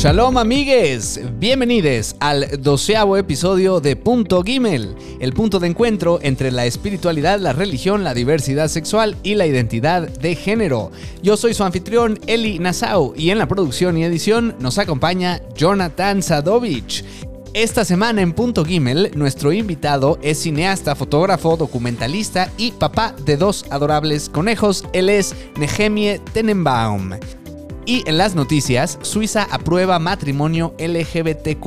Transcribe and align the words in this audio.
Shalom 0.00 0.38
amigues, 0.38 1.20
bienvenidos 1.38 2.16
al 2.20 2.62
doceavo 2.62 3.18
episodio 3.18 3.80
de 3.80 3.96
Punto 3.96 4.42
Gimel, 4.42 4.96
el 5.20 5.34
punto 5.34 5.58
de 5.60 5.66
encuentro 5.66 6.18
entre 6.22 6.50
la 6.50 6.64
espiritualidad, 6.64 7.38
la 7.38 7.52
religión, 7.52 8.02
la 8.02 8.14
diversidad 8.14 8.68
sexual 8.68 9.14
y 9.22 9.34
la 9.34 9.44
identidad 9.44 10.08
de 10.08 10.36
género. 10.36 10.90
Yo 11.22 11.36
soy 11.36 11.52
su 11.52 11.64
anfitrión 11.64 12.18
Eli 12.26 12.58
Nassau 12.58 13.12
y 13.14 13.28
en 13.28 13.36
la 13.36 13.46
producción 13.46 13.98
y 13.98 14.04
edición 14.04 14.56
nos 14.58 14.78
acompaña 14.78 15.42
Jonathan 15.54 16.22
Sadovich. 16.22 17.04
Esta 17.52 17.84
semana 17.84 18.22
en 18.22 18.32
Punto 18.32 18.64
Gimel, 18.64 19.10
nuestro 19.16 19.52
invitado 19.52 20.18
es 20.22 20.38
cineasta, 20.38 20.94
fotógrafo, 20.94 21.58
documentalista 21.58 22.50
y 22.56 22.70
papá 22.70 23.14
de 23.26 23.36
dos 23.36 23.66
adorables 23.68 24.30
conejos. 24.30 24.82
Él 24.94 25.10
es 25.10 25.34
Nehemie 25.58 26.22
Tenenbaum. 26.32 27.18
Y 27.86 28.04
en 28.06 28.18
las 28.18 28.34
noticias, 28.34 28.98
Suiza 29.02 29.48
aprueba 29.50 29.98
matrimonio 29.98 30.74
LGBTQ. 30.78 31.66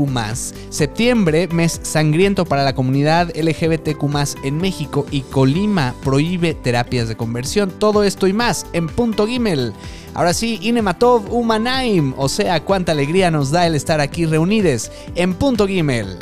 Septiembre, 0.70 1.48
mes 1.48 1.80
sangriento 1.84 2.46
para 2.46 2.64
la 2.64 2.76
comunidad 2.76 3.36
LGBTQ 3.36 4.04
en 4.44 4.58
México 4.58 5.06
y 5.12 5.22
Colima 5.22 5.96
prohíbe 6.04 6.54
terapias 6.54 7.08
de 7.08 7.18
conversión. 7.18 7.72
Todo 7.80 8.04
esto 8.04 8.28
y 8.28 8.34
más 8.34 8.66
en 8.74 8.88
Punto 8.88 9.28
Gimel. 9.28 9.74
Ahora 10.14 10.34
sí, 10.34 10.60
Inematov 10.62 11.34
Humanaim, 11.34 12.14
o 12.18 12.30
sea, 12.30 12.64
cuánta 12.64 12.92
alegría 12.92 13.32
nos 13.32 13.50
da 13.50 13.66
el 13.66 13.74
estar 13.74 14.00
aquí 14.00 14.26
reunidos 14.26 14.92
en 15.16 15.34
Punto 15.34 15.68
Gimel. 15.68 16.18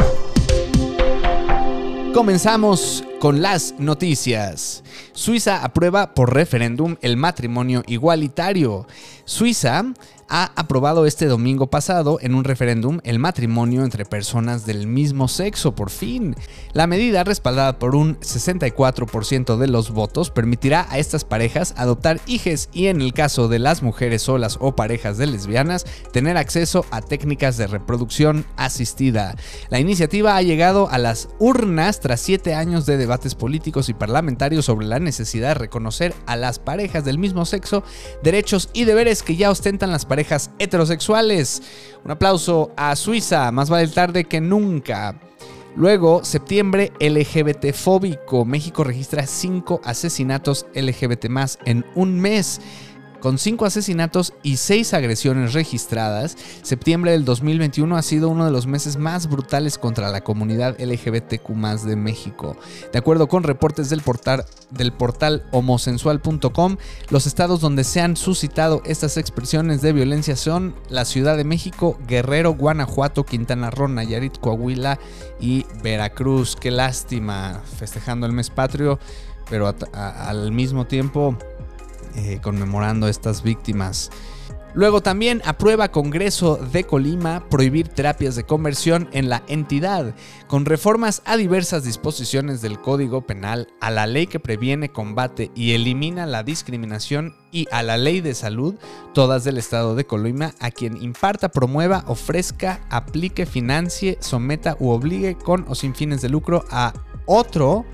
Comenzamos 2.14 3.04
con 3.20 3.42
las 3.42 3.76
noticias. 3.78 4.84
Suiza 5.14 5.64
aprueba 5.64 6.14
por 6.14 6.34
referéndum 6.34 6.98
el 7.02 7.16
matrimonio 7.16 7.84
igualitario. 7.88 8.86
Suiza 9.32 9.86
ha 10.34 10.54
aprobado 10.56 11.06
este 11.06 11.26
domingo 11.26 11.68
pasado 11.68 12.18
en 12.22 12.36
un 12.36 12.46
referéndum 12.46 13.00
el 13.04 13.20
matrimonio 13.20 13.84
entre 13.84 14.06
personas 14.06 14.66
del 14.66 14.88
mismo 14.88 15.28
sexo, 15.28 15.76
por 15.76 15.90
fin. 15.90 16.38
La 16.72 16.88
medida, 16.88 17.26
respaldada 17.26 17.78
por 17.78 17.96
un 17.96 18.18
64% 18.22 19.58
de 19.58 19.68
los 19.68 19.92
votos, 19.92 20.32
permitirá 20.32 20.88
a 20.90 21.00
estas 21.00 21.26
parejas 21.26 21.74
adoptar 21.76 22.22
hijos 22.28 22.70
y 22.72 22.88
en 22.88 23.02
el 23.02 23.14
caso 23.14 23.50
de 23.50 23.60
las 23.60 23.84
mujeres 23.84 24.22
solas 24.22 24.58
o 24.62 24.74
parejas 24.74 25.18
de 25.18 25.28
lesbianas, 25.28 25.86
tener 26.14 26.38
acceso 26.38 26.86
a 26.92 27.02
técnicas 27.02 27.58
de 27.58 27.68
reproducción 27.68 28.46
asistida. 28.56 29.36
La 29.70 29.82
iniciativa 29.82 30.38
ha 30.38 30.42
llegado 30.42 30.90
a 30.90 30.98
las 30.98 31.28
urnas 31.40 32.00
tras 32.00 32.22
siete 32.22 32.56
años 32.56 32.86
de 32.86 32.96
debates 32.96 33.36
políticos 33.36 33.90
y 33.90 33.94
parlamentarios 33.94 34.64
sobre 34.64 34.88
la 34.88 35.00
necesidad 35.00 35.50
de 35.50 35.56
reconocer 35.56 36.14
a 36.26 36.38
las 36.38 36.60
parejas 36.60 37.04
del 37.04 37.18
mismo 37.18 37.46
sexo 37.46 37.84
derechos 38.24 38.70
y 38.72 38.86
deberes 38.86 39.21
que 39.24 39.36
ya 39.36 39.50
ostentan 39.50 39.92
las 39.92 40.06
parejas 40.06 40.52
heterosexuales. 40.60 41.62
Un 42.04 42.12
aplauso 42.12 42.72
a 42.76 42.96
Suiza, 42.96 43.52
más 43.52 43.70
vale 43.70 43.88
tarde 43.88 44.26
que 44.26 44.42
nunca. 44.42 45.20
Luego, 45.76 46.26
septiembre 46.26 46.92
LGBT 47.00 47.74
fóbico. 47.74 48.44
México 48.44 48.84
registra 48.84 49.26
5 49.26 49.82
asesinatos 49.84 50.66
LGBT 50.76 51.30
más 51.30 51.60
en 51.66 51.86
un 51.96 52.20
mes. 52.20 52.60
Con 53.22 53.38
cinco 53.38 53.66
asesinatos 53.66 54.34
y 54.42 54.58
seis 54.58 54.96
agresiones 54.96 55.54
registradas, 55.54 56.36
septiembre 56.64 57.12
del 57.12 57.24
2021 57.24 57.96
ha 57.96 58.02
sido 58.02 58.30
uno 58.30 58.46
de 58.46 58.52
los 58.52 58.66
meses 58.66 58.98
más 58.98 59.30
brutales 59.30 59.78
contra 59.78 60.10
la 60.10 60.22
comunidad 60.22 60.76
LGBTQ 60.80 61.52
de 61.86 61.96
México. 61.96 62.58
De 62.92 62.98
acuerdo 62.98 63.28
con 63.28 63.44
reportes 63.44 63.92
del 63.92 64.02
portal, 64.02 64.46
del 64.72 64.92
portal 64.92 65.46
homosensual.com, 65.52 66.78
los 67.12 67.28
estados 67.28 67.62
donde 67.62 67.84
se 67.84 68.02
han 68.02 68.18
suscitado 68.18 68.82
estas 68.86 69.18
expresiones 69.18 69.84
de 69.84 69.94
violencia 69.94 70.36
son 70.36 70.74
la 70.90 71.06
Ciudad 71.06 71.38
de 71.38 71.44
México, 71.44 72.00
Guerrero, 72.08 72.56
Guanajuato, 72.56 73.24
Quintana 73.24 73.70
Roo, 73.70 73.88
Nayarit, 73.88 74.40
Coahuila 74.40 74.98
y 75.40 75.68
Veracruz. 75.84 76.56
Qué 76.56 76.72
lástima, 76.72 77.62
festejando 77.78 78.26
el 78.26 78.34
mes 78.34 78.50
patrio, 78.50 78.98
pero 79.48 79.76
al 79.94 80.52
mismo 80.52 80.88
tiempo 80.88 81.38
eh, 82.16 82.40
conmemorando 82.42 83.08
estas 83.08 83.44
víctimas. 83.44 84.10
Luego 84.74 85.02
también 85.02 85.42
aprueba 85.44 85.92
Congreso 85.92 86.56
de 86.56 86.86
Colima 86.86 87.44
prohibir 87.50 87.90
terapias 87.90 88.38
de 88.38 88.46
conversión 88.46 89.10
en 89.12 89.28
la 89.28 89.44
entidad, 89.48 90.16
con 90.48 90.64
reformas 90.64 91.22
a 91.26 91.36
diversas 91.36 91.84
disposiciones 91.84 92.62
del 92.62 92.80
Código 92.80 93.22
Penal, 93.22 93.68
a 93.82 93.92
la 93.92 94.08
ley 94.08 94.28
que 94.28 94.40
previene, 94.40 94.90
combate 94.90 95.52
y 95.56 95.74
elimina 95.74 96.26
la 96.26 96.44
discriminación 96.44 97.36
y 97.52 97.68
a 97.70 97.84
la 97.84 97.98
ley 97.98 98.22
de 98.22 98.34
salud, 98.34 98.76
todas 99.14 99.44
del 99.44 99.58
Estado 99.58 99.94
de 99.94 100.06
Colima, 100.06 100.54
a 100.62 100.72
quien 100.72 101.02
imparta, 101.04 101.50
promueva, 101.50 102.06
ofrezca, 102.08 102.80
aplique, 102.90 103.46
financie, 103.46 104.18
someta 104.22 104.78
u 104.80 104.92
obligue 104.92 105.36
con 105.36 105.66
o 105.68 105.76
sin 105.76 105.94
fines 105.96 106.22
de 106.22 106.30
lucro 106.30 106.64
a 106.72 106.94
otro 107.26 107.86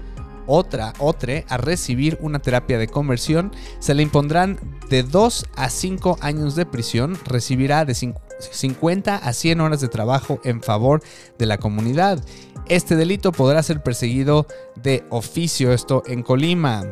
otra, 0.48 0.94
otra, 1.00 1.44
a 1.50 1.58
recibir 1.58 2.18
una 2.22 2.40
terapia 2.40 2.78
de 2.78 2.88
conversión, 2.88 3.52
se 3.80 3.94
le 3.94 4.04
impondrán 4.04 4.60
de 4.90 5.04
2 5.04 5.46
a 5.56 5.70
5 5.70 6.18
años 6.22 6.56
de 6.56 6.66
prisión, 6.66 7.18
recibirá 7.26 7.86
de 7.86 7.94
50 7.94 9.16
a 9.16 9.34
100 9.34 9.62
horas 9.62 9.82
de 9.82 9.88
trabajo 9.88 10.40
en 10.44 10.64
favor 10.64 11.04
de 11.38 11.46
la 11.46 11.58
comunidad. 11.58 12.24
Este 12.68 12.96
delito 12.96 13.32
podrá 13.32 13.62
ser 13.64 13.84
perseguido 13.84 14.48
de 14.76 15.06
oficio, 15.10 15.72
esto 15.72 16.04
en 16.08 16.24
Colima. 16.24 16.86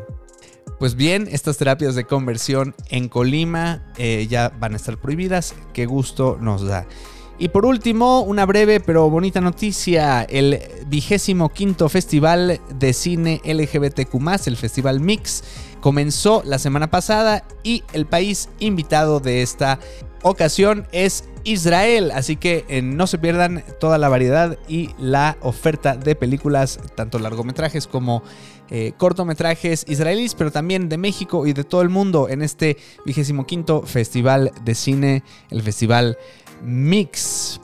Pues 0.80 0.96
bien, 0.96 1.28
estas 1.32 1.58
terapias 1.58 1.96
de 1.96 2.06
conversión 2.06 2.76
en 2.90 3.08
Colima 3.08 3.92
eh, 3.98 4.28
ya 4.30 4.50
van 4.60 4.74
a 4.74 4.76
estar 4.76 4.98
prohibidas. 4.98 5.56
Qué 5.74 5.86
gusto 5.86 6.38
nos 6.40 6.64
da. 6.64 6.86
Y 7.38 7.50
por 7.50 7.66
último, 7.66 8.22
una 8.22 8.46
breve 8.46 8.80
pero 8.80 9.10
bonita 9.10 9.42
noticia. 9.42 10.24
El 10.24 10.62
vigésimo 10.88 11.50
quinto 11.50 11.90
Festival 11.90 12.62
de 12.70 12.94
Cine 12.94 13.42
LGBTQ, 13.44 14.48
el 14.48 14.56
Festival 14.56 15.02
Mix, 15.02 15.44
comenzó 15.82 16.42
la 16.46 16.60
semana 16.60 16.90
pasada 16.90 17.44
y 17.62 17.84
el 17.92 18.06
país 18.06 18.50
invitado 18.60 19.20
de 19.20 19.42
esta 19.42 19.80
ocasión 20.24 20.88
es 20.94 21.26
Israel. 21.44 22.12
Así 22.12 22.38
que 22.38 22.66
eh, 22.70 22.82
no 22.82 23.06
se 23.06 23.18
pierdan 23.18 23.64
toda 23.80 23.98
la 23.98 24.10
variedad 24.10 24.58
y 24.68 24.92
la 24.98 25.38
oferta 25.42 25.98
de 25.98 26.16
películas, 26.16 26.80
tanto 26.96 27.20
largometrajes 27.20 27.86
como 27.86 28.24
eh, 28.70 28.94
cortometrajes 28.98 29.86
israelíes, 29.88 30.36
pero 30.36 30.52
también 30.52 30.90
de 30.90 30.98
México 30.98 31.46
y 31.46 31.54
de 31.54 31.64
todo 31.64 31.82
el 31.82 31.90
mundo 31.90 32.30
en 32.30 32.42
este 32.42 32.78
vigésimo 33.06 33.46
quinto 33.46 33.84
Festival 33.84 34.52
de 34.64 34.74
Cine, 34.74 35.24
el 35.52 35.62
Festival 35.62 36.18
Mix. 36.66 37.62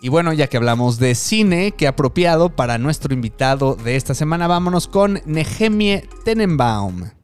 Y 0.00 0.10
bueno, 0.10 0.32
ya 0.32 0.46
que 0.46 0.56
hablamos 0.56 0.98
de 0.98 1.14
cine, 1.14 1.72
qué 1.72 1.88
apropiado 1.88 2.54
para 2.54 2.78
nuestro 2.78 3.12
invitado 3.12 3.74
de 3.74 3.96
esta 3.96 4.14
semana, 4.14 4.46
vámonos 4.46 4.86
con 4.86 5.20
Nehemie 5.26 6.08
Tenenbaum. 6.24 7.17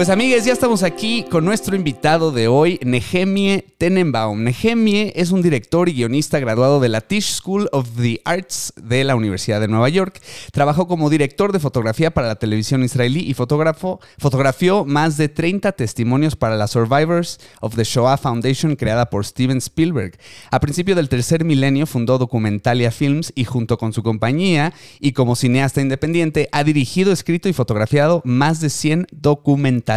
Pues 0.00 0.08
amigues, 0.08 0.46
ya 0.46 0.54
estamos 0.54 0.82
aquí 0.82 1.26
con 1.30 1.44
nuestro 1.44 1.76
invitado 1.76 2.32
de 2.32 2.48
hoy, 2.48 2.80
Nehemie 2.82 3.66
Tenenbaum. 3.76 4.42
Nehemie 4.42 5.12
es 5.14 5.30
un 5.30 5.42
director 5.42 5.90
y 5.90 5.92
guionista 5.92 6.38
graduado 6.38 6.80
de 6.80 6.88
la 6.88 7.02
Tisch 7.02 7.34
School 7.34 7.68
of 7.72 7.86
the 8.00 8.22
Arts 8.24 8.72
de 8.82 9.04
la 9.04 9.14
Universidad 9.14 9.60
de 9.60 9.68
Nueva 9.68 9.90
York. 9.90 10.22
Trabajó 10.52 10.88
como 10.88 11.10
director 11.10 11.52
de 11.52 11.58
fotografía 11.58 12.14
para 12.14 12.28
la 12.28 12.36
televisión 12.36 12.82
israelí 12.82 13.28
y 13.28 13.34
fotógrafo. 13.34 14.00
Fotografió 14.16 14.86
más 14.86 15.18
de 15.18 15.28
30 15.28 15.72
testimonios 15.72 16.34
para 16.34 16.56
la 16.56 16.66
Survivors 16.66 17.38
of 17.60 17.76
the 17.76 17.84
Shoah 17.84 18.16
Foundation 18.16 18.76
creada 18.76 19.10
por 19.10 19.26
Steven 19.26 19.58
Spielberg. 19.58 20.16
A 20.50 20.60
principio 20.60 20.94
del 20.94 21.10
tercer 21.10 21.44
milenio 21.44 21.84
fundó 21.84 22.16
Documentalia 22.16 22.90
Films 22.90 23.34
y 23.34 23.44
junto 23.44 23.76
con 23.76 23.92
su 23.92 24.02
compañía 24.02 24.72
y 24.98 25.12
como 25.12 25.36
cineasta 25.36 25.82
independiente 25.82 26.48
ha 26.52 26.64
dirigido, 26.64 27.12
escrito 27.12 27.50
y 27.50 27.52
fotografiado 27.52 28.22
más 28.24 28.62
de 28.62 28.70
100 28.70 29.06
documentales 29.12 29.89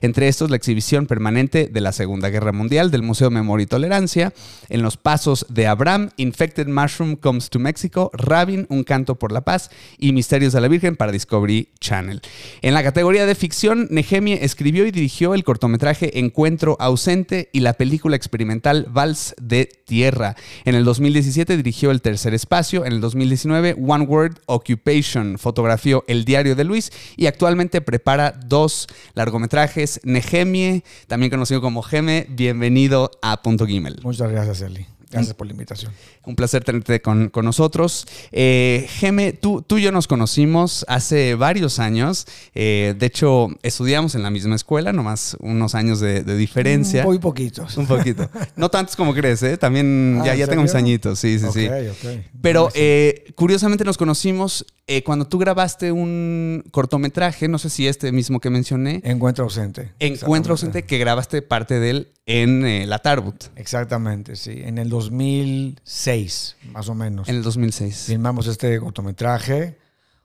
entre 0.00 0.28
estos, 0.28 0.50
la 0.50 0.56
exhibición 0.56 1.06
permanente 1.06 1.68
de 1.68 1.80
la 1.80 1.92
Segunda 1.92 2.28
Guerra 2.28 2.52
Mundial 2.52 2.90
del 2.90 3.02
Museo 3.02 3.30
Memoria 3.30 3.64
y 3.64 3.66
Tolerancia, 3.66 4.32
En 4.68 4.82
los 4.82 4.96
Pasos 4.96 5.46
de 5.48 5.66
Abraham, 5.66 6.10
Infected 6.16 6.66
Mushroom 6.66 7.14
Comes 7.14 7.48
to 7.50 7.58
Mexico, 7.58 8.10
Rabin, 8.12 8.66
Un 8.68 8.82
Canto 8.82 9.14
por 9.14 9.30
la 9.30 9.42
Paz 9.42 9.70
y 9.98 10.12
Misterios 10.12 10.52
de 10.52 10.60
la 10.60 10.68
Virgen 10.68 10.96
para 10.96 11.12
Discovery 11.12 11.68
Channel. 11.80 12.20
En 12.62 12.74
la 12.74 12.82
categoría 12.82 13.26
de 13.26 13.34
ficción, 13.34 13.86
Nehemie 13.90 14.44
escribió 14.44 14.86
y 14.86 14.90
dirigió 14.90 15.34
el 15.34 15.44
cortometraje 15.44 16.18
Encuentro 16.18 16.76
Ausente 16.80 17.48
y 17.52 17.60
la 17.60 17.74
película 17.74 18.16
experimental 18.16 18.86
Vals 18.90 19.34
de 19.40 19.68
Tierra. 19.86 20.34
En 20.64 20.74
el 20.74 20.84
2017 20.84 21.56
dirigió 21.56 21.92
El 21.92 22.02
Tercer 22.02 22.34
Espacio, 22.34 22.84
en 22.84 22.92
el 22.92 23.00
2019 23.00 23.76
One 23.80 24.04
Word 24.04 24.40
Occupation, 24.46 25.38
fotografió 25.38 26.04
El 26.08 26.24
Diario 26.24 26.56
de 26.56 26.64
Luis 26.64 26.90
y 27.16 27.26
actualmente 27.26 27.80
prepara 27.80 28.32
dos 28.46 28.88
largometrajes. 29.14 30.00
Nehemie, 30.04 30.84
también 31.06 31.30
conocido 31.30 31.60
como 31.60 31.82
Geme, 31.82 32.26
bienvenido 32.28 33.10
a 33.22 33.42
Punto 33.42 33.66
Gimel. 33.66 34.00
Muchas 34.02 34.30
gracias, 34.30 34.62
Eli. 34.62 34.86
Gracias 35.10 35.34
por 35.34 35.46
la 35.46 35.52
invitación. 35.52 35.92
Un 36.24 36.34
placer 36.36 36.64
tenerte 36.64 37.00
con, 37.00 37.28
con 37.28 37.44
nosotros. 37.44 38.06
Eh, 38.32 38.86
Geme, 38.88 39.32
tú, 39.32 39.62
tú 39.62 39.78
y 39.78 39.82
yo 39.82 39.92
nos 39.92 40.08
conocimos 40.08 40.84
hace 40.88 41.34
varios 41.36 41.78
años. 41.78 42.26
Eh, 42.54 42.94
de 42.98 43.06
hecho, 43.06 43.48
estudiamos 43.62 44.14
en 44.14 44.22
la 44.22 44.30
misma 44.30 44.56
escuela, 44.56 44.92
nomás 44.92 45.36
unos 45.40 45.74
años 45.74 46.00
de, 46.00 46.22
de 46.22 46.36
diferencia. 46.36 47.04
Muy 47.04 47.18
poquitos. 47.18 47.76
Un 47.76 47.86
poquito. 47.86 48.28
No 48.56 48.68
tantos 48.68 48.96
como 48.96 49.14
crees, 49.14 49.42
¿eh? 49.42 49.56
También 49.56 50.18
Ah, 50.20 50.26
ya, 50.26 50.32
¿en 50.34 50.38
ya 50.40 50.48
tengo 50.48 50.62
mis 50.62 50.74
añitos, 50.74 51.18
sí, 51.18 51.38
sí, 51.38 51.46
sí. 51.52 51.66
Ok, 51.68 51.74
ok. 52.04 52.10
Pero 52.42 52.66
sí. 52.70 52.78
eh, 52.80 53.24
curiosamente 53.34 53.84
nos 53.84 53.96
conocimos 53.96 54.66
eh, 54.88 55.02
cuando 55.02 55.26
tú 55.26 55.38
grabaste 55.38 55.92
un 55.92 56.64
cortometraje, 56.70 57.48
no 57.48 57.58
sé 57.58 57.70
si 57.70 57.86
este 57.86 58.12
mismo 58.12 58.40
que 58.40 58.50
mencioné, 58.50 59.00
Encuentro 59.04 59.44
ausente. 59.44 59.92
Encuentro 59.98 60.52
ausente, 60.54 60.84
que 60.84 60.98
grabaste 60.98 61.42
parte 61.42 61.80
de 61.80 61.90
él 61.90 62.08
en 62.26 62.88
la 62.88 62.98
Tarbut 63.00 63.44
Exactamente, 63.56 64.36
sí. 64.36 64.60
En 64.64 64.78
el 64.78 64.88
2006, 64.96 66.56
más 66.72 66.88
o 66.88 66.94
menos. 66.94 67.28
en 67.28 67.36
el 67.36 67.42
2006. 67.42 68.04
Filmamos 68.06 68.46
este 68.46 68.80
cortometraje 68.80 69.78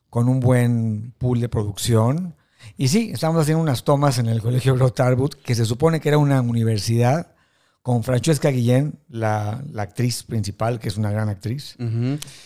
con 0.10 0.30
un 0.30 0.40
buen 0.40 1.14
pool 1.18 1.42
de 1.42 1.50
producción. 1.50 2.36
Y 2.78 2.88
sí, 2.88 3.12
estábamos 3.14 3.42
haciendo 3.42 3.62
unas 3.62 3.84
tomas 3.84 4.18
en 4.18 4.28
el 4.28 4.42
Colegio 4.42 4.76
Bro 4.76 4.92
Tarbut, 4.92 5.36
que 5.36 5.56
se 5.56 5.66
supone 5.66 6.00
que 6.00 6.08
era 6.10 6.18
una 6.18 6.42
universidad, 6.42 7.36
con 7.82 8.04
Francesca 8.04 8.50
Guillén, 8.50 9.00
la, 9.12 9.62
la 9.72 9.84
actriz 9.84 10.24
principal, 10.24 10.80
que 10.80 10.88
es 10.88 10.96
una 10.98 11.12
gran 11.12 11.28
actriz, 11.30 11.76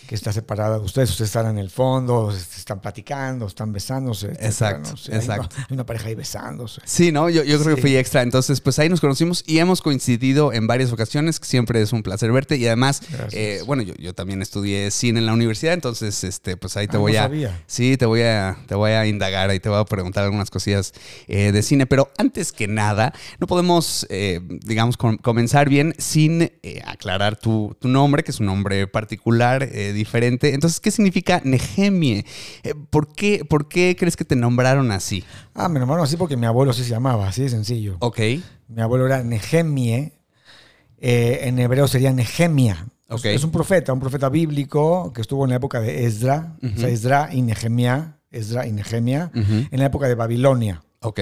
que 0.06 0.14
está 0.14 0.32
separada 0.32 0.78
de 0.78 0.84
ustedes. 0.84 1.10
Ustedes 1.10 1.28
están 1.30 1.46
en 1.46 1.58
el 1.58 1.70
fondo, 1.70 2.30
están 2.32 2.80
platicando, 2.80 3.46
están 3.46 3.72
besándose. 3.72 4.26
etcétera, 4.26 4.48
Exacto, 4.48 4.90
¿no? 4.90 4.96
Sí, 4.96 5.12
hay 5.12 5.18
exacto. 5.18 5.48
una- 5.56 5.66
Hay 5.68 5.74
una 5.74 5.86
pareja 5.86 6.08
ahí 6.08 6.14
besándose. 6.16 6.80
Sí, 6.84 7.12
¿no? 7.12 7.30
Yo, 7.30 7.44
yo 7.44 7.60
creo 7.62 7.76
que 7.76 7.80
fui 7.82 7.96
extra. 7.96 8.22
Entonces, 8.22 8.60
pues 8.60 8.78
ahí 8.78 8.88
nos 8.88 9.00
conocimos 9.00 9.44
y 9.46 9.58
hemos 9.58 9.80
coincidido 9.80 10.52
en 10.52 10.66
varias 10.66 10.92
ocasiones. 10.92 11.38
Siempre 11.42 11.80
es 11.80 11.92
un 11.92 12.02
placer 12.02 12.32
verte. 12.32 12.56
Y 12.56 12.66
además, 12.66 13.00
eh, 13.32 13.62
bueno, 13.64 13.82
yo, 13.82 13.94
yo 13.94 14.12
también 14.14 14.42
estudié 14.42 14.90
cine 14.90 15.20
en 15.20 15.26
la 15.26 15.32
universidad. 15.34 15.74
Entonces, 15.74 16.24
este, 16.24 16.56
pues 16.56 16.76
ahí 16.76 16.88
te 16.88 16.96
Ah, 16.96 17.00
voy 17.00 17.12
no 17.12 17.18
a. 17.20 17.22
sabía. 17.22 17.62
Sí, 17.68 17.96
te 17.96 18.06
voy 18.06 18.22
a, 18.22 18.56
te 18.66 18.74
voy 18.74 18.90
a 18.90 19.06
indagar 19.06 19.54
y 19.54 19.60
te 19.60 19.68
voy 19.68 19.78
a 19.80 19.84
preguntar 19.84 20.24
algunas 20.24 20.50
cosillas 20.50 20.92
eh, 21.28 21.52
de 21.52 21.62
cine. 21.62 21.86
Pero 21.86 22.10
antes 22.18 22.50
que 22.52 22.66
nada, 22.66 23.12
no 23.38 23.46
podemos, 23.46 24.04
eh, 24.10 24.40
digamos, 24.64 24.96
com- 24.96 25.16
comenzar 25.18 25.68
bien 25.68 25.94
sin 25.98 26.50
eh, 26.66 26.82
aclarar 26.84 27.36
tu, 27.36 27.76
tu 27.78 27.86
nombre, 27.86 28.24
que 28.24 28.32
es 28.32 28.40
un 28.40 28.46
nombre 28.46 28.88
particular, 28.88 29.62
eh, 29.62 29.92
diferente. 29.92 30.52
Entonces, 30.52 30.80
¿qué 30.80 30.90
significa 30.90 31.40
Nehemie? 31.44 32.26
Eh, 32.64 32.74
¿por, 32.90 33.14
qué, 33.14 33.44
¿Por 33.44 33.68
qué 33.68 33.94
crees 33.96 34.16
que 34.16 34.24
te 34.24 34.34
nombraron 34.34 34.90
así? 34.90 35.22
Ah, 35.54 35.68
me 35.68 35.78
nombraron 35.78 36.04
así 36.04 36.16
porque 36.16 36.36
mi 36.36 36.44
abuelo 36.44 36.72
así 36.72 36.82
se 36.82 36.90
llamaba, 36.90 37.28
así 37.28 37.42
de 37.42 37.50
sencillo. 37.50 37.98
Ok. 38.00 38.18
Mi 38.66 38.82
abuelo 38.82 39.06
era 39.06 39.22
Nehemie, 39.22 40.18
eh, 40.98 41.38
en 41.42 41.60
hebreo 41.60 41.86
sería 41.86 42.12
Nehemia. 42.12 42.88
Ok. 43.10 43.26
Es 43.26 43.44
un 43.44 43.52
profeta, 43.52 43.92
un 43.92 44.00
profeta 44.00 44.28
bíblico 44.28 45.12
que 45.12 45.20
estuvo 45.20 45.44
en 45.44 45.50
la 45.50 45.56
época 45.56 45.80
de 45.80 46.04
Esdra, 46.04 46.56
o 46.60 46.80
sea, 46.80 46.88
Esdra 46.88 47.30
y 47.32 47.42
Nehemia, 47.42 48.18
Esdra 48.32 48.66
y 48.66 48.72
Nehemia, 48.72 49.30
en 49.32 49.78
la 49.78 49.86
época 49.86 50.08
de 50.08 50.16
Babilonia. 50.16 50.82
Ok. 50.98 51.20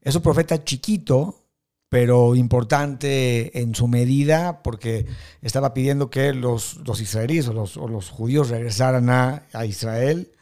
Es 0.00 0.14
un 0.14 0.22
profeta 0.22 0.64
chiquito, 0.64 1.45
pero 1.88 2.34
importante 2.34 3.60
en 3.60 3.74
su 3.74 3.86
medida 3.88 4.62
porque 4.62 5.06
estaba 5.42 5.72
pidiendo 5.74 6.10
que 6.10 6.32
los, 6.34 6.76
los 6.86 7.00
israelíes 7.00 7.48
o 7.48 7.52
los, 7.52 7.76
o 7.76 7.88
los 7.88 8.10
judíos 8.10 8.48
regresaran 8.48 9.08
a, 9.10 9.44
a 9.52 9.66
Israel 9.66 10.32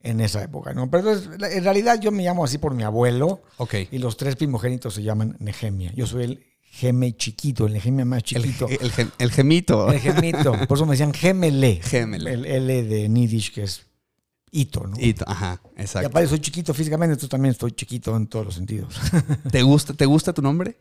en 0.00 0.20
esa 0.20 0.42
época. 0.42 0.74
¿no? 0.74 0.90
Pero 0.90 1.10
entonces, 1.12 1.52
en 1.56 1.64
realidad 1.64 2.00
yo 2.00 2.10
me 2.10 2.22
llamo 2.24 2.44
así 2.44 2.58
por 2.58 2.74
mi 2.74 2.82
abuelo 2.82 3.42
Ok. 3.58 3.74
y 3.90 3.98
los 3.98 4.16
tres 4.16 4.36
primogénitos 4.36 4.94
se 4.94 5.02
llaman 5.02 5.36
Nehemia. 5.40 5.92
Yo 5.94 6.06
soy 6.06 6.24
el 6.24 6.44
geme 6.70 7.16
chiquito, 7.16 7.66
el 7.66 7.72
Nehemia 7.72 8.04
más 8.04 8.18
El, 8.18 8.24
chiquito. 8.24 8.68
el 8.68 8.92
gem- 8.92 9.10
el 9.18 9.30
gemito. 9.30 9.90
El 9.92 10.00
gemito. 10.00 10.52
Por 10.68 10.78
eso 10.78 10.84
me 10.86 10.92
decían 10.92 11.14
gemele. 11.14 11.80
Gemele. 11.82 12.32
El 12.34 12.44
L 12.44 12.82
de 12.84 13.08
Nidish, 13.08 13.52
que 13.52 13.62
es 13.64 13.86
hito, 14.50 14.86
¿no? 14.86 14.96
Y- 14.98 15.14
ajá, 15.26 15.60
Y 15.76 15.80
exacto. 15.82 16.08
aparte 16.08 16.28
soy 16.28 16.40
chiquito 16.40 16.72
físicamente, 16.74 17.12
entonces 17.12 17.30
también 17.30 17.52
estoy 17.52 17.72
chiquito 17.72 18.16
en 18.16 18.26
todos 18.26 18.46
los 18.46 18.54
sentidos. 18.54 18.94
¿Te 19.50 19.62
gusta, 19.62 19.94
¿Te 19.94 20.06
gusta 20.06 20.32
tu 20.32 20.42
nombre? 20.42 20.78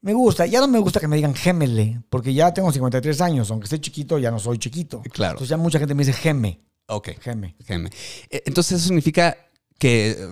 Me 0.00 0.12
gusta, 0.12 0.46
ya 0.46 0.60
no 0.60 0.68
me 0.68 0.78
gusta 0.78 1.00
que 1.00 1.08
me 1.08 1.16
digan 1.16 1.34
gemele, 1.34 2.00
porque 2.08 2.32
ya 2.32 2.54
tengo 2.54 2.70
53 2.70 3.20
años, 3.20 3.50
aunque 3.50 3.64
esté 3.64 3.80
chiquito, 3.80 4.18
ya 4.18 4.30
no 4.30 4.38
soy 4.38 4.58
chiquito. 4.58 5.02
Claro. 5.12 5.32
Entonces 5.32 5.48
ya 5.50 5.56
mucha 5.56 5.78
gente 5.80 5.94
me 5.94 6.04
dice 6.04 6.12
geme, 6.16 6.60
Ok. 6.86 7.08
geme. 7.20 7.56
Geme. 7.66 7.90
Eh, 8.30 8.42
Entonces 8.46 8.78
eso 8.78 8.86
significa 8.86 9.36
que 9.78 10.10
eh, 10.18 10.26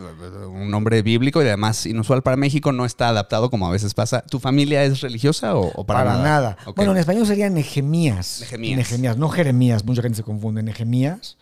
un 0.46 0.70
nombre 0.70 1.02
bíblico 1.02 1.40
y 1.42 1.46
además 1.46 1.84
inusual 1.86 2.22
para 2.22 2.36
México 2.36 2.72
no 2.72 2.84
está 2.84 3.08
adaptado 3.08 3.50
como 3.50 3.66
a 3.68 3.70
veces 3.70 3.92
pasa. 3.94 4.22
¿Tu 4.22 4.38
familia 4.40 4.82
es 4.84 5.00
religiosa 5.02 5.54
o, 5.56 5.66
o 5.74 5.84
para, 5.86 6.04
Para, 6.04 6.22
nada. 6.22 6.56
Bueno, 6.74 6.92
en 6.92 6.98
español 6.98 7.26
sería 7.26 7.48
Nehemías. 7.50 8.40
Nehemías. 8.42 8.90
Nehemías, 8.90 9.16
no 9.16 9.28
Jeremías, 9.28 9.84
mucha 9.84 10.02
gente 10.02 10.16
se 10.16 10.22
confunde. 10.22 10.62
Nehemías. 10.62 11.36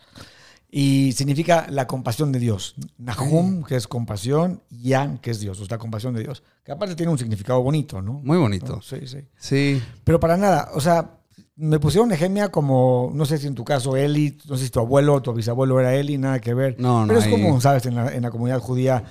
Y 0.77 1.13
significa 1.13 1.67
la 1.69 1.87
compasión 1.87 2.33
de 2.33 2.39
Dios. 2.39 2.75
Nahum, 2.97 3.63
que 3.63 3.77
es 3.77 3.87
compasión, 3.87 4.61
Yan, 4.69 5.19
que 5.19 5.31
es 5.31 5.39
Dios, 5.39 5.61
o 5.61 5.65
sea, 5.65 5.77
compasión 5.77 6.13
de 6.13 6.21
Dios. 6.23 6.43
Que 6.65 6.73
aparte 6.73 6.95
tiene 6.95 7.13
un 7.13 7.17
significado 7.17 7.61
bonito, 7.63 8.01
¿no? 8.01 8.19
Muy 8.25 8.37
bonito. 8.37 8.75
¿No? 8.75 8.81
Sí, 8.81 8.97
sí. 9.07 9.19
Sí. 9.37 9.81
Pero 10.03 10.19
para 10.19 10.35
nada, 10.35 10.71
o 10.73 10.81
sea, 10.81 11.11
me 11.55 11.79
pusieron 11.79 12.09
Nehemia 12.09 12.49
como, 12.51 13.09
no 13.13 13.25
sé 13.25 13.37
si 13.37 13.47
en 13.47 13.55
tu 13.55 13.63
caso 13.63 13.95
Eli, 13.95 14.37
no 14.49 14.57
sé 14.57 14.65
si 14.65 14.69
tu 14.69 14.81
abuelo 14.81 15.13
o 15.13 15.21
tu 15.21 15.31
bisabuelo 15.31 15.79
era 15.79 15.95
Eli, 15.95 16.17
nada 16.17 16.41
que 16.41 16.53
ver. 16.53 16.75
No, 16.77 17.03
no, 17.03 17.07
Pero 17.07 17.19
es 17.21 17.25
ahí- 17.27 17.31
como, 17.31 17.61
sabes, 17.61 17.85
en 17.85 17.95
la, 17.95 18.13
en 18.13 18.23
la 18.23 18.29
comunidad 18.31 18.59
judía, 18.59 19.05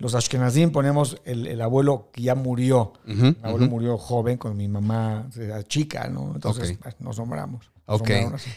los 0.00 0.14
Ashkenazim 0.14 0.72
ponemos 0.72 1.18
el, 1.24 1.46
el 1.46 1.60
abuelo 1.60 2.08
que 2.12 2.22
ya 2.22 2.34
murió. 2.34 2.94
Ujú, 3.06 3.22
Mi 3.26 3.36
abuelo 3.42 3.68
murió 3.68 3.96
joven 3.98 4.36
cuando 4.38 4.56
mi 4.58 4.66
mamá 4.66 5.28
era 5.38 5.62
chica, 5.62 6.08
¿no? 6.08 6.32
Entonces 6.34 6.76
pues, 6.82 6.96
nos 7.00 7.18
nombramos. 7.18 7.70
Nos 7.86 8.00
Ok. 8.02 8.08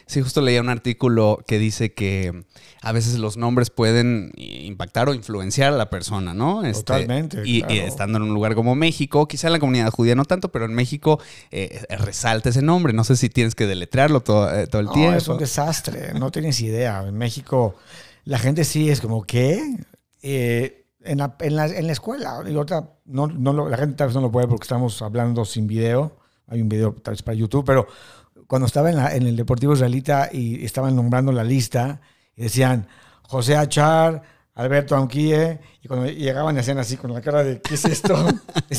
Sí, 0.06 0.22
justo 0.22 0.42
leía 0.42 0.62
un 0.62 0.70
artículo 0.70 1.44
que 1.48 1.58
dice 1.58 1.92
que 1.94 2.46
a 2.84 2.92
veces 2.92 3.18
los 3.18 3.36
nombres 3.36 3.72
pueden 3.72 4.32
impactar 4.38 5.10
o 5.10 5.14
influenciar 5.16 5.74
a 5.74 5.76
la 5.76 5.90
persona, 5.90 6.36
¿no? 6.36 6.64
Este, 6.64 6.84
Totalmente, 6.84 7.42
Y, 7.44 7.62
claro. 7.62 7.74
y 7.74 7.80
estando 7.80 8.18
en 8.20 8.26
un 8.26 8.34
lugar 8.36 8.54
como 8.54 8.76
México, 8.76 9.28
quizá 9.28 9.48
en 9.48 9.54
la 9.54 9.60
comunidad 9.60 9.90
judía 9.90 10.14
no 10.14 10.26
tanto, 10.26 10.50
pero 10.52 10.66
en 10.66 10.76
México 10.76 11.20
eh, 11.50 11.84
resalta 11.98 12.50
ese 12.50 12.62
nombre. 12.62 12.94
No 12.94 13.04
sé 13.04 13.16
si 13.16 13.28
tienes 13.30 13.56
que 13.56 13.66
deletrearlo 13.66 14.22
todo, 14.22 14.54
eh, 14.56 14.68
todo 14.68 14.82
el 14.82 14.86
No, 14.88 14.94
tiempo. 14.94 15.18
es 15.18 15.28
un 15.28 15.40
desastre, 15.40 16.14
no 16.14 16.30
tienes 16.30 16.62
idea. 16.62 17.04
En 17.08 17.18
México 17.18 17.76
la 18.26 18.38
gente 18.38 18.64
sí 18.66 18.90
es 18.92 19.02
como, 19.02 19.24
¿qué? 19.24 19.78
Eh, 20.22 20.83
en, 21.04 21.18
la, 21.20 21.36
en, 21.40 21.56
la, 21.56 21.66
en 21.68 21.86
la 21.88 21.94
escuela, 21.94 22.42
y 22.48 22.56
otra, 22.56 22.90
no, 23.06 23.28
no 23.28 23.70
la 23.70 23.78
gente 23.78 23.96
tal 23.96 24.08
vez 24.08 24.16
no 24.16 24.22
lo 24.22 24.32
puede 24.32 24.48
porque 24.48 24.64
estamos 24.64 25.02
hablando 25.02 25.46
sin 25.46 25.68
video, 25.68 26.18
hay 26.48 26.62
un 26.62 26.70
video 26.70 26.94
tal 26.94 27.14
vez 27.14 27.24
para 27.24 27.36
YouTube, 27.36 27.66
pero 27.66 27.88
cuando 28.48 28.66
estaba 28.66 28.90
en, 28.90 28.98
la- 28.98 29.16
en 29.16 29.24
el 29.28 29.36
Deportivo 29.36 29.74
Israelita 29.74 30.30
y 30.32 30.64
estaban 30.66 30.96
nombrando 30.96 31.32
la 31.32 31.44
lista, 31.44 32.02
y 32.36 32.44
decían 32.44 32.88
José 33.24 33.56
Achar, 33.56 34.22
Alberto 34.56 34.96
Anquie, 34.96 35.60
y 35.82 35.88
cuando 35.88 36.06
llegaban 36.08 36.56
y 36.56 36.60
hacían 36.60 36.78
así 36.78 36.96
con 36.96 37.12
la 37.12 37.22
cara 37.22 37.44
de 37.44 37.60
¿qué 37.60 37.74
es 37.74 37.86
esto? 37.86 38.14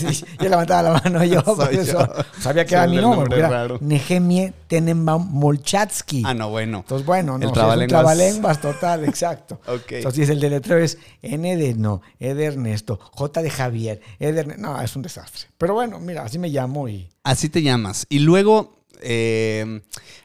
Yo 0.41 0.49
levantaba 0.49 0.83
la 0.91 1.01
mano 1.01 1.25
yo, 1.25 1.43
por 1.45 1.67
Soy 1.67 1.77
eso 1.77 1.99
yo. 2.07 2.25
sabía 2.41 2.65
que 2.65 2.75
era 2.75 2.87
mi 2.87 2.97
nombre, 2.99 3.39
era. 3.39 3.67
Nehemie 3.81 4.53
Tenenbaum 4.69 5.29
Molchatsky. 5.33 6.23
Ah, 6.25 6.33
no, 6.35 6.51
bueno. 6.51 6.79
Entonces, 6.79 7.05
bueno, 7.05 7.39
no, 7.39 7.45
El 7.45 7.51
o 7.51 7.55
sea, 7.55 7.75
es 7.75 7.81
un 7.81 7.89
trabalenguas. 7.89 7.89
trabalenguas 7.89 8.61
total, 8.61 9.05
exacto. 9.05 9.61
Ok. 9.67 9.93
Entonces, 9.93 10.29
el 10.29 10.39
deletreo 10.41 10.79
es 10.79 10.99
N 11.23 11.57
de 11.57 11.75
no, 11.75 12.03
E 12.21 12.35
de 12.35 12.45
Ernesto, 12.45 13.01
J 13.13 13.43
de 13.43 13.51
Javier, 13.51 14.01
E 14.21 14.33
de 14.33 14.45
No, 14.57 14.81
es 14.81 14.95
un 14.95 15.03
desastre. 15.03 15.47
Pero 15.59 15.75
bueno, 15.75 15.99
mira, 15.99 16.23
así 16.23 16.39
me 16.39 16.49
llamo 16.51 16.89
y... 16.89 17.09
Así 17.25 17.49
te 17.49 17.63
llamas. 17.63 18.07
Y 18.09 18.21
luego, 18.21 18.84
eh, 19.03 19.81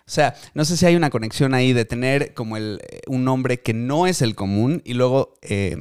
o 0.10 0.12
sea, 0.12 0.34
no 0.56 0.66
sé 0.66 0.76
si 0.76 0.86
hay 0.88 0.96
una 0.96 1.12
conexión 1.12 1.54
ahí 1.54 1.72
de 1.72 1.86
tener 1.86 2.34
como 2.34 2.58
el, 2.58 2.82
eh, 2.90 3.02
un 3.08 3.24
nombre 3.24 3.60
que 3.60 3.74
no 3.74 4.08
es 4.08 4.22
el 4.22 4.34
común 4.34 4.82
y 4.84 4.96
luego, 4.96 5.36
eh, 5.42 5.78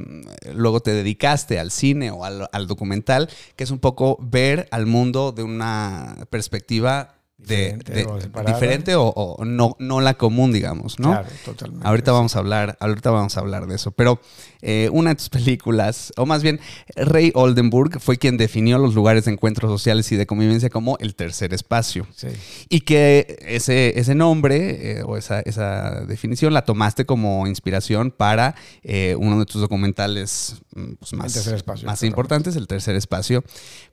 luego 0.53 0.81
te 0.81 0.91
dedicaste 0.91 1.59
al 1.59 1.71
cine 1.71 2.11
o 2.11 2.25
al, 2.25 2.47
al 2.51 2.67
documental, 2.67 3.29
que 3.55 3.63
es 3.63 3.71
un 3.71 3.79
poco 3.79 4.17
ver 4.21 4.67
al 4.71 4.85
mundo 4.85 5.31
de 5.31 5.43
una 5.43 6.27
perspectiva 6.29 7.18
de- 7.39 7.77
Diferente 7.77 7.93
de- 7.93 8.05
o 8.05 8.43
diferente 8.45 8.95
o, 8.95 9.07
o 9.07 9.45
no, 9.45 9.75
no 9.79 10.01
la 10.01 10.13
común, 10.15 10.51
digamos, 10.51 10.99
¿no? 10.99 11.11
Claro, 11.11 11.27
totalmente. 11.45 11.87
Ahorita 11.87 12.11
vamos 12.11 12.35
a 12.35 12.39
hablar, 12.39 12.77
ahorita 12.79 13.09
vamos 13.11 13.37
a 13.37 13.39
hablar 13.39 13.65
de 13.67 13.75
eso. 13.75 13.91
Pero 13.91 14.19
eh, 14.61 14.89
una 14.91 15.11
de 15.11 15.15
tus 15.15 15.29
películas, 15.29 16.11
o 16.17 16.25
más 16.25 16.43
bien, 16.43 16.59
Ray 16.95 17.31
Oldenburg 17.33 17.99
fue 18.01 18.17
quien 18.17 18.37
definió 18.37 18.77
los 18.77 18.93
lugares 18.93 19.25
de 19.25 19.31
encuentros 19.31 19.71
sociales 19.71 20.11
y 20.11 20.15
de 20.17 20.27
convivencia 20.27 20.69
como 20.69 20.97
el 20.99 21.15
tercer 21.15 21.53
espacio. 21.53 22.05
Sí. 22.15 22.27
Y 22.69 22.81
que 22.81 23.37
ese, 23.47 23.97
ese 23.99 24.15
nombre 24.15 24.99
eh, 24.99 25.03
o 25.03 25.17
esa, 25.17 25.39
esa 25.39 26.01
definición 26.05 26.53
la 26.53 26.65
tomaste 26.65 27.05
como 27.05 27.47
inspiración 27.47 28.11
para 28.11 28.53
eh, 28.83 29.15
uno 29.17 29.39
de 29.39 29.45
tus 29.45 29.61
documentales 29.61 30.55
mm, 30.75 30.93
pues, 30.99 31.13
más, 31.13 31.35
espacio, 31.35 31.87
más 31.87 32.03
importantes, 32.03 32.55
el 32.55 32.67
tercer 32.67 32.95
espacio. 32.95 33.43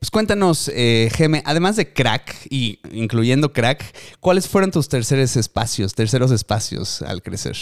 Pues 0.00 0.10
cuéntanos, 0.10 0.70
Geme, 0.74 1.42
además 1.46 1.76
de 1.76 1.92
Crack 1.92 2.34
y 2.50 2.80
incluyendo 2.92 3.35
Crack, 3.52 3.94
¿cuáles 4.20 4.48
fueron 4.48 4.70
tus 4.70 4.88
terceros 4.88 5.36
espacios, 5.36 5.94
terceros 5.94 6.30
espacios 6.30 7.02
al 7.02 7.22
crecer? 7.22 7.56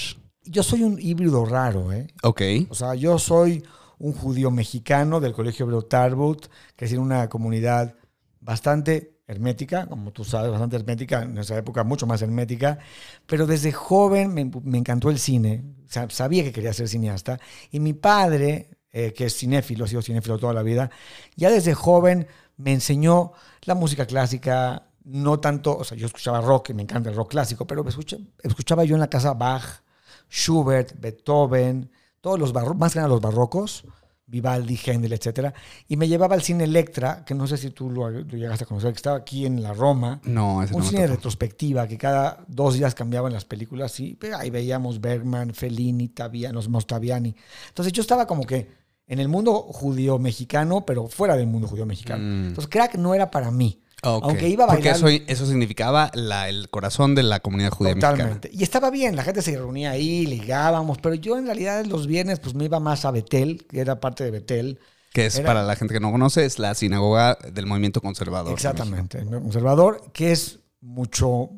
Yo 0.45 0.63
soy 0.63 0.83
un 0.83 0.99
híbrido 1.01 1.45
raro, 1.45 1.93
¿eh? 1.93 2.09
Ok. 2.23 2.43
O 2.69 2.75
sea, 2.75 2.95
yo 2.95 3.19
soy 3.19 3.65
un 3.99 4.13
judío 4.13 4.51
mexicano 4.51 5.21
del 5.21 5.33
Colegio 5.33 5.65
Hebreo 5.65 5.83
Tarbut, 5.83 6.47
que 6.77 6.85
es 6.85 6.93
una 6.93 7.29
comunidad 7.29 7.95
bastante 8.41 9.15
hermética, 9.27 9.87
como 9.87 10.13
tú 10.13 10.25
sabes, 10.25 10.51
bastante 10.51 10.77
hermética, 10.77 11.23
en 11.23 11.39
esa 11.39 11.57
época 11.57 11.83
mucho 11.85 12.07
más 12.07 12.21
hermética, 12.21 12.79
pero 13.27 13.47
desde 13.47 13.73
joven 13.73 14.35
me, 14.35 14.51
me 14.63 14.79
encantó 14.79 15.11
el 15.11 15.19
cine, 15.19 15.65
sabía 16.11 16.45
que 16.45 16.53
quería 16.53 16.73
ser 16.73 16.89
cineasta, 16.89 17.41
y 17.71 17.81
mi 17.81 17.95
padre, 17.95 18.69
eh, 18.91 19.13
que 19.15 19.27
es 19.27 19.37
cinéfilo, 19.37 19.85
ha 19.85 19.89
sido 19.89 20.03
cinéfilo 20.03 20.39
toda 20.39 20.53
la 20.53 20.63
vida, 20.63 20.91
ya 21.37 21.51
desde 21.51 21.73
joven 21.73 22.27
me 22.57 22.73
enseñó 22.73 23.33
la 23.63 23.75
música 23.75 24.07
clásica, 24.07 24.84
no 25.05 25.39
tanto, 25.39 25.77
o 25.77 25.85
sea, 25.85 25.97
yo 25.97 26.07
escuchaba 26.07 26.41
rock, 26.41 26.71
y 26.71 26.75
me 26.75 26.83
encanta 26.83 27.11
el 27.11 27.17
rock 27.17 27.31
clásico, 27.31 27.67
pero 27.67 27.87
escucha, 27.87 28.17
escuchaba 28.43 28.85
yo 28.85 28.95
en 28.95 29.01
la 29.01 29.09
casa 29.09 29.35
Bach, 29.35 29.83
Schubert, 30.31 30.99
Beethoven, 30.99 31.91
todos 32.21 32.39
los 32.39 32.53
barrocos, 32.53 32.79
más 32.79 32.93
que 32.93 32.99
nada 32.99 33.09
los 33.09 33.21
barrocos, 33.21 33.85
Vivaldi, 34.27 34.81
Händel, 34.83 35.13
etcétera, 35.13 35.53
y 35.87 35.99
me 35.99 36.09
llevaba 36.09 36.35
al 36.35 36.43
cine 36.43 36.65
Electra, 36.65 37.25
que 37.27 37.35
no 37.35 37.47
sé 37.47 37.59
si 37.59 37.71
tú 37.71 37.91
lo, 37.91 38.09
lo 38.09 38.23
llegaste 38.23 38.65
a 38.65 38.67
conocer, 38.67 38.93
que 38.93 38.97
estaba 38.97 39.19
aquí 39.19 39.45
en 39.45 39.63
la 39.63 39.75
Roma. 39.75 40.21
No, 40.25 40.63
ese 40.63 40.75
Un 40.75 40.81
no 40.81 40.89
cine 40.89 41.03
de 41.03 41.09
retrospectiva, 41.09 41.87
que 41.87 41.99
cada 41.99 42.43
dos 42.49 42.75
días 42.75 42.95
cambiaban 42.95 43.35
las 43.35 43.45
películas, 43.45 44.01
y 44.01 44.19
ahí 44.37 44.49
veíamos 44.49 45.03
Bergman, 45.03 45.53
Fellini, 45.53 46.09
Taviani, 46.09 46.55
los 46.55 46.69
Mostaviani. 46.69 47.37
Entonces 47.69 47.93
yo 47.93 48.01
estaba 48.01 48.27
como 48.27 48.45
que 48.45 48.85
en 49.07 49.19
el 49.19 49.29
mundo 49.29 49.55
judío 49.55 50.19
mexicano, 50.19 50.87
pero 50.87 51.09
fuera 51.09 51.37
del 51.37 51.47
mundo 51.47 51.69
judío 51.69 51.85
mexicano. 51.85 52.25
Mm. 52.25 52.47
Entonces 52.49 52.71
crack 52.71 52.95
no 52.97 53.15
era 53.15 53.31
para 53.31 53.51
mí. 53.51 53.83
Aunque 54.05 54.49
iba 54.49 54.65
a 54.65 54.69
Porque 54.69 54.91
eso, 54.91 55.09
eso 55.09 55.47
significaba 55.47 56.11
la- 56.15 56.49
el 56.49 56.69
corazón 56.71 57.15
de 57.15 57.23
la 57.23 57.41
comunidad 57.41 57.71
judía 57.71 57.95
mexicana. 57.95 58.13
Totalmente. 58.17 58.51
Y 58.53 58.63
estaba 58.63 58.91
bien, 58.91 59.17
la 59.17 59.25
gente 59.25 59.43
se 59.43 59.57
reunía 59.57 59.91
ahí, 59.91 60.27
ligábamos, 60.27 60.99
pero 60.99 61.15
yo 61.15 61.37
en 61.39 61.47
realidad 61.47 61.85
los 61.87 62.07
viernes 62.07 62.41
pues 62.41 62.55
me 62.55 62.65
iba 62.65 62.81
más 62.81 63.05
a 63.05 63.11
Betel, 63.11 63.67
que 63.69 63.81
era 63.81 64.01
parte 64.01 64.25
de 64.25 64.31
Betel. 64.31 64.79
Que 65.13 65.27
es, 65.27 65.37
Era- 65.37 65.47
para 65.47 65.63
la 65.63 65.77
gente 65.77 65.95
que 65.95 66.01
no 66.01 66.11
conoce, 66.11 66.45
es 66.45 66.59
la 66.59 66.75
sinagoga 66.75 67.39
del 67.53 67.67
movimiento 67.67 68.01
conservador. 68.01 68.53
Exactamente. 68.53 69.19
el 69.19 69.29
conservador, 69.29 70.03
que 70.13 70.33
es 70.33 70.59
mucho, 70.81 71.51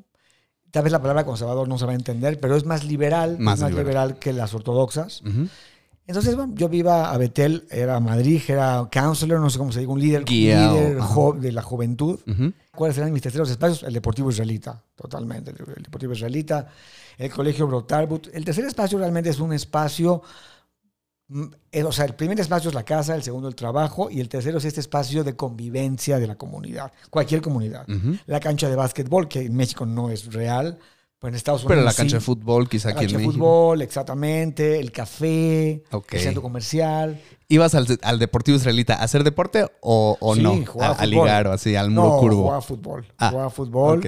tal 0.70 0.82
vez 0.82 0.92
la 0.92 1.00
palabra 1.00 1.24
conservador 1.24 1.66
no 1.66 1.78
se 1.78 1.86
va 1.86 1.92
a 1.92 1.94
entender, 1.94 2.38
pero 2.38 2.54
es 2.56 2.64
más 2.66 2.84
liberal, 2.84 3.36
Más 3.38 3.60
liberal. 3.60 3.78
liberal. 3.78 4.18
que 4.18 4.32
las 4.34 4.52
ortodoxas. 4.54 5.22
Ujú. 5.22 5.48
Entonces, 6.06 6.36
bueno, 6.36 6.54
yo 6.54 6.68
iba 6.72 7.10
a 7.12 7.18
Betel, 7.18 7.66
era 7.68 7.98
Madrid, 7.98 8.40
era 8.46 8.88
counselor, 8.92 9.40
no 9.40 9.50
sé 9.50 9.58
cómo 9.58 9.72
se 9.72 9.80
diga, 9.80 9.92
un 9.92 10.00
líder, 10.00 10.28
líder 10.28 10.98
de 11.40 11.52
la 11.52 11.62
juventud. 11.62 12.20
Ujú. 12.26 12.52
¿Cuáles 12.75 12.96
eran 12.98 13.12
mis 13.12 13.22
terceros 13.22 13.50
espacios? 13.50 13.82
El 13.82 13.92
Deportivo 13.92 14.30
Israelita, 14.30 14.80
totalmente. 14.94 15.50
El, 15.50 15.82
Deportivo 15.82 16.12
Israelita, 16.12 16.68
el 17.18 17.30
Colegio 17.32 17.66
Brotarbut. 17.66 18.28
El 18.32 18.44
tercer 18.44 18.64
espacio 18.66 18.98
realmente 18.98 19.30
es 19.30 19.40
un 19.40 19.52
espacio, 19.52 20.22
mm, 21.26 21.44
eh, 21.72 21.82
o 21.82 21.90
sea, 21.90 22.04
el 22.04 22.14
primer 22.14 22.38
espacio 22.38 22.68
es 22.68 22.75
la 22.75 22.84
casa, 22.84 23.16
el 23.16 23.25
segundo 23.25 23.48
el 23.48 23.56
trabajo 23.56 24.08
y 24.08 24.20
el 24.20 24.28
tercero 24.28 24.58
es 24.58 24.64
este 24.64 24.80
espacio 24.80 25.25
de 25.25 25.34
convivencia 25.34 26.20
de 26.20 26.28
la 26.28 26.36
comunidad, 26.36 26.92
cualquier 27.10 27.40
comunidad. 27.40 27.84
Ujú. 27.90 28.16
La 28.26 28.38
cancha 28.38 28.68
de 28.68 28.76
básquetbol, 28.76 29.26
que 29.26 29.40
en 29.40 29.56
México 29.56 29.84
no 29.84 30.10
es 30.10 30.32
real, 30.32 30.78
pero 31.18 31.30
en 31.30 31.35
Estados 31.37 31.62
Unidos 31.62 31.76
Pero 31.76 31.85
la 31.85 31.90
sí. 31.92 31.96
cancha 31.96 32.16
de 32.16 32.20
fútbol, 32.20 32.68
quizá 32.68 32.88
La 32.88 32.94
aquí 32.96 33.04
en 33.04 33.11
cancha 33.11 33.18
de 33.18 33.32
fútbol, 33.32 33.82
exactamente, 33.82 34.78
el 34.78 34.92
café, 34.92 35.82
Ok. 35.92 36.14
el 36.14 36.20
centro 36.20 36.42
comercial. 36.42 37.20
¿Ibas 37.49 37.75
al, 37.75 37.87
al 38.02 38.18
Deportivo 38.18 38.56
Israelita 38.58 38.94
a 38.94 39.04
hacer 39.04 39.25
deporte 39.25 39.64
o, 39.80 40.16
o 40.20 40.35
Sí, 40.35 40.42
no? 40.42 40.64
jugaba 40.66 40.94
A, 40.94 41.06
ligar 41.06 41.46
o 41.46 41.52
así, 41.52 41.75
al 41.76 41.90
muro 41.90 42.08
no, 42.08 42.18
curvo. 42.18 42.42
jugaba 42.42 42.61
fútbol. 42.62 43.06
Ah, 43.18 43.30
jugaba 43.30 43.50
fútbol. 43.50 43.99
Ok. 44.00 44.06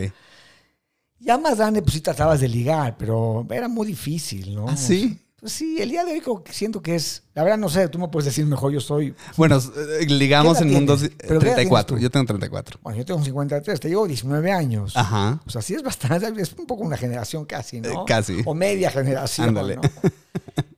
Ya 1.20 1.36
más 1.38 1.56
grande, 1.58 1.82
pues 1.82 1.94
sí 1.94 2.00
tratabas 2.00 2.40
de 2.40 2.48
ligar, 2.48 2.96
pero 2.96 3.44
era 3.50 3.68
muy 3.68 3.86
difícil, 3.86 4.54
¿no? 4.54 4.66
¿Ah, 4.68 4.76
sí? 4.76 5.18
Pues 5.40 5.52
sí, 5.52 5.80
el 5.80 5.88
día 5.90 6.04
de 6.04 6.12
hoy 6.12 6.22
siento 6.50 6.82
que 6.82 6.96
es. 6.96 7.22
La 7.34 7.44
verdad, 7.44 7.58
no 7.58 7.68
sé, 7.68 7.88
tú 7.88 8.00
me 8.00 8.08
puedes 8.08 8.24
decir 8.24 8.44
mejor, 8.44 8.72
yo 8.72 8.80
soy. 8.80 9.14
Bueno, 9.36 9.62
eh, 10.00 10.04
ligamos 10.06 10.58
¿Qué 10.58 10.64
en 10.64 10.72
mundos 10.72 10.98
tienes? 10.98 11.16
¿Pero 11.16 11.38
qué 11.38 11.46
edad 11.46 11.54
34. 11.54 11.86
tienes 11.86 11.86
tú? 11.86 12.02
Yo 12.02 12.10
tengo 12.10 12.26
34. 12.26 12.80
Bueno, 12.82 12.98
yo 12.98 13.04
tengo 13.04 13.22
53, 13.22 13.78
te 13.78 13.88
llevo 13.88 14.08
19 14.08 14.50
años. 14.50 14.96
Ajá. 14.96 15.40
O 15.46 15.50
sea, 15.50 15.62
sí 15.62 15.74
es 15.74 15.82
bastante, 15.84 16.42
es 16.42 16.52
un 16.58 16.66
poco 16.66 16.82
una 16.82 16.96
generación 16.96 17.44
casi, 17.44 17.80
¿no? 17.80 17.88
Eh, 17.88 18.04
casi. 18.04 18.42
O 18.46 18.54
media 18.54 18.90
generación, 18.90 19.48
Ándale. 19.50 19.76
¿no? 19.76 19.82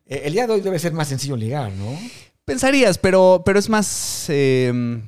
Eh, 0.07 0.23
el 0.25 0.33
día 0.35 0.47
de 0.47 0.53
hoy 0.53 0.61
debe 0.61 0.79
ser 0.79 0.93
más 0.93 1.09
sencillo 1.09 1.37
ligar, 1.37 1.73
¿no? 1.73 1.99
Pensarías, 2.45 2.99
pero, 2.99 3.43
pero 3.47 3.59
es 3.59 3.69
más, 3.71 4.27
eh, 4.29 5.01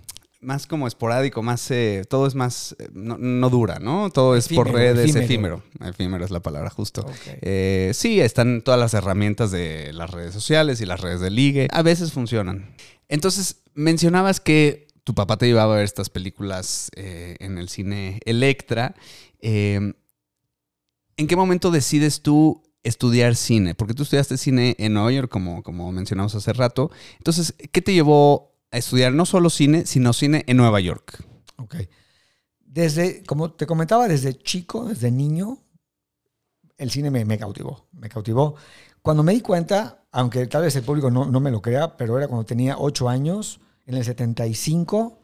más 0.43 0.67
como 0.67 0.87
esporádico, 0.87 1.43
más, 1.43 1.71
eh, 1.71 2.05
todo 2.09 2.27
es 2.27 2.35
más, 2.35 2.75
eh, 2.79 2.89
no, 2.93 3.17
no 3.17 3.49
dura, 3.49 3.79
¿no? 3.79 4.11
Todo 4.11 4.37
es 4.37 4.49
por 4.49 4.71
redes, 4.71 5.15
efímero. 5.15 5.63
efímero. 5.65 5.91
efímero. 5.91 6.25
es 6.25 6.31
la 6.31 6.41
palabra 6.41 6.69
justo. 6.69 7.07
Eh, 7.41 7.93
sí, 7.95 8.21
están 8.21 8.63
todas 8.63 8.79
las 8.79 8.93
herramientas 8.93 9.51
de 9.51 9.93
las 9.93 10.11
redes 10.11 10.35
sociales 10.35 10.81
y 10.81 10.87
las 10.87 11.01
redes 11.01 11.21
de 11.21 11.31
ligue. 11.31 11.69
A 11.73 11.83
veces 11.83 12.13
funcionan. 12.13 12.75
Entonces, 13.09 13.63
mencionabas 13.75 14.41
que 14.41 14.89
tu 15.05 15.15
papá 15.15 15.37
te 15.37 15.47
llevaba 15.47 15.75
a 15.75 15.77
ver 15.77 15.85
estas 15.85 16.11
películas 16.11 16.91
en 16.95 17.59
el 17.59 17.69
cine 17.69 18.21
Electra. 18.25 18.95
Eh, 19.41 19.95
¿En 21.17 21.27
qué 21.27 21.37
momento 21.37 21.71
decides 21.71 22.23
tú 22.23 22.63
estudiar 22.83 23.37
cine? 23.37 23.75
Porque 23.75 23.95
tú 23.95 24.03
estudiaste 24.03 24.37
cine 24.37 24.75
en 24.79 24.95
Nueva 24.95 25.13
York, 25.13 25.31
como, 25.31 25.63
como 25.63 25.93
mencionamos 25.93 26.35
hace 26.35 26.53
rato. 26.53 26.91
Entonces, 27.19 27.55
¿qué 27.71 27.83
te 27.83 27.93
llevó 27.93 28.52
a 28.73 28.79
estudiar 28.79 29.13
no 29.13 29.27
solo 29.27 29.51
cine, 29.51 29.87
sino 29.87 30.13
cine 30.13 30.45
en 30.49 30.57
Nueva 30.57 30.81
York? 30.81 31.25
Ok. 31.57 31.77
Desde, 32.59 33.23
como 33.25 33.53
te 33.53 33.67
comentaba, 33.67 34.09
desde 34.09 34.37
chico, 34.37 34.87
desde 34.87 35.11
niño, 35.11 35.59
el 36.79 36.91
cine 36.91 37.11
me, 37.11 37.39
cautivó. 37.39 37.87
Me 37.93 38.09
cautivó. 38.09 38.57
Cuando 39.03 39.23
me 39.23 39.33
di 39.35 39.43
cuenta, 39.43 40.05
aunque 40.11 40.47
tal 40.47 40.63
vez 40.63 40.75
el 40.75 40.83
público 40.83 41.11
no, 41.11 41.27
no 41.27 41.39
me 41.39 41.51
lo 41.51 41.61
crea, 41.61 41.97
pero 41.97 42.17
era 42.17 42.27
cuando 42.27 42.47
tenía 42.47 42.79
8 42.79 43.09
años, 43.09 43.61
en 43.87 43.97
el 43.97 44.05
75, 44.05 45.21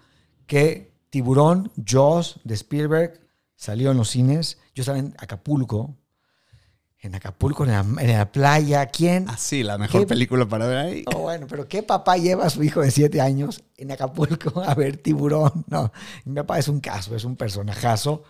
que 0.46 0.92
Tiburón, 1.10 1.72
Jaws, 1.84 2.40
de 2.44 2.54
Spielberg, 2.54 3.20
salió 3.56 3.90
en 3.90 3.96
los 3.96 4.10
cines. 4.10 4.58
Yo 4.74 4.82
estaba 4.82 4.98
en 4.98 5.14
Acapulco. 5.18 5.96
En 7.00 7.14
Acapulco, 7.14 7.64
en 7.64 7.70
la, 7.70 7.80
en 8.02 8.12
la 8.12 8.32
playa. 8.32 8.86
¿Quién? 8.86 9.26
Ah, 9.28 9.36
sí, 9.36 9.62
la 9.62 9.78
mejor 9.78 10.00
¿Qué? 10.02 10.06
película 10.08 10.46
para 10.46 10.66
ver 10.66 10.78
ahí. 10.78 11.04
No, 11.10 11.18
bueno, 11.20 11.46
pero 11.48 11.68
¿qué 11.68 11.82
papá 11.82 12.16
lleva 12.16 12.46
a 12.46 12.50
su 12.50 12.62
hijo 12.64 12.80
de 12.80 12.90
siete 12.90 13.20
años 13.20 13.62
en 13.76 13.92
Acapulco 13.92 14.60
a 14.66 14.74
ver 14.74 14.96
tiburón? 14.96 15.64
No, 15.68 15.92
mi 16.24 16.34
papá 16.34 16.58
es 16.58 16.66
un 16.68 16.80
caso, 16.80 17.14
es 17.14 17.24
un 17.24 17.36
personajazo, 17.36 18.24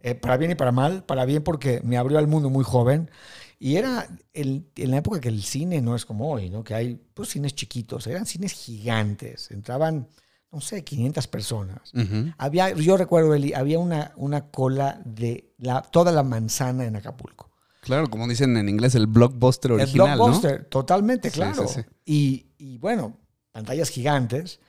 eh, 0.00 0.14
para 0.14 0.36
bien 0.36 0.52
y 0.52 0.54
para 0.54 0.70
mal. 0.72 1.02
Para 1.04 1.24
bien 1.24 1.42
porque 1.42 1.80
me 1.84 1.96
abrió 1.96 2.18
al 2.18 2.28
mundo 2.28 2.48
muy 2.48 2.62
joven 2.64 3.10
y 3.58 3.76
era 3.76 4.06
el- 4.32 4.68
en 4.76 4.90
la 4.92 4.98
época 4.98 5.20
que 5.20 5.28
el 5.28 5.42
cine 5.42 5.80
no 5.80 5.96
es 5.96 6.04
como 6.06 6.30
hoy, 6.30 6.48
¿no? 6.50 6.62
Que 6.62 6.74
hay 6.74 7.00
pues, 7.14 7.30
cines 7.30 7.54
chiquitos, 7.56 8.06
eran 8.06 8.26
cines 8.26 8.52
gigantes, 8.52 9.50
entraban, 9.50 10.08
no 10.52 10.60
sé, 10.60 10.84
500 10.84 11.26
personas. 11.26 11.92
Ujú. 11.94 12.32
Había, 12.38 12.70
yo 12.70 12.96
recuerdo, 12.96 13.34
Eli, 13.34 13.52
había 13.52 13.80
una, 13.80 14.12
una 14.16 14.50
cola 14.50 15.00
de 15.04 15.52
la, 15.58 15.82
toda 15.82 16.12
la 16.12 16.22
manzana 16.22 16.84
en 16.84 16.94
Acapulco. 16.96 17.50
Claro, 17.82 18.08
como 18.08 18.28
dicen 18.28 18.56
en 18.56 18.68
inglés, 18.68 18.94
el 18.94 19.08
blockbuster 19.08 19.72
El 19.72 19.80
original, 19.80 20.16
¿no? 20.16 20.24
blockbuster, 20.24 20.64
totalmente, 20.66 21.30
Sí, 21.30 21.34
claro. 21.34 21.66
sí, 21.66 21.80
sí. 21.80 21.86
Y, 22.04 22.46
y 22.56 22.78
bueno, 22.78 23.18
pantallas 23.50 23.88
gigantes. 23.88 24.60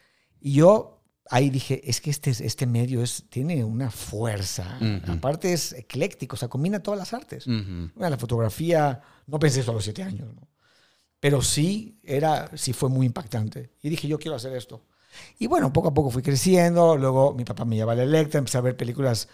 Y 0.42 0.54
yo 0.54 1.00
ahí 1.30 1.52
dije, 1.52 1.88
es 1.88 2.02
que 2.02 2.10
este, 2.10 2.32
este 2.32 2.66
medio 2.66 3.04
es, 3.04 3.26
tiene 3.30 3.64
una 3.64 3.92
fuerza. 3.92 4.80
Ujú. 4.82 5.12
Aparte 5.12 5.54
es 5.54 5.74
ecléctico, 5.74 6.36
o 6.36 6.38
sea, 6.40 6.48
combina 6.48 6.82
todas 6.82 6.98
las 6.98 7.14
artes. 7.14 7.46
Bueno, 7.46 7.92
la 8.10 8.18
fotografía, 8.18 9.00
no 9.28 9.38
pensé 9.38 9.60
eso 9.62 9.70
a 9.72 9.76
los 9.76 9.84
siete 9.84 10.02
años, 10.02 10.34
¿no? 10.34 10.48
Pero 11.20 11.42
sí, 11.42 12.00
era, 12.04 12.50
sí 12.58 12.74
fue 12.74 12.90
muy 12.90 13.06
impactante. 13.06 13.70
Y 13.84 13.90
dije, 13.90 14.08
yo 14.08 14.18
quiero 14.18 14.36
hacer 14.36 14.54
esto. 14.56 14.82
Y 15.38 15.46
bueno, 15.46 15.72
poco 15.72 15.90
a 15.90 15.94
poco 15.94 16.10
fui 16.10 16.24
creciendo. 16.24 16.98
Luego 16.98 17.34
mi 17.36 17.46
papá 17.46 17.64
me 17.64 17.76
llevaba 17.76 17.94
a 17.94 17.96
la 17.98 18.04
Electra, 18.04 18.40
empecé 18.40 18.58
a 18.58 18.62
ver 18.62 18.76
películas. 18.76 19.30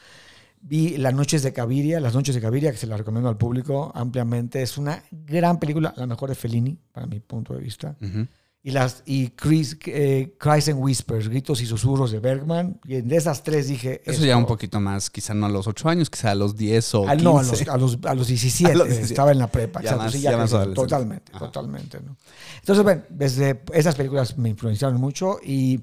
Vi 0.62 0.98
Las 0.98 1.14
Noches 1.14 1.42
de 1.44 1.54
Caviria, 1.54 2.00
Las 2.00 2.14
Noches 2.14 2.36
de 2.36 2.42
Caviria, 2.42 2.72
que 2.72 2.78
se 2.78 2.88
la 2.88 2.98
recomiendo 2.98 3.30
al 3.30 3.38
público 3.38 3.92
ampliamente. 3.96 4.62
Es 4.62 4.78
una 4.78 5.04
gran 5.12 5.60
película, 5.60 5.94
la 5.98 6.06
mejor 6.06 6.30
de 6.30 6.36
Fellini, 6.36 6.78
para 6.92 7.08
mi 7.08 7.20
punto 7.20 7.54
de 7.54 7.62
vista. 7.62 7.96
Ujú. 8.02 8.28
Y, 8.62 8.72
las, 8.72 9.04
y 9.06 9.30
Chris, 9.30 9.78
eh, 9.86 10.36
Cries 10.38 10.68
and 10.68 10.80
Whispers, 10.84 11.30
Gritos 11.30 11.62
y 11.62 11.66
Susurros 11.66 12.12
de 12.12 12.20
Bergman. 12.20 12.78
Y 12.84 13.00
de 13.02 13.16
esas 13.16 13.42
tres 13.42 13.70
dije... 13.70 14.02
Eso 14.06 14.26
ya 14.26 14.36
un 14.36 14.46
poquito 14.46 14.82
más, 14.82 15.10
quizá 15.10 15.34
no 15.34 15.46
a 15.46 15.50
los 15.50 15.66
8 15.66 15.88
años, 15.88 16.10
quizá 16.10 16.32
a 16.32 16.36
los 16.36 16.58
10 16.58 16.96
o 16.96 17.02
15. 17.04 17.12
Ah, 17.14 17.16
no, 17.24 17.40
a 17.40 17.44
los, 17.44 17.68
a, 17.70 17.78
los, 17.78 17.98
a 18.04 18.14
los 18.14 18.28
17. 18.28 18.72
A 18.74 18.76
los 18.76 18.88
17. 18.88 19.14
Estaba 19.14 19.32
en 19.32 19.40
la 19.40 19.48
prepa. 19.48 19.82
Ya 19.82 19.96
más- 19.96 20.12
sí, 20.12 20.20
ya 20.20 20.36
más 20.36 20.54
crecí. 20.54 20.74
Totalmente, 20.74 21.32
Ajá. 21.34 21.46
totalmente. 21.46 22.02
¿no? 22.02 22.18
Entonces, 22.60 22.84
bueno, 22.84 23.04
desde 23.10 23.62
esas 23.74 23.96
películas 23.96 24.38
me 24.38 24.50
influenciaron 24.50 25.00
mucho 25.00 25.40
y 25.42 25.80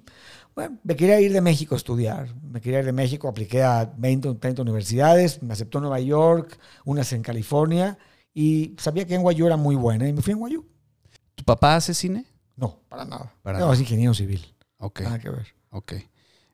bueno, 0.56 0.78
me 0.82 0.96
quería 0.96 1.20
ir 1.20 1.32
de 1.32 1.40
México 1.42 1.74
a 1.74 1.78
estudiar. 1.78 2.34
Me 2.42 2.60
quería 2.60 2.80
ir 2.80 2.86
de 2.86 2.92
México, 2.92 3.28
apliqué 3.28 3.62
a 3.62 3.84
20, 3.96 4.34
30 4.36 4.62
universidades, 4.62 5.42
me 5.42 5.52
aceptó 5.52 5.80
Nueva 5.80 6.00
York, 6.00 6.58
unas 6.84 7.12
en 7.12 7.22
California 7.22 7.98
y 8.34 8.74
sabía 8.78 9.06
que 9.06 9.18
NYU 9.18 9.46
era 9.46 9.56
muy 9.58 9.76
buena 9.76 10.08
y 10.08 10.12
me 10.14 10.22
fui 10.22 10.32
a 10.32 10.36
NYU. 10.36 10.64
¿Tu 11.34 11.44
papá 11.44 11.76
hace 11.76 11.92
cine? 11.94 12.24
No, 12.56 12.80
para 12.88 13.04
nada. 13.04 13.34
Para 13.42 13.58
no, 13.58 13.66
nada. 13.66 13.74
es 13.74 13.80
ingeniero 13.80 14.14
civil. 14.14 14.44
Ok, 14.78 15.00
Nada 15.02 15.18
que 15.18 15.28
ver. 15.30 15.46
ok. 15.70 15.92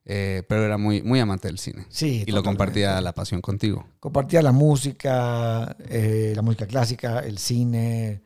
Eh, 0.04 0.42
pero 0.48 0.64
era 0.64 0.78
muy, 0.78 1.00
muy 1.02 1.20
amante 1.20 1.46
del 1.46 1.58
cine. 1.58 1.86
Sí, 1.88 2.24
Y 2.26 2.32
lo 2.32 2.42
compartía 2.42 3.00
la 3.00 3.12
pasión 3.14 3.40
contigo. 3.40 3.86
Compartía 4.00 4.42
la 4.42 4.50
música, 4.50 5.76
eh, 5.88 6.32
la 6.34 6.42
música 6.42 6.66
clásica, 6.66 7.20
el 7.20 7.38
cine, 7.38 8.22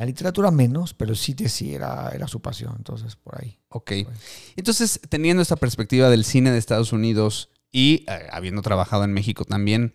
la 0.00 0.06
literatura 0.06 0.50
menos, 0.50 0.94
pero 0.94 1.14
sí 1.14 1.34
que 1.34 1.50
sí 1.50 1.74
era, 1.74 2.10
era 2.14 2.26
su 2.26 2.40
pasión, 2.40 2.72
entonces 2.78 3.16
por 3.16 3.38
ahí. 3.38 3.58
Ok. 3.68 3.92
Entonces, 4.56 4.98
teniendo 5.10 5.42
esta 5.42 5.56
perspectiva 5.56 6.08
del 6.08 6.24
cine 6.24 6.50
de 6.50 6.56
Estados 6.56 6.94
Unidos 6.94 7.50
y 7.70 8.06
eh, 8.08 8.26
habiendo 8.32 8.62
trabajado 8.62 9.04
en 9.04 9.12
México 9.12 9.44
también, 9.44 9.92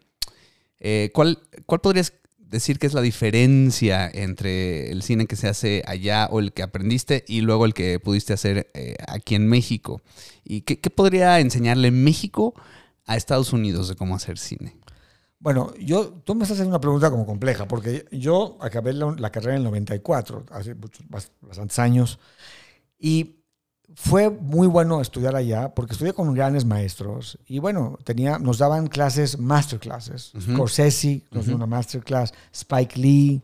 eh, 0.79 1.09
¿cuál, 1.11 1.39
¿cuál 1.65 1.81
podrías 1.81 2.13
decir 2.37 2.77
que 2.77 2.85
es 2.85 2.93
la 2.93 3.01
diferencia 3.01 4.07
entre 4.07 4.91
el 4.91 5.01
cine 5.01 5.25
que 5.25 5.35
se 5.35 5.47
hace 5.47 5.81
allá 5.87 6.27
o 6.29 6.39
el 6.39 6.53
que 6.53 6.61
aprendiste 6.61 7.25
y 7.27 7.41
luego 7.41 7.65
el 7.65 7.73
que 7.73 7.99
pudiste 7.99 8.33
hacer 8.33 8.69
eh, 8.75 8.97
aquí 9.07 9.33
en 9.33 9.47
México? 9.47 10.03
¿Y 10.43 10.61
qué, 10.61 10.79
qué 10.79 10.91
podría 10.91 11.39
enseñarle 11.39 11.89
México 11.89 12.53
a 13.07 13.17
Estados 13.17 13.53
Unidos 13.53 13.87
de 13.87 13.95
cómo 13.95 14.15
hacer 14.15 14.37
cine? 14.37 14.75
Bueno, 15.45 15.75
yo, 15.75 16.09
tú 16.23 16.33
me 16.33 16.41
estás 16.41 16.55
haciendo 16.57 16.71
una 16.75 16.81
pregunta 16.81 17.11
como 17.11 17.23
compleja, 17.27 17.67
porque 17.67 18.07
yo 18.11 18.57
acabé 18.59 18.93
la, 18.93 19.13
la 19.15 19.29
carrera 19.29 19.51
en 19.53 19.57
el 19.59 19.65
94, 19.65 20.43
hace 20.49 20.73
muchos, 20.73 21.05
bast- 21.07 21.29
bastantes 21.39 21.77
años, 21.77 22.17
y 22.97 23.35
fue 23.93 24.31
muy 24.31 24.65
bueno 24.65 25.01
estudiar 25.01 25.35
allá, 25.35 25.75
porque 25.75 25.93
estudié 25.93 26.13
con 26.13 26.33
grandes 26.33 26.65
maestros, 26.65 27.37
y 27.45 27.59
bueno, 27.59 27.99
tenía, 28.03 28.39
nos 28.39 28.57
daban 28.57 28.87
clases, 28.87 29.37
masterclasses. 29.37 30.33
Ujú. 30.33 30.53
Scorsese 30.53 31.21
nos 31.29 31.45
dio 31.45 31.53
Ujú. 31.53 31.63
una 31.63 31.67
masterclass, 31.75 32.33
Spike 32.51 32.99
Lee, 32.99 33.39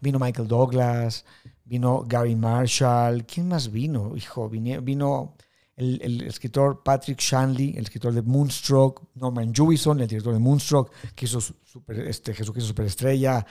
vino 0.00 0.20
Michael 0.20 0.46
Douglas, 0.46 1.24
vino 1.64 2.04
Gary 2.06 2.36
Marshall, 2.36 3.26
¿quién 3.26 3.48
más 3.48 3.72
vino? 3.72 4.16
Hijo, 4.16 4.48
vino 4.48 5.34
el, 5.80 6.00
el 6.02 6.20
escritor 6.22 6.82
Patrick 6.82 7.18
Shanley, 7.20 7.70
el 7.76 7.84
escritor 7.84 8.12
de 8.12 8.22
Moonstruck, 8.22 9.02
Norman 9.14 9.52
Jewison, 9.54 10.00
el 10.00 10.06
director 10.08 10.32
de 10.32 10.38
Moonstruck, 10.38 10.90
que 11.14 11.24
hizo 11.24 11.40
su- 11.40 11.54
super, 11.64 11.98
este, 12.06 12.34
Jesucristo 12.34 12.68
Superestrella, 12.68 13.44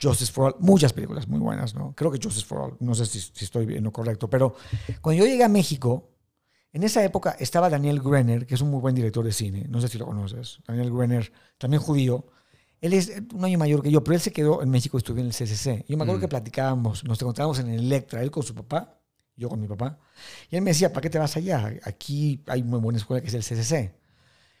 Justice 0.00 0.32
for 0.32 0.46
All, 0.46 0.54
muchas 0.60 0.92
películas 0.92 1.28
muy 1.28 1.38
buenas, 1.38 1.74
¿no? 1.74 1.94
Creo 1.94 2.10
que 2.10 2.18
Justice 2.22 2.44
for 2.46 2.58
All, 2.60 2.76
no 2.80 2.94
sé 2.94 3.06
si, 3.06 3.20
si 3.20 3.44
estoy 3.44 3.66
bien 3.66 3.86
o 3.86 3.92
correcto, 3.92 4.28
pero 4.28 4.54
cuando 5.00 5.22
yo 5.24 5.30
llegué 5.30 5.44
a 5.44 5.48
México, 5.48 6.08
en 6.72 6.82
esa 6.84 7.04
época 7.04 7.36
estaba 7.38 7.68
Daniel 7.68 8.00
Grenner, 8.00 8.46
que 8.46 8.54
es 8.54 8.60
un 8.62 8.70
muy 8.70 8.80
buen 8.80 8.94
director 8.94 9.24
de 9.24 9.32
cine, 9.32 9.66
no 9.68 9.80
sé 9.80 9.88
si 9.88 9.98
lo 9.98 10.06
conoces, 10.06 10.58
Daniel 10.66 10.90
Grenner, 10.92 11.30
también 11.58 11.82
judío. 11.82 12.26
Él 12.80 12.94
es 12.94 13.12
un 13.34 13.44
año 13.44 13.58
mayor 13.58 13.82
que 13.82 13.90
yo, 13.92 14.02
pero 14.02 14.14
él 14.16 14.20
se 14.20 14.32
quedó 14.32 14.62
en 14.62 14.70
México 14.70 14.96
y 14.96 14.98
estudió 14.98 15.20
en 15.20 15.26
el 15.28 15.32
CCC. 15.34 15.84
Yo 15.86 15.96
me 15.96 16.02
acuerdo 16.02 16.18
Mm. 16.18 16.22
que 16.22 16.28
platicábamos, 16.28 17.04
nos 17.04 17.20
encontrábamos 17.20 17.58
en 17.60 17.68
el 17.68 17.80
Electra, 17.80 18.22
él 18.22 18.30
con 18.32 18.42
su 18.42 18.54
papá, 18.54 18.98
yo 19.36 19.48
con 19.48 19.60
mi 19.60 19.68
papá, 19.68 19.98
y 20.50 20.56
él 20.56 20.62
me 20.62 20.70
decía, 20.70 20.92
¿para 20.92 21.02
qué 21.02 21.10
te 21.10 21.18
vas 21.18 21.36
allá? 21.36 21.72
Aquí 21.84 22.42
hay 22.46 22.62
muy 22.62 22.80
buena 22.80 22.98
escuela 22.98 23.20
que 23.22 23.28
es 23.28 23.34
el 23.34 23.42
CCC. 23.42 23.94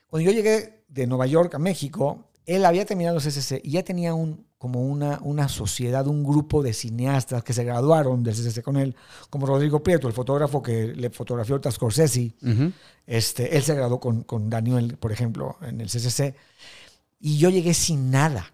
Cuando 0.06 0.30
yo 0.30 0.34
llegué 0.34 0.84
de 0.88 1.06
Nueva 1.06 1.26
York 1.26 1.54
a 1.54 1.58
México, 1.58 2.30
él 2.46 2.64
había 2.64 2.84
terminado 2.84 3.18
el 3.18 3.22
CCC 3.22 3.60
y 3.62 3.72
ya 3.72 3.82
tenía 3.82 4.14
un, 4.14 4.46
como 4.58 4.82
una, 4.82 5.18
una 5.22 5.48
sociedad, 5.48 6.06
un 6.06 6.22
grupo 6.22 6.62
de 6.62 6.72
cineastas 6.72 7.42
que 7.42 7.52
se 7.52 7.64
graduaron 7.64 8.22
del 8.22 8.34
CCC 8.34 8.62
con 8.62 8.76
él, 8.76 8.94
como 9.30 9.46
Rodrigo 9.46 9.82
Prieto, 9.82 10.06
el 10.06 10.14
fotógrafo 10.14 10.62
que 10.62 10.88
le 10.88 11.10
fotografió 11.10 11.60
a 11.64 11.70
Scorsese. 11.70 12.34
Ujú. 12.42 12.72
Este, 13.06 13.56
él 13.56 13.62
se 13.62 13.74
graduó 13.74 13.98
con, 13.98 14.22
con 14.22 14.48
Daniel, 14.48 14.96
por 14.98 15.12
ejemplo, 15.12 15.56
en 15.62 15.80
el 15.80 15.88
CCC. 15.88 16.34
Y 17.18 17.38
yo 17.38 17.50
llegué 17.50 17.74
sin 17.74 18.10
nada. 18.10 18.52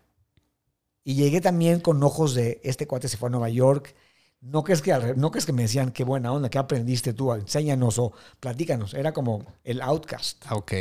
Y 1.05 1.15
llegué 1.15 1.41
también 1.41 1.81
con 1.81 2.03
ojos 2.03 2.35
de 2.35 2.61
este 2.65 2.87
cuate 2.87 3.09
se 3.09 3.17
fue 3.17 3.29
a 3.29 3.31
Nueva 3.31 3.49
York. 3.49 3.95
No 4.41 4.63
crees 4.63 4.83
que, 4.83 4.93
no 5.17 5.31
crees 5.31 5.47
que 5.47 5.53
me 5.53 5.63
decían 5.63 5.91
qué 5.91 6.05
buena 6.05 6.33
onda, 6.33 6.49
qué 6.49 6.59
aprendiste 6.59 7.13
tú, 7.13 7.33
enséñanos 7.33 7.99
o 7.99 8.13
platícanos. 8.39 8.95
Era 8.95 9.13
como 9.13 9.45
el 9.65 9.81
outcast, 9.83 10.45
Ah, 10.47 10.55
Ok, 10.55 10.73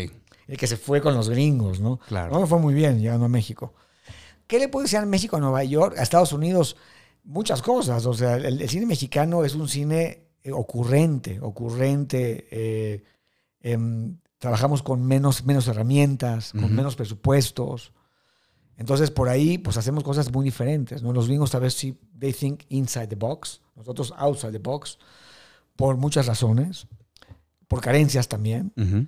el 0.47 0.57
que 0.57 0.67
se 0.67 0.77
fue 0.77 1.01
con 1.01 1.15
los 1.15 1.29
gringos, 1.29 1.79
¿no? 1.79 1.99
claro. 2.07 2.31
No 2.33 2.41
me 2.41 2.47
fue 2.47 2.59
muy 2.59 2.73
bien 2.73 2.99
llegando 2.99 3.25
a 3.25 3.29
México. 3.29 3.73
¿Qué 4.45 4.59
le 4.59 4.69
puede 4.69 4.85
decir 4.85 4.99
a 4.99 5.05
México, 5.05 5.37
a 5.37 5.39
Nueva 5.39 5.63
York, 5.63 5.97
a 5.97 6.03
Estados 6.03 6.31
Unidos? 6.33 6.77
Muchas 7.23 7.61
cosas. 7.61 8.05
O 8.05 8.13
sea, 8.13 8.35
el, 8.37 8.61
el 8.61 8.69
cine 8.69 8.85
mexicano 8.85 9.43
es 9.43 9.55
un 9.55 9.67
cine 9.67 10.27
eh, 10.43 10.51
ocurrente, 10.53 11.39
ocurrente. 11.41 12.47
eh, 12.51 13.03
em, 13.61 14.17
trabajamos 14.37 14.83
con 14.83 15.03
menos, 15.05 15.43
menos 15.45 15.67
herramientas, 15.67 16.51
con 16.51 16.73
menos 16.75 16.95
presupuestos. 16.95 17.91
Entonces, 18.77 19.09
por 19.11 19.27
ahí, 19.27 19.57
pues 19.57 19.75
hacemos 19.77 20.03
cosas 20.03 20.31
muy 20.31 20.45
diferentes. 20.45 21.01
¿no? 21.01 21.11
Los 21.11 21.27
gringos 21.27 21.51
tal 21.51 21.61
vez 21.61 21.73
sí, 21.73 21.97
they 22.19 22.31
think 22.31 22.61
inside 22.69 23.07
the 23.07 23.15
box, 23.15 23.61
nosotros 23.75 24.13
outside 24.17 24.51
the 24.51 24.59
box, 24.59 24.97
por 25.75 25.97
muchas 25.97 26.27
razones, 26.27 26.87
por 27.67 27.81
carencias 27.81 28.27
también. 28.27 28.71
Ujú. 28.77 29.07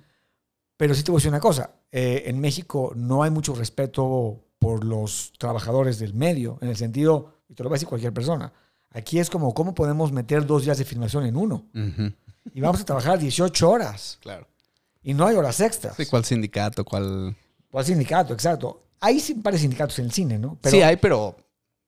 Pero 0.76 0.94
sí 0.94 1.02
te 1.02 1.10
voy 1.10 1.18
a 1.18 1.20
decir 1.20 1.30
una 1.30 1.40
cosa, 1.40 1.70
eh, 1.92 2.24
en 2.26 2.40
México 2.40 2.92
no 2.96 3.22
hay 3.22 3.30
mucho 3.30 3.54
respeto 3.54 4.44
por 4.58 4.84
los 4.84 5.32
trabajadores 5.38 5.98
del 5.98 6.14
medio, 6.14 6.58
en 6.60 6.68
el 6.68 6.76
sentido, 6.76 7.34
y 7.48 7.54
te 7.54 7.62
lo 7.62 7.70
va 7.70 7.74
a 7.74 7.76
decir 7.76 7.88
cualquier 7.88 8.12
persona, 8.12 8.52
aquí 8.90 9.18
es 9.18 9.30
como, 9.30 9.54
¿cómo 9.54 9.74
podemos 9.74 10.10
meter 10.12 10.46
dos 10.46 10.64
días 10.64 10.78
de 10.78 10.84
filmación 10.84 11.24
en 11.26 11.36
uno? 11.36 11.66
Ujú. 11.74 12.12
Y 12.54 12.60
vamos 12.60 12.80
a 12.80 12.84
trabajar 12.84 13.18
18 13.18 13.70
horas, 13.70 14.18
Claro. 14.20 14.46
y 15.02 15.14
no 15.14 15.26
hay 15.26 15.36
horas 15.36 15.60
extras. 15.60 15.96
Sí, 15.96 16.06
¿Cuál 16.06 16.24
sindicato? 16.24 16.84
¿Cuál...? 16.84 17.36
Al 17.72 17.84
sindicato, 17.84 18.32
exacto. 18.34 18.82
Hay 19.00 19.22
varios 19.36 19.62
sindicatos 19.62 19.98
en 19.98 20.06
el 20.06 20.12
cine, 20.12 20.38
¿no? 20.38 20.58
Pero- 20.60 20.70
sí, 20.76 20.82
hay, 20.82 20.96
pero 20.96 21.36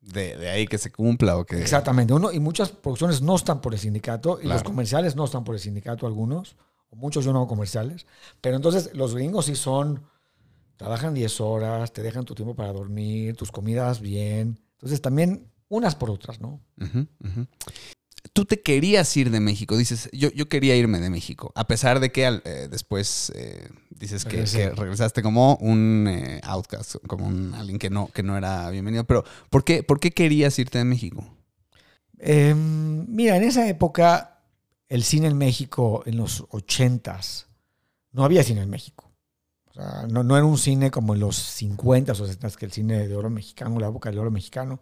de, 0.00 0.36
de 0.36 0.48
ahí 0.50 0.66
que 0.66 0.78
se 0.78 0.90
cumpla 0.90 1.36
o 1.36 1.44
que... 1.44 1.60
Exactamente. 1.60 2.12
Uno, 2.14 2.32
y 2.32 2.40
muchas 2.40 2.70
producciones 2.70 3.20
no 3.22 3.36
están 3.36 3.60
por 3.60 3.74
el 3.74 3.78
sindicato, 3.80 4.38
y 4.40 4.44
los 4.44 4.52
Claro. 4.54 4.64
comerciales 4.64 5.14
no 5.16 5.24
están 5.24 5.44
por 5.44 5.54
el 5.54 5.60
sindicato, 5.60 6.06
algunos, 6.06 6.56
o 6.90 6.96
muchos 6.96 7.24
yo 7.24 7.32
no 7.32 7.40
hago 7.40 7.48
comerciales. 7.48 8.06
Pero 8.40 8.56
entonces 8.56 8.90
los 8.94 9.14
gringos 9.14 9.46
sí 9.46 9.54
son, 9.54 10.02
trabajan 10.76 11.14
10 11.14 11.40
horas, 11.40 11.92
te 11.92 12.02
dejan 12.02 12.24
tu 12.24 12.34
tiempo 12.34 12.54
para 12.54 12.72
dormir, 12.72 13.36
tus 13.36 13.52
comidas 13.52 14.00
bien. 14.00 14.58
Entonces 14.72 15.00
también 15.00 15.46
unas 15.68 15.94
por 15.94 16.10
otras, 16.10 16.40
¿no? 16.40 16.60
Ujú, 16.80 17.06
ujú. 17.24 17.46
Tú 18.34 18.46
te 18.46 18.62
querías 18.62 19.14
ir 19.16 19.30
de 19.30 19.40
México, 19.40 19.76
dices, 19.76 20.08
yo, 20.12 20.30
yo 20.30 20.48
quería 20.48 20.74
irme 20.74 21.00
de 21.00 21.10
México, 21.10 21.52
a 21.54 21.66
pesar 21.66 22.00
de 22.00 22.10
que 22.12 22.24
al- 22.24 22.42
eh, 22.46 22.68
después 22.70 23.30
eh, 23.34 23.68
dices 23.90 24.24
que, 24.24 24.46
regresaste 24.70 25.22
como 25.22 25.56
un 25.56 26.06
eh, 26.08 26.40
outcast, 26.44 26.96
como 27.06 27.26
un, 27.26 27.52
alguien 27.54 27.78
que 27.78 27.90
no, 27.90 28.08
que 28.08 28.22
no 28.22 28.38
era 28.38 28.70
bienvenido. 28.70 29.04
Pero, 29.04 29.24
¿por 29.50 29.64
qué, 29.64 29.82
¿por 29.82 30.00
qué 30.00 30.12
querías 30.12 30.58
irte 30.58 30.78
de 30.78 30.84
México? 30.84 31.26
Eh, 32.18 32.54
mira, 32.54 33.36
en 33.36 33.42
esa 33.42 33.68
época, 33.68 34.40
el 34.88 35.02
cine 35.04 35.26
en 35.28 35.36
México, 35.36 36.02
en 36.06 36.16
los 36.16 36.44
80s, 36.48 37.46
no 38.12 38.24
había 38.24 38.42
cine 38.42 38.62
en 38.62 38.70
México. 38.70 39.10
O 39.66 39.74
sea, 39.74 40.06
no, 40.08 40.22
no 40.22 40.36
era 40.36 40.46
un 40.46 40.58
cine 40.58 40.90
como 40.90 41.12
en 41.14 41.20
los 41.20 41.36
50s 41.38 42.18
o 42.20 42.26
60s, 42.26 42.56
que 42.56 42.64
el 42.66 42.72
cine 42.72 43.08
de 43.08 43.16
oro 43.16 43.28
mexicano, 43.28 43.78
la 43.78 43.88
época 43.88 44.08
del 44.10 44.18
oro 44.20 44.30
mexicano, 44.30 44.80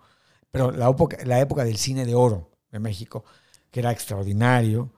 pero 0.50 0.70
la 0.70 0.88
época, 0.88 1.16
la 1.24 1.40
época 1.40 1.64
del 1.64 1.76
cine 1.78 2.04
de 2.04 2.14
oro 2.14 2.50
de 2.70 2.78
México, 2.78 3.24
que 3.70 3.80
era 3.80 3.92
extraordinario. 3.92 4.92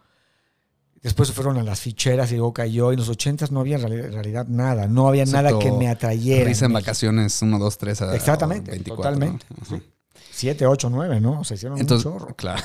Después 1.03 1.29
se 1.29 1.35
fueron 1.35 1.59
a 1.59 1.63
las 1.65 1.81
ficheras 1.81 2.31
y 2.31 2.37
luego 2.37 2.53
cayó. 2.53 2.93
En 2.93 2.99
los 2.99 3.11
80s 3.11 3.51
no 3.51 3.61
había 3.61 3.77
en 3.77 3.83
reali- 3.83 4.05
en 4.05 4.13
realidad 4.13 4.47
nada, 4.47 4.87
no 4.87 5.09
había 5.09 5.25
Excepto 5.25 5.43
nada 5.51 5.59
que 5.59 5.73
me 5.73 5.89
atrayera. 5.89 6.45
Risa 6.49 6.67
en 6.67 6.73
vacaciones 6.75 7.43
1, 7.43 7.59
2, 7.59 7.79
3 7.79 8.03
a 8.03 8.15
Exactamente, 8.15 8.71
24. 8.71 9.03
totalmente, 9.03 9.45
¿no? 9.59 9.67
Sí. 9.67 9.83
7, 10.31 10.67
8, 10.67 10.91
9, 10.91 11.21
¿no? 11.21 11.41
O 11.41 11.45
sea, 11.45 11.57
hicieron 11.57 11.79
Entonces, 11.79 12.07
un 12.07 12.19
chorro. 12.19 12.35
claro. 12.37 12.63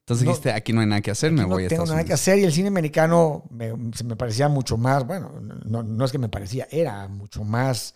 Entonces 0.00 0.26
No, 0.26 0.32
dijiste, 0.32 0.52
aquí 0.52 0.74
no 0.74 0.82
hay 0.82 0.86
nada 0.86 1.00
que 1.00 1.10
hacer, 1.10 1.32
me 1.32 1.44
voy 1.44 1.62
no 1.62 1.66
a 1.66 1.68
tengo 1.70 1.86
nada 1.86 2.04
que 2.04 2.12
hacer 2.12 2.38
y 2.38 2.44
el 2.44 2.52
cine 2.52 2.68
americano 2.68 3.44
me, 3.48 3.72
se 3.94 4.04
me 4.04 4.16
parecía 4.16 4.50
mucho 4.50 4.76
más, 4.76 5.06
bueno, 5.06 5.32
no, 5.64 5.82
no 5.82 6.04
es 6.04 6.12
que 6.12 6.18
me 6.18 6.28
parecía, 6.28 6.68
era 6.70 7.08
mucho 7.08 7.42
más 7.42 7.94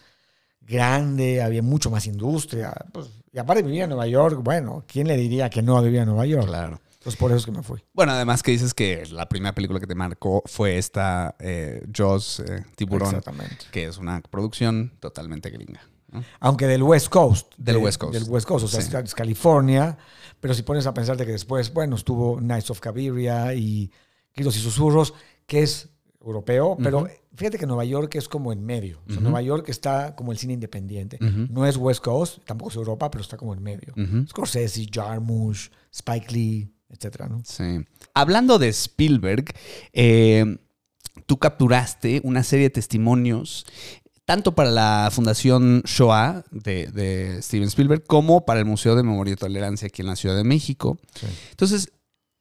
grande, 0.63 1.43
había 1.43 1.63
mucho 1.63 1.91
más 1.91 2.07
industria. 2.07 2.73
pues, 2.93 3.09
y 3.31 3.39
aparte 3.39 3.63
vivía 3.63 3.85
en 3.85 3.91
Nueva 3.91 4.07
York, 4.07 4.41
bueno, 4.43 4.85
¿quién 4.87 5.07
le 5.07 5.19
diría 5.19 5.51
que 5.51 5.61
no 5.61 5.83
vivía 5.83 6.01
en 6.03 6.09
Nueva 6.09 6.25
York? 6.25 6.47
Claro. 6.47 6.81
Entonces 7.09 7.19
por 7.21 7.31
eso 7.31 7.39
es 7.39 7.45
que 7.47 7.53
me 7.53 7.63
fui. 7.63 7.83
Bueno, 7.95 8.13
además 8.13 8.43
que 8.43 8.51
dices 8.51 8.75
que 8.75 9.05
la 9.11 9.29
primera 9.29 9.55
película 9.55 9.81
que 9.81 9.87
te 9.87 9.95
marcó 9.95 10.43
fue 10.47 10.77
esta 10.79 11.35
eh, 11.39 11.83
Jaws, 11.93 12.41
eh, 12.41 12.65
Tiburón, 12.77 13.09
Exactamente. 13.09 13.67
que 13.73 13.87
es 13.87 13.99
una 13.99 14.21
producción 14.21 14.93
totalmente 15.01 15.51
gringa. 15.51 15.81
¿no? 16.11 16.23
Aunque 16.41 16.67
del 16.67 16.83
West 16.83 17.09
Coast. 17.09 17.53
Del 17.57 17.77
de- 17.77 17.83
West 17.83 17.99
Coast. 17.99 18.13
Del 18.15 18.25
West 18.31 18.47
Coast, 18.47 18.65
o 18.65 18.69
sea, 18.69 18.81
Sí. 18.83 18.95
es 19.05 19.15
California, 19.15 19.97
pero 20.41 20.55
si 20.55 20.63
pones 20.63 20.87
a 20.87 20.95
pensar 20.95 21.17
de 21.17 21.25
que 21.27 21.33
después, 21.33 21.73
bueno, 21.73 21.97
estuvo 21.97 22.37
Knights 22.39 22.71
of 22.71 22.81
Cabiria 22.81 23.55
y 23.55 23.91
Gritos 24.35 24.57
y 24.57 24.61
Susurros, 24.61 25.15
que 25.47 25.63
es 25.63 25.89
europeo, 26.21 26.77
pero 26.83 27.07
fíjate 27.35 27.59
que 27.59 27.67
Nueva 27.67 27.85
York 27.85 28.15
es 28.17 28.29
como 28.29 28.53
en 28.53 28.65
medio. 28.65 28.99
O 29.01 29.07
sea, 29.09 29.15
Ujú. 29.15 29.23
Nueva 29.25 29.41
York 29.43 29.69
está 29.69 30.15
como 30.17 30.33
el 30.33 30.39
cine 30.39 30.53
independiente. 30.55 31.19
No 31.21 31.65
es 31.67 31.77
West 31.77 32.03
Coast, 32.03 32.39
tampoco 32.45 32.71
es 32.71 32.77
Europa, 32.77 33.11
pero 33.11 33.23
está 33.23 33.37
como 33.37 33.55
en 33.55 33.63
medio. 33.63 33.95
Scorsese, 34.29 34.87
Jarmusch, 34.93 35.71
Spike 35.91 36.33
Lee, 36.33 36.73
etcétera, 36.91 37.29
¿no? 37.29 37.43
Sí. 37.45 37.85
Hablando 38.15 38.59
de 38.59 38.69
Spielberg, 38.69 39.47
eh, 39.93 40.59
tú 41.27 41.39
capturaste 41.39 42.21
una 42.25 42.43
serie 42.43 42.65
de 42.67 42.71
testimonios 42.71 43.67
tanto 44.25 44.55
para 44.55 44.71
la 44.71 45.09
Fundación 45.11 45.83
Shoah 45.87 46.45
de, 46.51 46.87
de 46.89 47.41
Steven 47.43 47.69
Spielberg 47.69 48.05
como 48.07 48.45
para 48.45 48.61
el 48.61 48.67
Museo 48.67 48.95
de 48.95 49.03
Memoria 49.03 49.33
y 49.33 49.37
Tolerancia 49.37 49.87
aquí 49.87 50.03
en 50.03 50.09
la 50.09 50.17
Ciudad 50.17 50.37
de 50.37 50.45
México. 50.45 50.99
Entonces, 51.51 51.93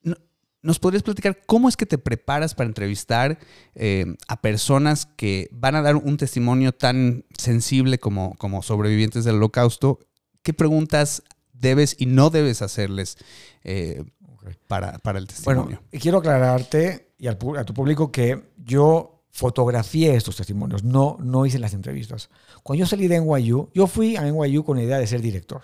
no- 0.02 0.18
¿nos 0.62 0.80
podrías 0.80 1.04
platicar 1.04 1.42
cómo 1.46 1.70
es 1.70 1.78
que 1.78 1.86
te 1.86 1.98
preparas 1.98 2.56
para 2.56 2.68
entrevistar 2.68 3.40
eh, 3.74 4.06
a 4.28 4.42
personas 4.42 5.06
que 5.06 5.48
van 5.54 5.76
a 5.76 5.82
dar 5.82 5.96
un 5.96 6.18
testimonio 6.18 6.74
tan 6.74 7.24
sensible 7.38 8.00
como, 8.00 8.36
como 8.36 8.62
sobrevivientes 8.64 9.24
del 9.24 9.36
holocausto? 9.36 10.00
¿Qué 10.44 10.54
preguntas 10.54 11.24
debes 11.54 11.96
y 11.98 12.06
no 12.06 12.30
debes 12.30 12.62
hacerles 12.62 13.18
eh, 13.64 14.04
para, 14.68 14.98
para 15.00 15.20
el 15.20 15.28
testimonio? 15.28 15.64
Bueno, 15.64 15.82
y 15.92 16.00
quiero 16.00 16.20
aclararte 16.20 17.14
y 17.18 17.28
al 17.28 17.38
a 17.58 17.64
tu 17.64 17.74
público 17.74 18.12
que 18.12 18.52
yo 18.58 19.18
fotografié 19.30 20.16
estos 20.16 20.36
testimonios, 20.36 20.84
no, 20.84 21.18
no 21.20 21.46
hice 21.46 21.60
las 21.60 21.74
entrevistas. 21.74 22.30
Cuando 22.64 22.80
yo 22.80 22.86
salí 22.88 23.08
de 23.08 23.22
NYU, 23.22 23.70
yo 23.74 23.86
fui 23.88 24.16
a 24.16 24.24
NYU 24.24 24.64
con 24.64 24.78
la 24.78 24.84
idea 24.84 24.98
de 24.98 25.06
ser 25.06 25.22
director. 25.22 25.62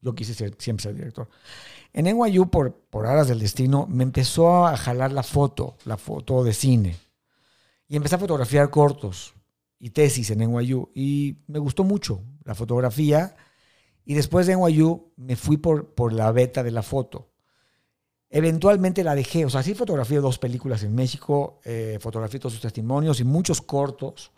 Yo 0.00 0.14
quise 0.14 0.34
ser, 0.34 0.54
siempre 0.58 0.82
ser 0.82 0.94
director. 0.94 1.28
En 1.94 2.04
NYU, 2.04 2.50
por, 2.50 2.74
por 2.90 3.06
aras 3.06 3.28
del 3.28 3.38
destino, 3.38 3.86
me 3.88 4.02
empezó 4.02 4.66
a 4.66 4.76
jalar 4.76 5.12
la 5.12 5.22
foto, 5.22 5.76
la 5.84 5.96
foto 5.96 6.44
de 6.44 6.52
cine. 6.52 6.96
Y 7.88 7.96
empecé 7.96 8.16
a 8.16 8.18
fotografiar 8.18 8.68
cortos 8.68 9.32
y 9.78 9.90
tesis 9.90 10.28
en 10.30 10.40
NYU. 10.40 10.90
Y 10.94 11.38
me 11.46 11.60
gustó 11.60 11.84
mucho 11.84 12.20
la 12.44 12.54
fotografía. 12.54 13.36
Y 14.04 14.14
después 14.14 14.46
de 14.46 14.56
NYU 14.56 15.12
me 15.16 15.36
fui 15.36 15.56
por, 15.56 15.94
por 15.94 16.12
la 16.12 16.30
beta 16.32 16.62
de 16.62 16.72
la 16.72 16.82
foto. 16.82 17.30
Eventualmente 18.36 19.04
la 19.04 19.14
dejé, 19.14 19.44
o 19.44 19.48
sea, 19.48 19.62
sí 19.62 19.74
fotografié 19.74 20.18
dos 20.18 20.40
películas 20.40 20.82
en 20.82 20.92
México, 20.92 21.60
eh, 21.64 21.98
fotografié 22.00 22.40
todos 22.40 22.54
sus 22.54 22.62
testimonios 22.62 23.20
y 23.20 23.24
muchos 23.24 23.62
cortos, 23.62 24.32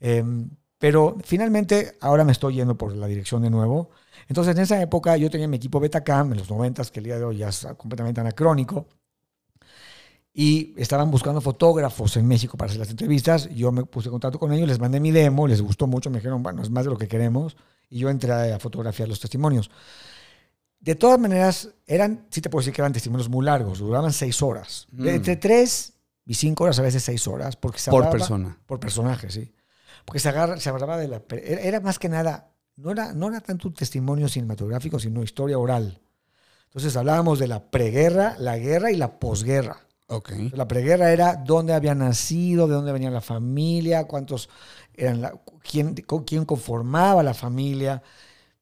em, 0.00 0.48
pero 0.78 1.14
finalmente 1.22 1.98
ahora 2.00 2.24
me 2.24 2.32
estoy 2.32 2.54
yendo 2.54 2.78
por 2.78 2.96
la 2.96 3.06
dirección 3.06 3.42
de 3.42 3.50
nuevo. 3.50 3.90
Entonces 4.28 4.56
en 4.56 4.62
esa 4.62 4.80
época 4.80 5.14
yo 5.18 5.28
tenía 5.28 5.46
mi 5.46 5.58
equipo 5.58 5.78
Betacam 5.78 6.32
en 6.32 6.38
los 6.38 6.48
90, 6.48 6.82
que 6.86 7.00
el 7.00 7.04
día 7.04 7.18
de 7.18 7.24
hoy 7.24 7.36
ya 7.36 7.50
es 7.50 7.68
completamente 7.76 8.18
anacrónico, 8.18 8.86
y 10.32 10.72
estaban 10.78 11.10
buscando 11.10 11.42
fotógrafos 11.42 12.16
en 12.16 12.26
México 12.26 12.56
para 12.56 12.70
hacer 12.70 12.80
las 12.80 12.88
entrevistas. 12.88 13.50
Yo 13.54 13.70
me 13.72 13.84
puse 13.84 14.08
en 14.08 14.12
contacto 14.12 14.38
con 14.38 14.54
ellos, 14.54 14.68
les 14.68 14.78
mandé 14.78 15.00
mi 15.00 15.10
demo, 15.10 15.46
les 15.46 15.60
gustó 15.60 15.86
mucho, 15.86 16.08
me 16.08 16.16
dijeron, 16.16 16.42
bueno, 16.42 16.62
es 16.62 16.70
más 16.70 16.84
de 16.86 16.90
lo 16.92 16.96
que 16.96 17.08
queremos, 17.08 17.58
y 17.90 17.98
yo 17.98 18.08
entré 18.08 18.54
a 18.54 18.58
fotografiar 18.58 19.06
los 19.06 19.20
testimonios. 19.20 19.70
De 20.80 20.94
todas 20.94 21.18
maneras, 21.18 21.70
eran, 21.86 22.26
sí 22.30 22.40
te 22.40 22.48
puedo 22.50 22.60
decir 22.60 22.72
que 22.72 22.80
eran 22.80 22.92
testimonios 22.92 23.28
muy 23.28 23.44
largos, 23.44 23.78
duraban 23.80 24.12
seis 24.12 24.40
horas. 24.42 24.86
De 24.92 25.14
entre 25.14 25.36
tres 25.36 25.94
y 26.24 26.34
cinco 26.34 26.64
horas, 26.64 26.78
a 26.78 26.82
veces 26.82 27.02
seis 27.02 27.26
horas. 27.26 27.56
Porque 27.56 27.78
se 27.80 27.90
Por 27.90 28.04
hablaba- 28.04 28.12
persona. 28.18 28.58
Por 28.66 28.78
personaje, 28.78 29.30
sí. 29.30 29.52
Porque 30.04 30.20
se, 30.20 30.28
agarra, 30.28 30.58
se 30.60 30.68
hablaba 30.70 30.96
de 30.96 31.08
la... 31.08 31.22
Era, 31.30 31.80
más 31.80 31.98
que 31.98 32.08
nada, 32.08 32.52
no 32.76 32.92
era, 32.92 33.12
no 33.12 33.28
era 33.28 33.40
tanto 33.40 33.68
un 33.68 33.74
testimonio 33.74 34.28
cinematográfico, 34.28 34.98
sino 34.98 35.22
historia 35.22 35.58
oral. 35.58 36.00
Entonces 36.66 36.96
hablábamos 36.96 37.38
de 37.38 37.48
la 37.48 37.70
preguerra, 37.70 38.36
la 38.38 38.56
guerra 38.56 38.90
y 38.92 38.96
la 38.96 39.18
posguerra. 39.18 39.84
Ok. 40.06 40.32
La 40.52 40.66
preguerra 40.68 41.12
era 41.12 41.36
dónde 41.36 41.74
había 41.74 41.94
nacido, 41.94 42.66
de 42.68 42.74
dónde 42.74 42.92
venía 42.92 43.10
la 43.10 43.20
familia, 43.20 44.04
cuántos 44.04 44.48
eran 44.94 45.20
la, 45.20 45.34
quién, 45.62 45.94
quién 46.24 46.44
conformaba 46.46 47.22
la 47.22 47.34
familia. 47.34 48.02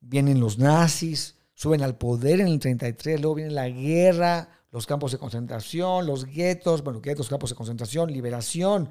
Vienen 0.01 0.41
los 0.41 0.59
nazis, 0.59 1.36
suben 1.57 1.83
al 1.83 1.97
poder 1.97 2.41
en 2.41 2.49
el 2.49 2.61
33, 2.61 3.21
luego 3.21 3.35
viene 3.35 3.51
la 3.51 3.69
guerra, 3.69 4.49
los 4.71 4.87
campos 4.87 5.11
de 5.11 5.19
concentración, 5.19 6.07
los 6.07 6.27
guetos, 6.27 6.85
bueno, 6.85 7.01
guetos, 7.01 7.29
campos 7.29 7.51
de 7.51 7.57
concentración, 7.57 8.13
liberación. 8.13 8.91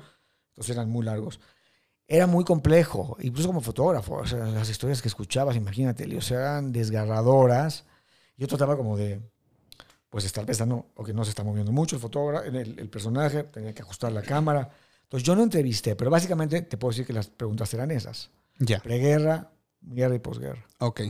Entonces 0.50 0.76
eran 0.76 0.90
muy 0.90 1.06
largos. 1.06 1.40
Era 2.08 2.28
muy 2.28 2.44
complejo, 2.44 3.18
incluso 3.22 3.48
como 3.50 3.62
fotógrafo. 3.62 4.16
o 4.16 4.26
sea, 4.26 4.46
las 4.46 4.70
historias 4.70 5.02
que 5.02 5.08
escuchabas, 5.08 5.56
imagínate, 5.56 6.18
o 6.18 6.22
sea, 6.22 6.40
eran 6.40 6.72
desgarradoras. 6.72 7.86
Yo 8.36 8.48
trataba 8.48 8.76
como 8.76 8.98
de, 8.98 9.22
pues 10.10 10.26
estar 10.26 10.44
pensando, 10.46 10.88
o 10.96 11.04
que 11.04 11.14
no 11.14 11.24
se 11.24 11.30
está 11.30 11.44
moviendo 11.44 11.72
mucho 11.72 11.96
el 11.96 12.02
fotógrafo, 12.02 12.46
el, 12.46 12.80
el 12.80 12.90
personaje, 12.90 13.44
tenía 13.44 13.74
que 13.74 13.84
ajustar 13.84 14.12
la 14.12 14.24
cámara. 14.24 14.72
Entonces 15.04 15.26
yo 15.26 15.36
no 15.36 15.44
entrevisté, 15.44 15.96
pero 15.96 16.10
básicamente 16.10 16.64
te 16.64 16.78
puedo 16.78 16.92
decir 16.92 17.06
que 17.06 17.14
las 17.14 17.28
preguntas 17.28 17.72
eran 17.76 17.92
esas. 17.92 18.32
Ya. 18.58 18.80
Preguerra, 18.80 19.52
guerra 19.82 20.16
y 20.16 20.20
posguerra. 20.20 20.66
Ok. 20.80 21.02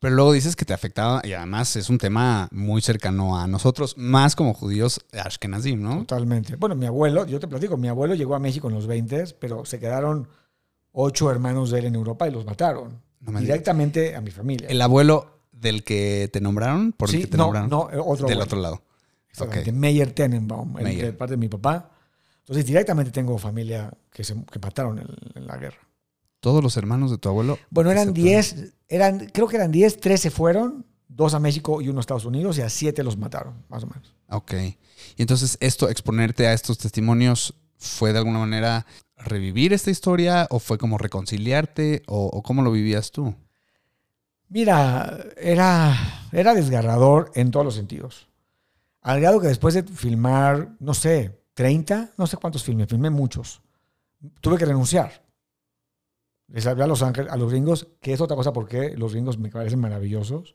Pero 0.00 0.14
luego 0.14 0.32
dices 0.32 0.56
que 0.56 0.64
te 0.64 0.72
afectaba 0.72 1.20
y 1.24 1.34
además 1.34 1.76
es 1.76 1.90
un 1.90 1.98
tema 1.98 2.48
muy 2.52 2.80
cercano 2.80 3.38
a 3.38 3.46
nosotros, 3.46 3.98
más 3.98 4.34
como 4.34 4.54
judíos 4.54 5.00
ashkenazim, 5.12 5.82
¿no? 5.82 5.98
Totalmente. 5.98 6.56
Bueno, 6.56 6.74
mi 6.74 6.86
abuelo, 6.86 7.26
yo 7.26 7.38
te 7.38 7.46
platico, 7.46 7.76
mi 7.76 7.88
abuelo 7.88 8.14
llegó 8.14 8.34
a 8.34 8.38
México 8.38 8.68
en 8.68 8.74
los 8.74 8.86
20, 8.86 9.34
pero 9.38 9.66
se 9.66 9.78
quedaron 9.78 10.26
ocho 10.92 11.30
hermanos 11.30 11.70
de 11.70 11.80
él 11.80 11.84
en 11.84 11.94
Europa 11.96 12.26
y 12.26 12.32
los 12.32 12.46
mataron. 12.46 12.98
No 13.20 13.38
directamente 13.38 14.16
a 14.16 14.22
mi 14.22 14.30
familia. 14.30 14.68
El 14.68 14.80
abuelo 14.80 15.42
del 15.52 15.84
que 15.84 16.30
te 16.32 16.40
nombraron, 16.40 16.92
por 16.92 17.10
el 17.10 17.16
sí, 17.16 17.20
que 17.20 17.26
te 17.26 17.36
no, 17.36 17.44
nombraron. 17.44 17.68
no, 17.68 17.80
otro 17.80 18.26
del 18.26 18.38
abuelo. 18.38 18.42
otro 18.44 18.60
lado. 18.60 18.82
Exactamente. 19.28 19.70
Meyer 19.70 20.12
Tenenbaum, 20.12 20.78
el 20.78 20.98
de 20.98 21.12
parte 21.12 21.32
de 21.32 21.36
mi 21.36 21.48
papá. 21.48 21.90
Entonces, 22.38 22.64
directamente 22.64 23.12
tengo 23.12 23.36
familia 23.36 23.92
que, 24.10 24.24
se, 24.24 24.34
que 24.50 24.58
mataron 24.58 24.98
en, 24.98 25.08
en 25.34 25.46
la 25.46 25.58
guerra. 25.58 25.78
Todos 26.40 26.62
los 26.62 26.76
hermanos 26.76 27.10
de 27.10 27.18
tu 27.18 27.28
abuelo. 27.28 27.58
Bueno, 27.70 27.90
eran 27.90 28.08
excepto- 28.10 28.22
10, 28.22 28.72
eran, 28.88 29.26
creo 29.26 29.46
que 29.48 29.56
eran 29.56 29.70
10, 29.70 30.00
13 30.00 30.30
fueron, 30.30 30.86
dos 31.08 31.34
a 31.34 31.40
México 31.40 31.80
y 31.82 31.88
uno 31.88 31.98
a 31.98 32.00
Estados 32.00 32.24
Unidos, 32.24 32.58
y 32.58 32.62
a 32.62 32.68
siete 32.70 33.02
los 33.04 33.16
mataron, 33.16 33.54
más 33.68 33.82
o 33.84 33.86
menos. 33.86 34.14
Ok. 34.28 34.52
Y 35.16 35.22
entonces 35.22 35.56
esto, 35.60 35.88
exponerte 35.90 36.46
a 36.46 36.52
estos 36.52 36.78
testimonios, 36.78 37.54
¿fue 37.76 38.12
de 38.12 38.18
alguna 38.18 38.38
manera 38.38 38.86
revivir 39.16 39.72
esta 39.74 39.90
historia 39.90 40.46
o 40.50 40.58
fue 40.60 40.78
como 40.78 40.96
reconciliarte 40.98 42.02
o, 42.06 42.26
o 42.26 42.42
cómo 42.42 42.62
lo 42.62 42.72
vivías 42.72 43.10
tú? 43.10 43.34
Mira, 44.48 45.24
era, 45.36 45.96
era 46.32 46.54
desgarrador 46.54 47.30
en 47.34 47.50
todos 47.50 47.64
los 47.64 47.74
sentidos. 47.74 48.28
Al 49.02 49.20
grado 49.20 49.40
que 49.40 49.46
después 49.48 49.74
de 49.74 49.82
filmar, 49.84 50.70
no 50.80 50.92
sé, 50.94 51.40
30, 51.54 52.12
no 52.16 52.26
sé 52.26 52.36
cuántos 52.36 52.64
filmes, 52.64 52.88
filmé 52.88 53.10
muchos, 53.10 53.60
tuve 54.40 54.58
que 54.58 54.64
renunciar. 54.64 55.22
Les 56.52 56.66
hablé 56.66 56.84
a 56.84 56.86
Los 56.86 57.02
Ángeles, 57.02 57.30
a 57.32 57.36
los 57.36 57.50
gringos, 57.50 57.88
que 58.00 58.12
es 58.12 58.20
otra 58.20 58.36
cosa 58.36 58.52
porque 58.52 58.96
los 58.96 59.12
gringos 59.12 59.38
me 59.38 59.50
parecen 59.50 59.78
maravillosos. 59.80 60.54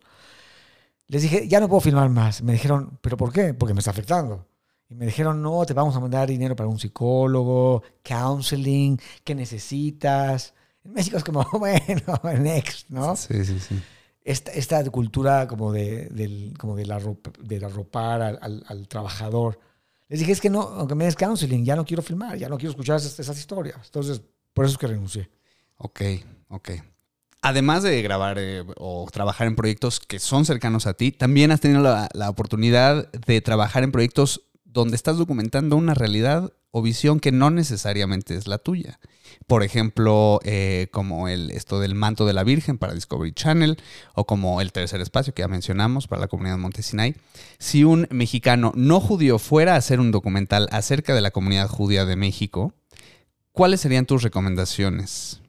Les 1.08 1.22
dije, 1.22 1.48
ya 1.48 1.60
no 1.60 1.68
puedo 1.70 1.82
filmar 1.82 2.10
más. 2.10 2.42
Me 2.42 2.54
dijeron, 2.54 2.98
¿pero 3.02 3.16
por 3.18 3.32
qué? 3.32 3.54
Porque 3.54 3.74
me 3.74 3.80
está 3.80 3.92
afectando. 3.92 4.48
Y 4.90 4.96
me 4.96 5.06
dijeron, 5.06 5.42
no, 5.42 5.66
te 5.66 5.74
vamos 5.74 5.96
a 5.96 6.00
mandar 6.00 6.28
dinero 6.28 6.56
para 6.56 6.70
un 6.70 6.80
psicólogo, 6.80 7.84
counseling, 8.04 8.98
¿qué 9.24 9.34
necesitas? 9.36 10.54
En 10.84 10.94
México 10.94 11.18
es 11.18 11.24
como, 11.24 11.44
bueno, 11.60 12.02
next, 12.40 12.90
¿no? 12.90 13.16
Sí, 13.16 13.44
sí, 13.46 13.60
sí. 13.60 13.82
esta, 14.24 14.52
esta 14.52 14.84
cultura 14.92 15.48
como 15.48 15.72
de, 15.72 16.08
del, 16.10 16.54
como 16.60 16.76
de, 16.76 16.86
la, 16.86 17.00
de 17.44 17.66
arropar 17.66 18.22
al, 18.22 18.40
al- 18.42 18.64
al 18.68 18.88
trabajador. 18.88 19.60
Les 20.08 20.20
dije, 20.20 20.32
es 20.34 20.42
que 20.42 20.50
no, 20.52 20.62
aunque 20.62 20.94
me 20.96 21.06
des 21.06 21.16
counseling, 21.16 21.66
ya 21.66 21.76
no 21.76 21.86
quiero 21.86 22.04
filmar, 22.04 22.38
ya 22.38 22.50
no 22.50 22.58
quiero 22.58 22.72
escuchar 22.72 22.98
esas, 22.98 23.20
esas 23.20 23.38
historias. 23.40 23.78
Entonces, 23.86 24.22
por 24.54 24.66
eso 24.66 24.74
es 24.74 24.78
que 24.78 24.88
renuncié. 24.88 25.30
Ok, 25.78 26.02
ok. 26.50 26.70
Además 27.42 27.84
de 27.84 28.02
grabar 28.02 28.38
eh, 28.40 28.64
o 28.78 29.08
trabajar 29.12 29.46
en 29.46 29.56
proyectos 29.56 30.00
que 30.00 30.18
son 30.18 30.46
cercanos 30.46 30.88
a 30.88 30.96
ti, 30.96 31.12
también 31.12 31.52
has 31.52 31.62
tenido 31.62 31.84
la, 31.84 32.30
oportunidad 32.30 33.12
de 33.12 33.40
trabajar 33.42 33.84
en 33.84 33.92
proyectos 33.92 34.46
donde 34.64 34.96
estás 34.96 35.18
documentando 35.18 35.76
una 35.76 35.94
realidad 35.94 36.52
o 36.72 36.82
visión 36.82 37.20
que 37.20 37.32
no 37.32 37.52
necesariamente 37.52 38.36
es 38.36 38.48
la 38.48 38.58
tuya. 38.58 39.00
Por 39.46 39.62
ejemplo, 39.62 40.40
eh, 40.44 40.88
como 40.92 41.28
el, 41.28 41.52
esto 41.52 41.80
del 41.80 41.94
manto 41.94 42.26
de 42.26 42.34
la 42.34 42.44
Virgen 42.44 42.80
para 42.80 42.96
Discovery 42.96 43.34
Channel 43.34 43.78
o 44.16 44.26
como 44.26 44.60
el 44.60 44.72
tercer 44.72 45.00
espacio 45.00 45.36
que 45.36 45.44
ya 45.44 45.48
mencionamos 45.48 46.08
para 46.08 46.22
la 46.22 46.28
comunidad 46.28 46.58
Montesinay. 46.58 47.16
Si 47.60 47.84
un 47.84 48.08
mexicano 48.10 48.72
no 48.76 49.00
judío 49.00 49.38
fuera 49.38 49.76
a 49.76 49.78
hacer 49.78 50.00
un 50.00 50.12
documental 50.12 50.68
acerca 50.72 51.14
de 51.14 51.22
la 51.22 51.30
comunidad 51.30 51.68
judía 51.68 52.06
de 52.06 52.16
México, 52.16 52.74
¿cuáles 53.52 53.82
serían 53.82 54.08
tus 54.08 54.24
recomendaciones? 54.24 55.42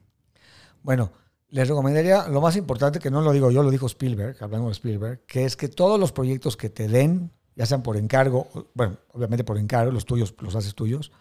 Bueno, 0.87 1.11
les 1.49 1.67
recomendaría 1.67 2.29
lo 2.29 2.39
más 2.39 2.55
importante, 2.55 2.99
que 2.99 3.11
no 3.11 3.19
lo 3.19 3.33
digo 3.33 3.51
yo, 3.51 3.61
lo 3.61 3.71
dijo 3.71 3.87
Spielberg, 3.87 4.37
hablando 4.39 4.67
de 4.67 4.71
Spielberg, 4.71 5.25
que 5.25 5.43
es 5.43 5.57
que 5.57 5.67
todos 5.67 5.99
los 5.99 6.13
proyectos 6.13 6.55
que 6.55 6.69
te 6.69 6.87
den, 6.87 7.29
ya 7.57 7.65
sean 7.65 7.83
por 7.83 7.97
encargo, 7.97 8.47
bueno, 8.73 8.97
obviamente 9.11 9.43
por 9.43 9.57
encargo, 9.57 9.91
los 9.91 10.05
tuyos 10.05 10.33
los 10.39 10.55
haces 10.55 10.75
tuyos, 10.75 11.11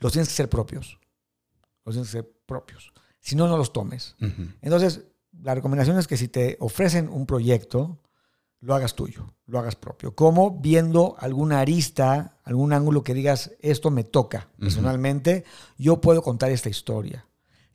los 0.00 0.10
tienes 0.10 0.28
que 0.30 0.34
ser 0.34 0.48
propios. 0.48 0.98
Los 1.84 1.94
tienes 1.94 2.10
que 2.10 2.18
ser 2.18 2.28
propios. 2.44 2.92
Si 3.20 3.36
no, 3.36 3.46
no 3.46 3.56
los 3.56 3.72
tomes. 3.72 4.16
Entonces, 4.62 5.04
la 5.42 5.54
recomendación 5.54 5.96
es 5.96 6.08
que 6.08 6.16
si 6.16 6.26
te 6.26 6.56
ofrecen 6.58 7.08
un 7.08 7.24
proyecto, 7.24 8.00
lo 8.58 8.74
hagas 8.74 8.96
tuyo, 8.96 9.32
lo 9.46 9.60
hagas 9.60 9.76
propio. 9.76 10.16
Como 10.16 10.58
viendo 10.58 11.14
alguna 11.20 11.60
arista, 11.60 12.40
algún 12.42 12.72
ángulo 12.72 13.04
que 13.04 13.14
digas, 13.14 13.52
esto 13.60 13.92
me 13.92 14.02
toca 14.02 14.48
personalmente, 14.58 15.44
yo 15.76 16.00
puedo 16.00 16.20
contar 16.20 16.50
esta 16.50 16.68
historia. 16.68 17.27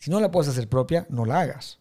Si 0.03 0.11
no 0.11 0.19
la 0.19 0.29
puedes 0.29 0.49
hacer 0.49 0.67
propia, 0.67 1.07
no 1.09 1.23
la 1.23 1.39
hagas. 1.39 1.79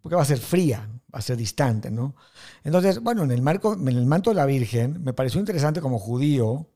Porque 0.00 0.14
va 0.14 0.22
a 0.22 0.24
ser 0.24 0.38
fría, 0.38 0.88
va 1.12 1.18
a 1.18 1.20
ser 1.20 1.36
distante, 1.36 1.90
¿no? 1.90 2.14
Entonces, 2.62 3.00
bueno, 3.00 3.24
en 3.24 3.32
el, 3.32 3.42
marco, 3.42 3.72
en 3.72 3.88
el 3.88 4.06
manto 4.06 4.30
de 4.30 4.36
la 4.36 4.46
Virgen, 4.46 5.02
me 5.02 5.12
pareció 5.12 5.40
interesante 5.40 5.80
como 5.80 5.98
judío 5.98 6.68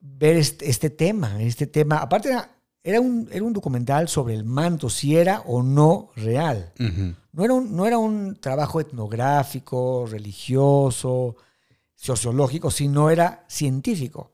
ver 0.00 0.36
este, 0.36 0.68
este 0.68 0.90
tema, 0.90 1.40
este 1.40 1.68
tema. 1.68 1.98
Aparte, 1.98 2.30
era, 2.30 2.50
era, 2.82 3.00
un, 3.00 3.28
era 3.30 3.44
un 3.44 3.52
documental 3.52 4.08
sobre 4.08 4.34
el 4.34 4.42
manto, 4.42 4.90
si 4.90 5.16
era 5.16 5.42
o 5.42 5.62
no 5.62 6.10
real. 6.16 6.72
No 7.30 7.44
era 7.44 7.54
un, 7.54 7.76
no 7.76 7.86
era 7.86 7.98
un 7.98 8.34
trabajo 8.34 8.80
etnográfico, 8.80 10.06
religioso, 10.10 11.36
sociológico, 11.94 12.72
sino 12.72 13.10
era 13.10 13.44
científico. 13.46 14.32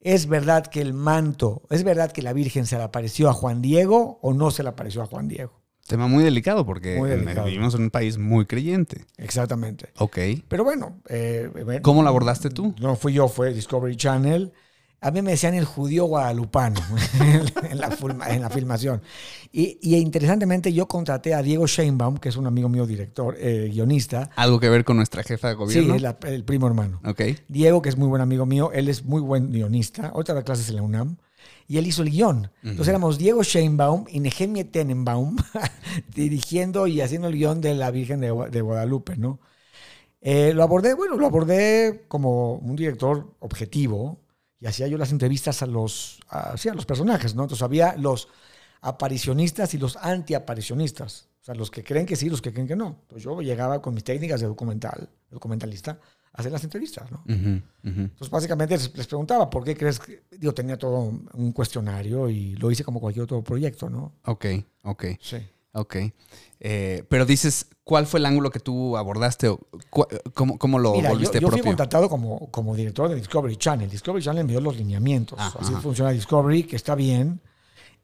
¿Es 0.00 0.26
verdad 0.28 0.66
que 0.66 0.80
el 0.80 0.94
manto, 0.94 1.62
es 1.70 1.82
verdad 1.82 2.12
que 2.12 2.22
la 2.22 2.32
Virgen 2.32 2.66
se 2.66 2.76
le 2.76 2.84
apareció 2.84 3.28
a 3.28 3.32
Juan 3.32 3.60
Diego 3.62 4.18
o 4.22 4.32
no 4.32 4.50
se 4.50 4.62
le 4.62 4.68
apareció 4.68 5.02
a 5.02 5.06
Juan 5.06 5.26
Diego? 5.28 5.60
Tema 5.88 6.06
muy 6.06 6.22
delicado 6.22 6.64
porque 6.66 6.96
Muy 6.98 7.10
en- 7.10 7.20
delicado. 7.20 7.46
vivimos 7.46 7.74
en 7.74 7.82
un 7.84 7.90
país 7.90 8.18
muy 8.18 8.44
creyente. 8.46 9.06
Exactamente. 9.16 9.88
Ok. 9.98 10.18
Pero 10.46 10.62
bueno. 10.62 11.00
eh, 11.08 11.48
bueno, 11.64 11.80
¿Cómo 11.82 12.02
lo 12.02 12.08
abordaste 12.10 12.50
tú? 12.50 12.74
No 12.78 12.94
fui 12.94 13.14
yo, 13.14 13.26
fue 13.28 13.52
Discovery 13.54 13.96
Channel. 13.96 14.52
A 15.00 15.10
mí 15.12 15.22
me 15.22 15.30
decían 15.30 15.54
el 15.54 15.64
judío 15.64 16.06
guadalupano 16.06 16.80
en, 17.70 17.78
la, 17.78 17.96
en 18.30 18.40
la 18.42 18.50
filmación. 18.50 19.00
Y, 19.52 19.78
y 19.80 19.96
interesantemente 19.96 20.72
yo 20.72 20.86
contraté 20.88 21.34
a 21.34 21.42
Diego 21.42 21.66
Sheinbaum, 21.68 22.16
que 22.18 22.28
es 22.30 22.36
un 22.36 22.46
amigo 22.48 22.68
mío 22.68 22.84
director, 22.86 23.36
eh, 23.38 23.68
guionista. 23.72 24.30
¿Algo 24.34 24.58
que 24.58 24.68
ver 24.68 24.84
con 24.84 24.96
nuestra 24.96 25.22
jefa 25.22 25.48
de 25.48 25.54
Sí, 25.54 25.58
gobierno? 25.58 25.94
es 25.94 26.02
la- 26.02 26.18
el 26.24 26.42
primo 26.44 26.66
hermano. 26.66 27.00
Ok. 27.04 27.22
Diego, 27.48 27.80
que 27.80 27.90
es 27.90 27.96
muy 27.96 28.08
buen 28.08 28.22
amigo 28.22 28.44
mío, 28.44 28.70
él 28.72 28.88
es 28.88 29.04
muy 29.04 29.20
buen 29.20 29.52
guionista. 29.52 30.08
Ahorita 30.08 30.34
da 30.34 30.42
clases 30.42 30.68
en 30.70 30.76
la 30.76 30.82
UNAM. 30.82 31.16
Y 31.68 31.76
él 31.78 31.86
hizo 31.86 32.02
el 32.02 32.10
guion. 32.10 32.50
Entonces 32.62 32.88
éramos 32.88 33.18
Diego 33.18 33.42
Sheinbaum 33.42 34.06
y 34.08 34.20
Nehemia 34.20 34.68
Tenenbaum 34.70 35.36
dirigiendo 36.14 36.86
y 36.86 37.00
haciendo 37.00 37.28
el 37.28 37.34
guion 37.36 37.60
de 37.60 37.74
la 37.74 37.90
Virgen 37.90 38.20
de, 38.20 38.32
de 38.50 38.60
Guadalupe, 38.60 39.16
¿no? 39.16 39.38
Eh, 40.20 40.52
lo 40.54 40.62
abordé, 40.62 40.94
bueno, 40.94 41.16
lo 41.16 41.26
abordé 41.26 42.04
como 42.08 42.54
un 42.54 42.74
director 42.74 43.34
objetivo 43.38 44.18
y 44.60 44.66
hacía 44.66 44.86
yo 44.88 44.98
las 44.98 45.12
entrevistas 45.12 45.62
a 45.62 45.66
los, 45.66 46.20
a, 46.28 46.56
sí, 46.56 46.68
a 46.68 46.74
los 46.74 46.86
personajes, 46.86 47.34
¿no? 47.34 47.42
Entonces 47.42 47.62
había 47.62 47.96
los 47.96 48.28
aparicionistas 48.80 49.74
y 49.74 49.78
los 49.78 49.96
antiaparicionistas. 49.96 51.28
O 51.40 51.44
sea, 51.44 51.54
los 51.54 51.70
que 51.70 51.82
creen 51.84 52.06
que 52.06 52.16
sí, 52.16 52.28
los 52.28 52.42
que 52.42 52.52
creen 52.52 52.68
que 52.68 52.76
no. 52.76 52.98
Entonces 53.02 53.24
yo 53.24 53.40
llegaba 53.40 53.80
con 53.80 53.94
mis 53.94 54.04
técnicas 54.04 54.40
de 54.40 54.46
documental, 54.46 55.08
documentalista, 55.30 55.92
a 56.32 56.40
hacer 56.40 56.52
las 56.52 56.64
entrevistas, 56.64 57.10
¿no? 57.10 57.24
Entonces, 57.26 58.30
básicamente 58.30 58.76
les, 58.76 58.94
les 58.96 59.06
preguntaba, 59.06 59.48
¿por 59.48 59.64
qué 59.64 59.76
crees 59.76 59.98
que.? 59.98 60.24
Digo, 60.30 60.52
tenía 60.52 60.76
todo 60.76 61.12
un 61.32 61.52
cuestionario 61.52 62.28
y 62.28 62.54
lo 62.56 62.70
hice 62.70 62.84
como 62.84 63.00
cualquier 63.00 63.24
otro 63.24 63.42
proyecto, 63.42 63.88
¿no? 63.88 64.12
Ok, 64.24 64.46
ok, 64.82 65.04
Sí. 65.20 65.38
Ok. 65.72 65.96
Eh, 66.60 67.04
pero 67.08 67.24
dices, 67.24 67.66
¿cuál 67.84 68.06
fue 68.06 68.20
el 68.20 68.26
ángulo 68.26 68.50
que 68.50 68.60
tú 68.60 68.96
abordaste? 68.96 69.48
o 69.48 69.60
¿Cómo, 70.34 70.58
cómo 70.58 70.78
lo 70.78 70.92
Mira, 70.92 71.08
yo, 71.08 71.14
volviste 71.14 71.40
yo 71.40 71.48
fui 71.48 71.58
propio? 71.58 71.70
contratado 71.70 72.08
como, 72.08 72.50
como 72.50 72.74
director 72.74 73.08
de 73.08 73.14
Discovery 73.16 73.56
Channel. 73.56 73.88
Discovery 73.88 74.24
Channel 74.24 74.44
me 74.44 74.52
dio 74.52 74.60
los 74.60 74.76
lineamientos. 74.76 75.38
Así 75.38 75.72
funciona 75.74 76.10
Discovery, 76.10 76.64
que 76.64 76.76
está 76.76 76.94
bien. 76.94 77.40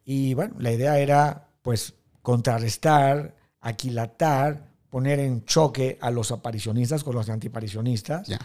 Y 0.05 0.35
bueno, 0.35 0.55
la 0.59 0.73
idea 0.73 0.99
era, 0.99 1.49
pues, 1.63 1.95
contrarrestar, 2.23 3.35
aquilatar, 3.61 4.71
poner 4.91 5.19
en 5.19 5.45
choque 5.45 5.99
a 6.01 6.11
los 6.11 6.31
aparicionistas 6.31 7.03
con 7.03 7.15
los 7.15 7.29
antiparicionistas. 7.29 8.29
Ya. 8.29 8.39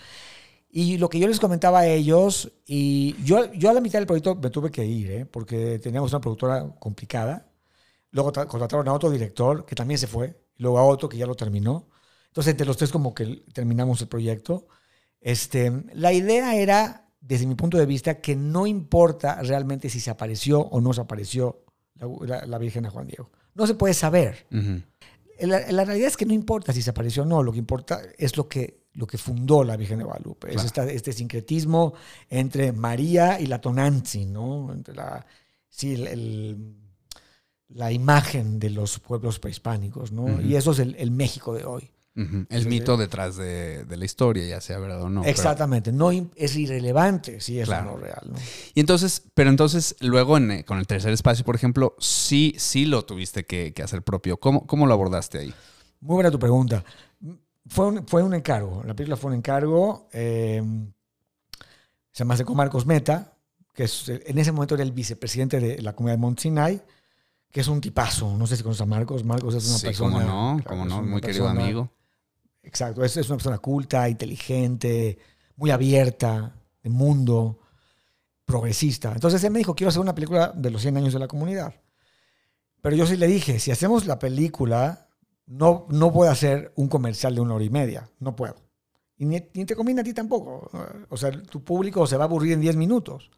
Y 0.71 0.97
lo 0.97 1.09
que 1.09 1.19
yo 1.19 1.27
les 1.27 1.39
comentaba 1.39 1.79
a 1.79 1.87
ellos, 1.87 2.51
y 2.65 3.15
yo, 3.23 3.51
yo 3.53 3.71
a 3.71 3.73
la 3.73 3.81
mitad 3.81 3.99
del 3.99 4.05
proyecto 4.05 4.35
me 4.35 4.49
tuve 4.51 4.69
que 4.69 4.85
ir, 4.85 5.11
¿eh? 5.11 5.25
porque 5.25 5.79
teníamos 5.79 6.11
una 6.11 6.21
productora 6.21 6.69
complicada. 6.79 7.48
Luego 8.11 8.31
tra- 8.33 8.47
contrataron 8.47 8.87
a 8.87 8.93
otro 8.93 9.09
director 9.09 9.65
que 9.65 9.75
también 9.75 9.97
se 9.97 10.07
fue, 10.07 10.41
luego 10.57 10.79
a 10.79 10.85
otro 10.85 11.07
que 11.09 11.17
ya 11.17 11.25
lo 11.27 11.35
terminó. 11.35 11.87
Entonces, 12.27 12.51
entre 12.51 12.65
los 12.67 12.77
tres, 12.77 12.91
como 12.91 13.13
que 13.13 13.43
terminamos 13.53 14.01
el 14.01 14.07
proyecto. 14.07 14.67
Este, 15.21 15.71
la 15.93 16.13
idea 16.13 16.55
era, 16.55 17.09
desde 17.19 17.45
mi 17.45 17.55
punto 17.55 17.77
de 17.77 17.85
vista, 17.85 18.19
que 18.21 18.35
no 18.35 18.65
importa 18.67 19.41
realmente 19.41 19.89
si 19.89 19.99
se 19.99 20.09
apareció 20.09 20.59
o 20.61 20.79
no 20.81 20.93
se 20.93 21.01
apareció 21.01 21.65
la, 21.95 22.07
la- 22.25 22.45
la 22.45 22.57
Virgen 22.57 22.85
a 22.85 22.89
Juan 22.89 23.07
Diego. 23.07 23.29
No 23.55 23.67
se 23.67 23.73
puede 23.75 23.93
saber. 23.93 24.47
Ujú. 24.51 24.81
La, 25.47 25.71
la 25.71 25.85
realidad 25.85 26.07
es 26.07 26.17
que 26.17 26.25
no 26.25 26.33
importa 26.33 26.73
si 26.73 26.81
se 26.81 26.89
apareció 26.89 27.23
o 27.23 27.25
no, 27.25 27.43
lo 27.43 27.51
que 27.51 27.59
importa 27.59 28.01
es 28.17 28.35
lo 28.37 28.47
que, 28.47 28.83
lo 28.93 29.07
que 29.07 29.17
fundó 29.17 29.63
la 29.63 29.77
Virgen 29.77 29.99
de 29.99 30.03
Guadalupe. 30.05 30.47
Es 30.49 30.53
Claro. 30.55 30.67
esta- 30.67 30.91
este 30.91 31.13
sincretismo 31.13 31.93
entre 32.29 32.71
María 32.73 33.39
y 33.39 33.45
la 33.47 33.59
Tonanzi, 33.61 34.25
¿no? 34.25 34.71
Entre 34.73 34.93
la, 34.95 35.25
sí, 35.69 35.93
el- 35.93 36.07
el- 36.07 36.75
la 37.69 37.91
imagen 37.91 38.59
de 38.59 38.69
los 38.71 38.99
pueblos 38.99 39.39
prehispánicos, 39.39 40.11
¿no? 40.11 40.41
Y 40.41 40.55
eso 40.55 40.71
es 40.71 40.79
el, 40.79 40.95
el 40.95 41.11
México 41.11 41.53
de 41.53 41.65
hoy. 41.65 41.91
El 42.49 42.63
Sí, 42.63 42.67
mito 42.67 42.97
detrás 42.97 43.37
de, 43.37 43.85
de 43.85 43.95
la 43.95 44.03
historia, 44.03 44.45
ya 44.45 44.59
sea 44.59 44.77
verdad 44.77 45.01
o 45.03 45.09
no. 45.09 45.21
pero- 45.21 45.31
Exactamente. 45.31 45.93
No, 45.93 46.11
es 46.11 46.55
irrelevante 46.57 47.39
si 47.39 47.59
es 47.59 47.67
Claro. 47.67 47.93
o 47.93 47.95
no 47.95 48.01
real, 48.03 48.21
¿no? 48.31 48.35
Y 48.73 48.79
entonces, 48.81 49.23
pero 49.33 49.49
entonces 49.49 49.95
luego 50.01 50.35
en, 50.35 50.51
eh, 50.51 50.65
con 50.65 50.79
el 50.79 50.87
tercer 50.87 51.13
espacio, 51.13 51.45
por 51.45 51.55
ejemplo, 51.55 51.95
sí, 51.99 52.55
sí 52.57 52.85
lo 52.85 53.05
tuviste 53.05 53.45
que, 53.45 53.71
que 53.73 53.83
hacer 53.83 54.01
propio. 54.03 54.37
¿Cómo, 54.37 54.67
¿Cómo 54.67 54.85
lo 54.85 54.93
abordaste 54.95 55.37
ahí? 55.37 55.53
Muy 56.01 56.15
buena 56.15 56.31
tu 56.31 56.39
pregunta. 56.39 56.83
Fue 57.67 57.85
un, 57.85 58.05
fue 58.05 58.21
un 58.23 58.33
encargo. 58.33 58.83
La 58.83 58.93
película 58.95 59.15
fue 59.15 59.31
un 59.31 59.37
encargo. 59.37 60.09
eh, 60.11 60.61
se 62.11 62.23
llama 62.25 62.35
Marcos 62.55 62.85
Meta, 62.85 63.37
que 63.73 63.83
es, 63.83 64.09
en 64.09 64.37
ese 64.37 64.51
momento 64.51 64.75
era 64.75 64.83
el 64.83 64.91
vicepresidente 64.91 65.59
de 65.61 65.81
la 65.81 65.93
comunidad 65.93 66.17
de 66.17 66.21
Mont 66.21 66.39
Sinai, 66.39 66.81
que 67.51 67.61
es 67.61 67.67
un 67.67 67.81
tipazo. 67.81 68.35
No 68.37 68.47
sé 68.47 68.57
si 68.57 68.63
conoces 68.63 68.81
a 68.81 68.85
Marcos. 68.85 69.23
Marcos 69.23 69.55
es 69.55 69.67
una 69.67 69.77
sí, 69.77 69.85
persona. 69.87 70.11
cómo 70.11 70.25
no, 70.25 70.57
claro, 70.57 70.69
cómo 70.69 70.85
no, 70.85 71.01
muy 71.01 71.21
querido 71.21 71.47
amigo. 71.47 71.91
Exacto. 72.63 73.03
Es, 73.03 73.17
es 73.17 73.27
una 73.29 73.37
persona 73.37 73.57
culta, 73.57 74.07
inteligente, 74.07 75.17
muy 75.55 75.71
abierta, 75.71 76.55
de 76.83 76.89
mundo, 76.89 77.59
progresista. 78.45 79.11
Entonces 79.13 79.43
él 79.43 79.51
me 79.51 79.59
dijo, 79.59 79.75
quiero 79.75 79.89
hacer 79.89 80.01
una 80.01 80.15
película 80.15 80.51
de 80.55 80.69
los 80.69 80.81
100 80.81 80.97
años 80.97 81.13
de 81.13 81.19
la 81.19 81.27
comunidad. 81.27 81.73
Pero 82.81 82.95
yo 82.95 83.05
sí 83.05 83.17
le 83.17 83.27
dije, 83.27 83.59
si 83.59 83.71
hacemos 83.71 84.05
la 84.05 84.19
película, 84.19 85.07
no, 85.47 85.85
no 85.89 86.13
puedo 86.13 86.31
hacer 86.31 86.71
un 86.75 86.87
comercial 86.87 87.35
de 87.35 87.41
una 87.41 87.55
hora 87.55 87.63
y 87.65 87.69
media. 87.69 88.09
No 88.19 88.35
puedo. 88.35 88.55
Y 89.17 89.25
ni, 89.25 89.41
ni 89.53 89.65
te 89.65 89.75
conviene 89.75 90.01
a 90.01 90.03
ti 90.03 90.13
tampoco. 90.13 90.69
O 91.09 91.17
sea, 91.17 91.31
tu 91.31 91.63
público 91.63 92.07
se 92.07 92.15
va 92.15 92.23
a 92.23 92.27
aburrir 92.27 92.53
en 92.53 92.61
10 92.61 92.75
minutos. 92.77 93.29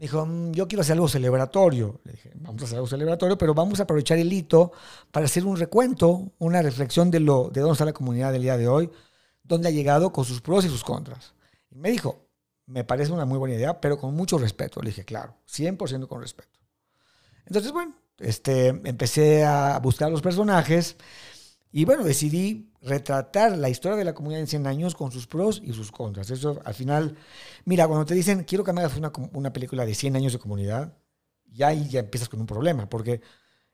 Me 0.00 0.04
dijo, 0.04 0.24
"Mm, 0.24 0.52
yo 0.52 0.66
quiero 0.66 0.80
hacer 0.80 0.94
algo 0.94 1.08
celebratorio. 1.08 2.00
Le 2.04 2.12
dije, 2.12 2.32
vamos 2.36 2.62
a 2.62 2.64
hacer 2.64 2.76
algo 2.76 2.86
celebratorio, 2.88 3.36
pero 3.36 3.52
vamos 3.52 3.80
a 3.80 3.82
aprovechar 3.82 4.16
el 4.16 4.32
hito 4.32 4.72
para 5.10 5.26
hacer 5.26 5.44
un 5.44 5.58
recuento, 5.58 6.32
una 6.38 6.62
reflexión 6.62 7.10
de, 7.10 7.20
lo, 7.20 7.50
de 7.50 7.60
dónde 7.60 7.74
está 7.74 7.84
la 7.84 7.92
comunidad 7.92 8.32
del 8.32 8.40
día 8.40 8.56
de 8.56 8.66
hoy, 8.66 8.90
dónde 9.42 9.68
ha 9.68 9.70
llegado 9.70 10.10
con 10.10 10.24
sus 10.24 10.40
pros 10.40 10.64
y 10.64 10.70
sus 10.70 10.84
contras. 10.84 11.34
Y 11.70 11.76
me 11.76 11.90
dijo, 11.90 12.24
me 12.64 12.82
parece 12.82 13.12
una 13.12 13.26
muy 13.26 13.36
buena 13.36 13.56
idea, 13.56 13.78
pero 13.78 13.98
con 13.98 14.14
mucho 14.14 14.38
respeto. 14.38 14.80
Le 14.80 14.88
dije, 14.88 15.04
claro, 15.04 15.36
100% 15.46 16.08
con 16.08 16.22
respeto. 16.22 16.58
Entonces, 17.44 17.70
bueno, 17.70 17.94
este, 18.20 18.68
empecé 18.68 19.44
a 19.44 19.78
buscar 19.80 20.10
los 20.10 20.22
personajes 20.22 20.96
y 21.72 21.84
bueno, 21.84 22.04
decidí 22.04 22.72
retratar 22.82 23.56
la 23.56 23.68
historia 23.68 23.96
de 23.96 24.04
la 24.04 24.14
comunidad 24.14 24.40
en 24.40 24.46
100 24.46 24.66
años 24.66 24.94
con 24.94 25.12
sus 25.12 25.26
pros 25.26 25.60
y 25.64 25.72
sus 25.72 25.92
contras. 25.92 26.30
Eso 26.30 26.60
al 26.64 26.74
final, 26.74 27.16
mira, 27.64 27.86
cuando 27.86 28.06
te 28.06 28.14
dicen, 28.14 28.44
quiero 28.44 28.64
que 28.64 28.72
me 28.72 28.80
hagas 28.80 28.96
una, 28.96 29.12
una 29.32 29.52
película 29.52 29.84
de 29.86 29.94
100 29.94 30.16
años 30.16 30.32
de 30.32 30.38
comunidad, 30.38 30.96
ya 31.46 31.68
ahí 31.68 31.88
ya 31.88 32.00
empiezas 32.00 32.28
con 32.28 32.40
un 32.40 32.46
problema, 32.46 32.88
porque 32.88 33.20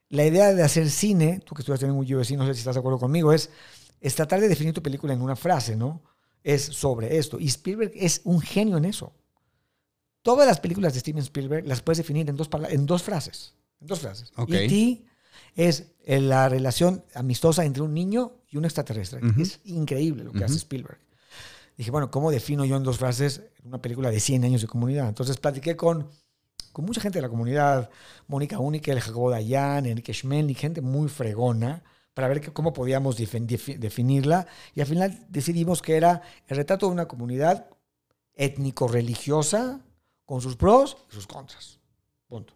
la 0.08 0.24
idea 0.24 0.52
de 0.52 0.62
hacer 0.62 0.90
cine, 0.90 1.40
tú 1.44 1.54
que 1.54 1.62
estudiaste 1.62 1.86
en 1.86 1.92
un 1.92 2.00
USC, 2.00 2.32
no 2.32 2.46
sé 2.46 2.54
si 2.54 2.60
estás 2.60 2.74
de 2.74 2.80
acuerdo 2.80 2.98
conmigo, 2.98 3.32
es, 3.32 3.50
es 4.00 4.14
tratar 4.14 4.40
de 4.40 4.48
definir 4.48 4.74
tu 4.74 4.82
película 4.82 5.12
en 5.12 5.22
una 5.22 5.36
frase, 5.36 5.76
¿no? 5.76 6.02
Es 6.42 6.62
sobre 6.62 7.16
esto. 7.16 7.40
Y 7.40 7.46
Spielberg 7.46 7.92
es 7.94 8.20
un 8.24 8.40
genio 8.40 8.76
en 8.76 8.84
eso. 8.84 9.12
Todas 10.22 10.46
las 10.46 10.60
películas 10.60 10.94
de 10.94 11.00
Steven 11.00 11.22
Spielberg 11.22 11.66
las 11.66 11.82
puedes 11.82 11.98
definir 11.98 12.28
en 12.28 12.36
dos, 12.36 12.48
en 12.68 12.86
dos 12.86 13.02
frases. 13.02 13.54
En 13.80 13.86
dos 13.86 14.00
frases. 14.00 14.32
Ok. 14.36 14.50
E.T. 14.52 15.04
es 15.54 15.92
eh, 16.04 16.20
la 16.20 16.48
relación 16.48 17.04
amistosa 17.14 17.64
entre 17.64 17.82
un 17.82 17.92
niño 17.94 18.32
y 18.50 18.56
un 18.56 18.64
extraterrestre. 18.64 19.20
Es 19.40 19.60
increíble 19.64 20.24
lo 20.24 20.32
que 20.32 20.44
hace 20.44 20.56
Spielberg. 20.56 20.98
Dije, 21.76 21.90
bueno, 21.90 22.10
¿cómo 22.10 22.30
defino 22.30 22.64
yo 22.64 22.76
en 22.76 22.82
dos 22.84 22.96
frases 22.98 23.42
una 23.64 23.82
película 23.82 24.10
de 24.10 24.18
100 24.20 24.44
años 24.44 24.62
de 24.62 24.66
comunidad? 24.68 25.08
Entonces 25.08 25.36
platiqué 25.36 25.76
con, 25.76 26.08
con 26.72 26.84
mucha 26.86 27.00
gente 27.00 27.18
de 27.18 27.22
la 27.22 27.28
comunidad, 27.28 27.90
Mónica 28.28 28.58
Unikel, 28.58 28.98
Jacobo 29.00 29.30
Dayan, 29.30 29.84
Enrique 29.86 30.14
Schmelny, 30.14 30.54
gente 30.54 30.80
muy 30.80 31.08
fregona, 31.08 31.82
para 32.14 32.28
ver 32.28 32.40
que- 32.40 32.50
cómo 32.52 32.72
podíamos 32.72 33.16
definirla. 33.18 34.46
Y 34.74 34.80
al 34.80 34.86
final 34.86 35.26
decidimos 35.28 35.82
que 35.82 35.96
era 35.96 36.22
el 36.48 36.56
retrato 36.56 36.86
de 36.86 36.92
una 36.92 37.06
comunidad 37.08 37.66
étnico-religiosa 38.34 39.80
con 40.24 40.40
sus 40.40 40.56
pros 40.56 40.96
y 41.10 41.14
sus 41.14 41.26
contras. 41.26 41.78
Punto. 42.26 42.54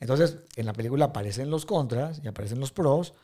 Entonces, 0.00 0.38
en 0.56 0.66
la 0.66 0.72
película 0.72 1.06
aparecen 1.06 1.50
los 1.50 1.66
contras 1.66 2.20
y 2.22 2.28
aparecen 2.28 2.60
los 2.60 2.72
pros. 2.72 3.14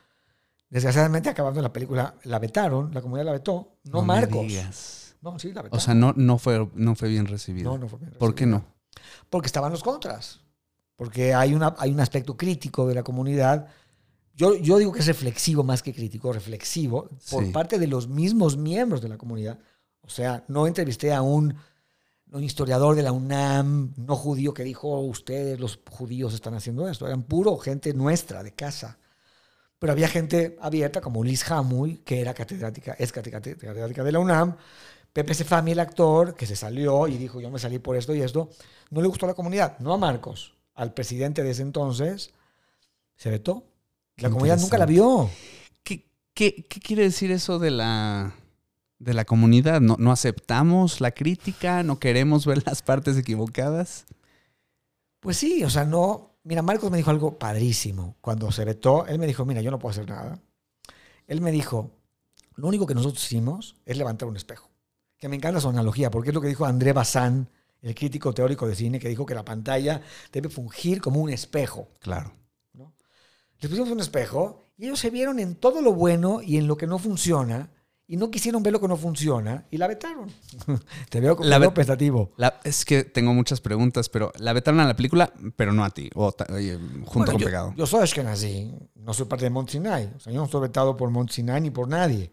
Desgraciadamente, 0.71 1.29
acabando 1.29 1.63
la 1.63 1.73
película, 1.73 2.15
la 2.25 2.39
vetaron, 2.39 2.93
la 2.93 3.01
comunidad 3.01 3.27
la 3.27 3.33
vetó, 3.33 3.77
no, 3.85 4.01
me 4.01 4.07
Marcos. 4.09 4.47
digas. 4.47 5.17
No, 5.21 5.39
sí, 5.39 5.49
la 5.53 5.63
vetaron. 5.63 5.79
O 5.79 5.81
sea, 5.81 5.95
no, 5.95 6.13
no, 6.17 6.39
fue, 6.39 6.69
no 6.75 6.95
fue 6.97 7.09
bien 7.09 7.27
recibido. 7.27 7.71
no, 7.73 7.79
no 7.79 7.89
fue 7.89 7.99
bien 8.01 8.13
¿Por 8.19 8.35
qué 8.35 8.47
no? 8.47 8.65
Porque 9.31 9.47
estaban 9.47 9.71
los 9.71 9.83
contras. 9.83 10.41
Porque 10.97 11.35
hay, 11.35 11.55
una, 11.55 11.75
hay 11.79 11.91
un 11.93 12.01
aspecto 12.01 12.37
crítico 12.37 12.87
de 12.87 12.95
la 12.95 13.03
comunidad. 13.03 13.67
Yo, 14.35 14.55
yo 14.57 14.79
digo 14.79 14.93
que 14.93 15.01
es 15.01 15.07
reflexivo 15.07 15.63
más 15.63 15.83
que 15.83 15.93
crítico, 15.95 16.33
reflexivo, 16.33 17.09
por 17.31 17.45
Sí. 17.45 17.51
parte 17.53 17.79
de 17.79 17.87
los 17.87 18.09
mismos 18.09 18.57
miembros 18.57 19.01
de 19.01 19.09
la 19.09 19.19
comunidad. 19.19 19.59
O 20.03 20.09
sea, 20.09 20.45
no 20.49 20.67
entrevisté 20.67 21.13
a 21.13 21.23
un, 21.23 21.55
un 22.35 22.43
historiador 22.43 22.97
de 22.97 23.03
la 23.03 23.13
UNAM, 23.13 23.93
no 23.97 24.17
judío, 24.17 24.53
que 24.53 24.65
dijo, 24.65 24.89
"Oh, 24.89 25.03
ustedes 25.03 25.59
los 25.61 25.79
judíos 25.89 26.35
están 26.35 26.55
haciendo 26.55 26.89
esto. 26.89 27.07
Eran 27.07 27.23
puro 27.23 27.57
gente 27.59 27.95
nuestra, 27.95 28.43
de 28.43 28.53
casa. 28.53 28.99
Pero 29.79 29.93
había 29.93 30.09
gente 30.09 30.57
abierta, 30.61 31.01
como 31.01 31.23
Liz 31.23 31.49
Hamuy, 31.51 31.99
que 31.99 32.21
era 32.21 32.35
catedrática, 32.35 32.95
es 32.99 33.13
catedrática 33.13 34.03
de 34.03 34.13
la 34.13 34.19
UNAM. 34.19 34.57
Pepe 35.13 35.35
Sefami, 35.35 35.73
el 35.73 35.81
actor, 35.81 36.35
que 36.35 36.47
se 36.47 36.57
salió 36.57 37.07
y 37.07 37.19
dijo, 37.19 37.41
yo 37.41 37.51
me 37.51 37.59
salí 37.59 37.79
por 37.79 37.97
esto 37.97 38.15
y 38.15 38.21
esto. 38.21 38.51
No 38.91 39.01
le 39.01 39.09
gustó 39.09 39.27
a 39.27 39.29
la 39.29 39.35
comunidad, 39.35 39.79
no 39.79 39.93
a 39.93 39.99
Marcos, 39.99 40.55
al 40.75 40.93
presidente 40.93 41.45
de 41.45 41.51
ese 41.51 41.63
entonces. 41.63 42.33
Se 43.17 43.31
vetó. 43.31 43.65
La 44.17 44.31
comunidad 44.31 44.59
nunca 44.59 44.79
la 44.79 44.87
vio. 44.87 45.31
¿Qué, 45.85 46.09
qué, 46.35 46.67
qué 46.69 46.81
quiere 46.81 47.03
decir 47.05 47.31
eso 47.31 47.59
de 47.61 47.71
la, 47.71 48.35
de 48.99 49.15
la 49.15 49.25
comunidad? 49.25 49.81
¿No, 49.81 49.97
¿No 49.99 50.13
aceptamos 50.13 51.01
la 51.01 51.11
crítica? 51.11 51.83
¿No 51.83 51.99
queremos 51.99 52.47
ver 52.47 52.63
las 52.67 52.83
partes 52.83 53.17
equivocadas? 53.17 54.07
Pues 55.21 55.37
sí, 55.37 55.65
o 55.65 55.71
sea, 55.71 55.85
no. 55.85 56.37
Mira, 56.43 56.63
Marcos 56.63 56.91
me 56.91 56.99
dijo 56.99 57.11
algo 57.11 57.39
padrísimo. 57.39 58.17
Cuando 58.21 58.53
se 58.53 58.65
vetó, 58.65 59.07
él 59.07 59.19
me 59.19 59.27
dijo, 59.27 59.45
mira, 59.45 59.63
yo 59.63 59.71
no 59.71 59.79
puedo 59.79 59.93
hacer 59.93 60.09
nada. 60.09 60.39
Él 61.27 61.41
me 61.41 61.51
dijo, 61.51 61.91
lo 62.57 62.69
único 62.69 62.87
que 62.87 62.95
nosotros 62.95 63.25
hicimos 63.25 63.77
es 63.87 63.97
levantar 63.97 64.29
un 64.29 64.37
espejo. 64.37 64.71
Que 65.17 65.29
me 65.29 65.37
encanta 65.37 65.61
su 65.61 65.69
analogía, 65.69 66.11
porque 66.11 66.29
es 66.31 66.35
lo 66.35 66.41
que 66.41 66.49
dijo 66.49 66.67
André 66.67 66.93
Bazán, 66.93 67.49
el 67.81 67.95
crítico 67.95 68.35
teórico 68.35 68.69
de 68.69 68.75
cine, 68.75 68.99
que 68.99 69.09
dijo 69.09 69.25
que 69.25 69.35
la 69.35 69.45
pantalla 69.45 70.03
debe 70.33 70.51
fungir 70.51 71.01
como 71.01 71.21
un 71.21 71.31
espejo. 71.31 71.89
Claro. 72.01 72.33
Les 73.61 73.71
pusimos 73.71 73.91
un 73.91 74.01
espejo 74.01 74.65
y 74.77 74.85
ellos 74.85 74.99
se 74.99 75.09
vieron 75.09 75.39
en 75.39 75.55
todo 75.55 75.81
lo 75.81 75.95
bueno 75.95 76.43
y 76.43 76.59
en 76.59 76.67
lo 76.67 76.77
que 76.77 76.87
no 76.87 76.99
funciona 76.99 77.71
y 78.07 78.17
no 78.17 78.31
quisieron 78.31 78.63
ver 78.63 78.73
lo 78.73 78.81
que 78.81 78.89
no 78.89 78.97
funciona 78.97 79.65
y 79.71 79.79
la 79.79 79.87
vetaron. 79.87 80.31
Te 81.11 81.21
veo 81.21 81.37
como 81.37 81.49
ve- 81.59 81.71
pensativo. 81.71 82.33
La- 82.37 82.61
es 82.65 82.85
que 82.85 83.05
tengo 83.05 83.33
muchas 83.33 83.61
preguntas, 83.61 84.09
pero 84.09 84.33
la 84.39 84.53
vetaron 84.53 84.81
a 84.81 84.87
la 84.87 84.95
película, 84.97 85.33
pero 85.57 85.73
no 85.73 85.85
a 85.85 85.91
ti, 85.91 86.11
o 86.15 86.35
oye, 86.53 86.77
junto 86.77 87.11
Bueno, 87.15 87.33
con 87.33 87.39
yo, 87.41 87.47
pegado. 87.47 87.75
yo 87.77 87.87
soy 87.87 88.03
Ashkenazi, 88.03 88.73
no 88.97 89.15
soy 89.15 89.27
parte 89.27 89.45
de 89.47 89.51
Mont 89.51 89.71
Sinai. 89.71 90.11
O 90.17 90.21
sea, 90.21 90.33
yo 90.33 90.39
no 90.41 90.45
estoy 90.45 90.61
vetado 90.63 90.97
por 90.97 91.11
Mont 91.11 91.31
Sinai 91.31 91.61
ni 91.61 91.71
por 91.71 91.89
nadie. 91.89 92.31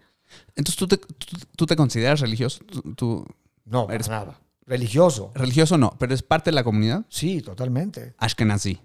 Entonces, 0.55 0.75
¿tú 0.77 0.87
te, 0.87 0.97
tú, 0.97 1.37
tú 1.55 1.65
te 1.65 1.75
consideras 1.75 2.19
religioso? 2.19 2.63
¿Tú, 2.65 2.81
tú- 2.95 3.25
No, 3.65 3.85
para 3.85 3.95
Eres- 3.95 4.09
nada. 4.09 4.39
Religioso. 4.65 5.31
religioso 5.35 5.77
no, 5.77 5.95
pero 5.99 6.13
es 6.13 6.21
parte 6.23 6.49
de 6.51 6.55
la 6.55 6.63
comunidad? 6.63 7.05
Sí, 7.09 7.41
totalmente. 7.41 8.13
Ashkenazi. 8.17 8.79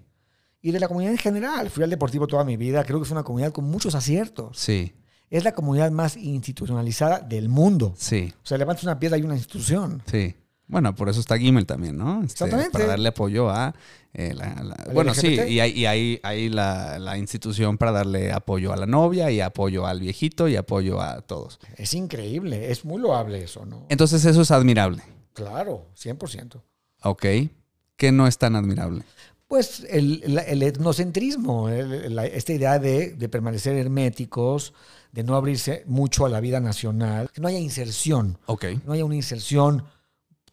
Y 0.63 0.73
de 0.73 0.81
la 0.81 0.89
comunidad 0.89 1.13
en 1.13 1.19
general. 1.19 1.71
Fui 1.71 1.85
al 1.85 1.91
deportivo 1.91 2.27
toda 2.27 2.43
mi 2.45 2.57
vida. 2.57 2.83
Creo 2.85 2.99
que 2.99 3.05
es 3.05 3.11
una 3.13 3.23
comunidad 3.23 3.53
con 3.53 3.67
muchos 3.67 3.95
aciertos. 3.95 4.59
Sí, 4.59 4.95
Es 5.31 5.45
la 5.45 5.53
comunidad 5.53 5.91
más 5.91 6.17
institucionalizada 6.17 7.19
del 7.21 7.49
mundo. 7.49 7.95
sí, 7.97 8.33
O 8.43 8.47
sea, 8.47 8.59
levantas 8.59 8.85
una 8.85 8.99
piedra 8.99 9.17
y 9.17 9.21
hay 9.21 9.25
una 9.27 9.35
institución. 9.37 10.03
sí. 10.07 10.35
Bueno, 10.69 10.97
por 10.97 11.09
eso 11.09 11.21
está 11.21 11.39
Gimel 11.39 11.65
también, 11.65 11.97
¿no? 11.97 12.25
Este, 12.25 12.33
Exactamente. 12.43 12.73
Para 12.73 12.87
darle 12.87 13.11
apoyo 13.11 13.49
a... 13.51 13.73
eh, 14.13 14.35
la- 14.35 14.53
la- 14.65 14.75
¿Al 14.75 14.95
bueno, 14.95 15.15
sí, 15.15 15.39
y 15.49 15.61
hay, 15.61 15.71
y 15.71 15.87
hay, 15.87 16.19
hay 16.25 16.49
la, 16.49 16.99
la 16.99 17.17
institución 17.19 17.79
para 17.79 17.93
darle 17.93 18.33
apoyo 18.33 18.73
a 18.73 18.77
la 18.77 18.85
novia 18.87 19.31
y 19.31 19.41
apoyo 19.41 19.87
al 19.87 20.01
viejito 20.01 20.49
y 20.49 20.57
apoyo 20.57 21.01
a 21.01 21.21
todos. 21.21 21.61
Es 21.77 21.95
increíble. 21.95 22.73
Es 22.73 22.85
muy 22.85 23.01
loable 23.01 23.45
eso, 23.45 23.65
¿no? 23.65 23.87
Entonces 23.91 24.25
eso 24.25 24.41
es 24.43 24.51
admirable, 24.51 25.05
Claro, 25.35 25.87
100%. 25.97 26.61
¿ok? 27.05 27.25
Que 27.97 28.11
no 28.11 28.27
es 28.27 28.37
tan 28.37 28.57
admirable. 28.57 29.05
Pues 29.49 29.87
el, 29.89 30.23
etnocentrismo, 30.63 31.69
el- 31.69 32.15
la- 32.15 32.27
esta 32.27 32.53
idea 32.53 32.79
de, 32.79 33.13
de 33.13 33.29
permanecer 33.29 33.77
herméticos, 33.77 34.75
de 35.13 35.23
no 35.23 35.37
abrirse 35.37 35.85
mucho 35.87 36.27
a 36.27 36.29
la 36.29 36.41
vida 36.41 36.59
nacional, 36.61 37.31
que 37.33 37.41
no 37.41 37.49
haya 37.49 37.59
inserción, 37.61 38.39
no 38.85 38.93
haya 38.93 39.05
una 39.05 39.15
inserción 39.15 39.85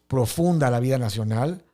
profunda 0.06 0.68
a 0.68 0.70
la 0.70 0.80
vida 0.80 0.96
nacional, 0.98 1.64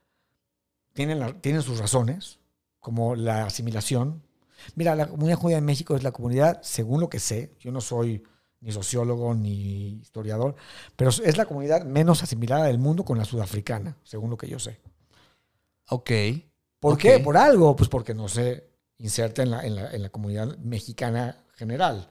tienen, 0.93 1.19
la- 1.19 1.33
tienen 1.39 1.61
sus 1.61 1.77
razones, 1.79 2.39
como 2.79 3.15
la 3.15 3.45
asimilación. 3.45 4.23
Mira, 4.75 4.95
la 4.95 5.07
comunidad 5.07 5.37
judía 5.37 5.57
en 5.57 5.65
México 5.65 5.95
es 5.95 6.01
la 6.03 6.11
comunidad, 6.11 6.59
según 6.63 6.99
lo 7.01 7.09
que 7.09 7.19
sé, 7.19 7.51
yo 7.59 7.71
no 7.71 7.81
soy 7.81 8.23
ni 8.61 8.71
sociólogo 8.71 9.33
ni 9.35 9.99
historiador, 10.01 10.55
pero 10.95 11.09
es 11.11 11.37
la 11.37 11.45
comunidad 11.45 11.83
menos 11.85 12.21
asimilada 12.23 12.65
del 12.65 12.77
mundo 12.79 13.03
con 13.05 13.17
la 13.17 13.25
sudafricana, 13.25 13.95
según 14.03 14.29
lo 14.31 14.37
que 14.37 14.47
yo 14.47 14.59
sé. 14.59 14.79
Ok. 15.89 16.11
¿Por 16.81 16.97
qué? 16.97 17.19
Por 17.19 17.37
algo, 17.37 17.75
pues 17.75 17.87
porque 17.89 18.13
no 18.13 18.27
se 18.27 18.67
inserta 18.97 19.43
en 19.43 19.51
la, 19.51 19.65
en 19.65 19.75
la, 19.75 19.91
en 19.91 20.01
la 20.01 20.09
comunidad 20.09 20.57
mexicana 20.57 21.37
general. 21.55 22.09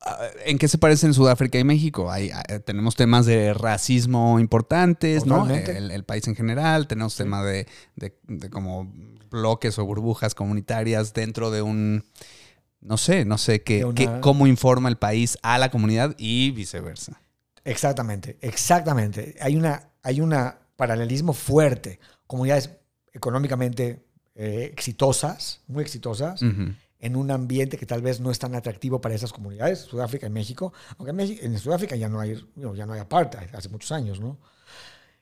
Ah, 0.00 0.26
¿En 0.46 0.58
qué 0.58 0.66
se 0.66 0.78
parecen 0.78 1.14
Sudáfrica 1.14 1.58
y 1.58 1.64
México? 1.64 2.10
Hay, 2.10 2.30
ah, 2.30 2.42
tenemos 2.64 2.96
temas 2.96 3.24
de 3.26 3.54
racismo 3.54 4.40
importantes, 4.40 5.26
¿no? 5.26 5.46
El, 5.76 5.90
el 5.92 6.04
país 6.04 6.26
en 6.26 6.34
general, 6.34 6.88
tenemos 6.88 7.14
tema 7.14 7.44
de, 7.44 7.68
de- 7.94 8.18
de 8.24 8.50
como 8.50 8.92
bloques 9.30 9.78
o 9.78 9.84
burbujas 9.84 10.34
comunitarias 10.34 11.14
dentro 11.14 11.50
de 11.52 11.62
un, 11.62 12.04
no 12.80 12.96
sé, 12.98 13.24
no 13.24 13.38
sé 13.38 13.62
qué, 13.62 13.84
una- 13.84 13.94
qué- 13.94 14.10
cómo 14.20 14.46
informa 14.48 14.88
el 14.88 14.96
país 14.96 15.38
a 15.42 15.56
la 15.58 15.70
comunidad 15.70 16.14
y 16.18 16.50
viceversa. 16.50 17.20
Exactamente, 17.64 18.38
exactamente. 18.40 19.36
Hay 19.40 19.54
una, 19.56 19.90
hay 20.02 20.20
una 20.20 20.58
paralelismo 20.74 21.32
fuerte. 21.32 22.00
Comunidades 22.26 22.70
económicamente 23.12 24.04
eh, 24.34 24.70
exitosas, 24.72 25.60
muy 25.66 25.82
exitosas, 25.82 26.42
en 26.98 27.16
un 27.16 27.30
ambiente 27.30 27.76
que 27.76 27.84
tal 27.86 28.00
vez 28.00 28.20
no 28.20 28.30
es 28.30 28.38
tan 28.38 28.54
atractivo 28.54 29.00
para 29.00 29.14
esas 29.14 29.32
comunidades, 29.32 29.80
Sudáfrica 29.80 30.26
y 30.26 30.30
México, 30.30 30.72
aunque 30.96 31.10
en, 31.10 31.16
México- 31.16 31.40
en 31.44 31.58
Sudáfrica 31.58 31.96
ya 31.96 32.08
no 32.08 32.20
hay, 32.20 32.36
ya 32.74 32.86
no 32.86 32.92
hay 32.92 33.00
apartheid, 33.00 33.54
hace 33.54 33.68
muchos 33.68 33.90
años, 33.92 34.20
¿no? 34.20 34.38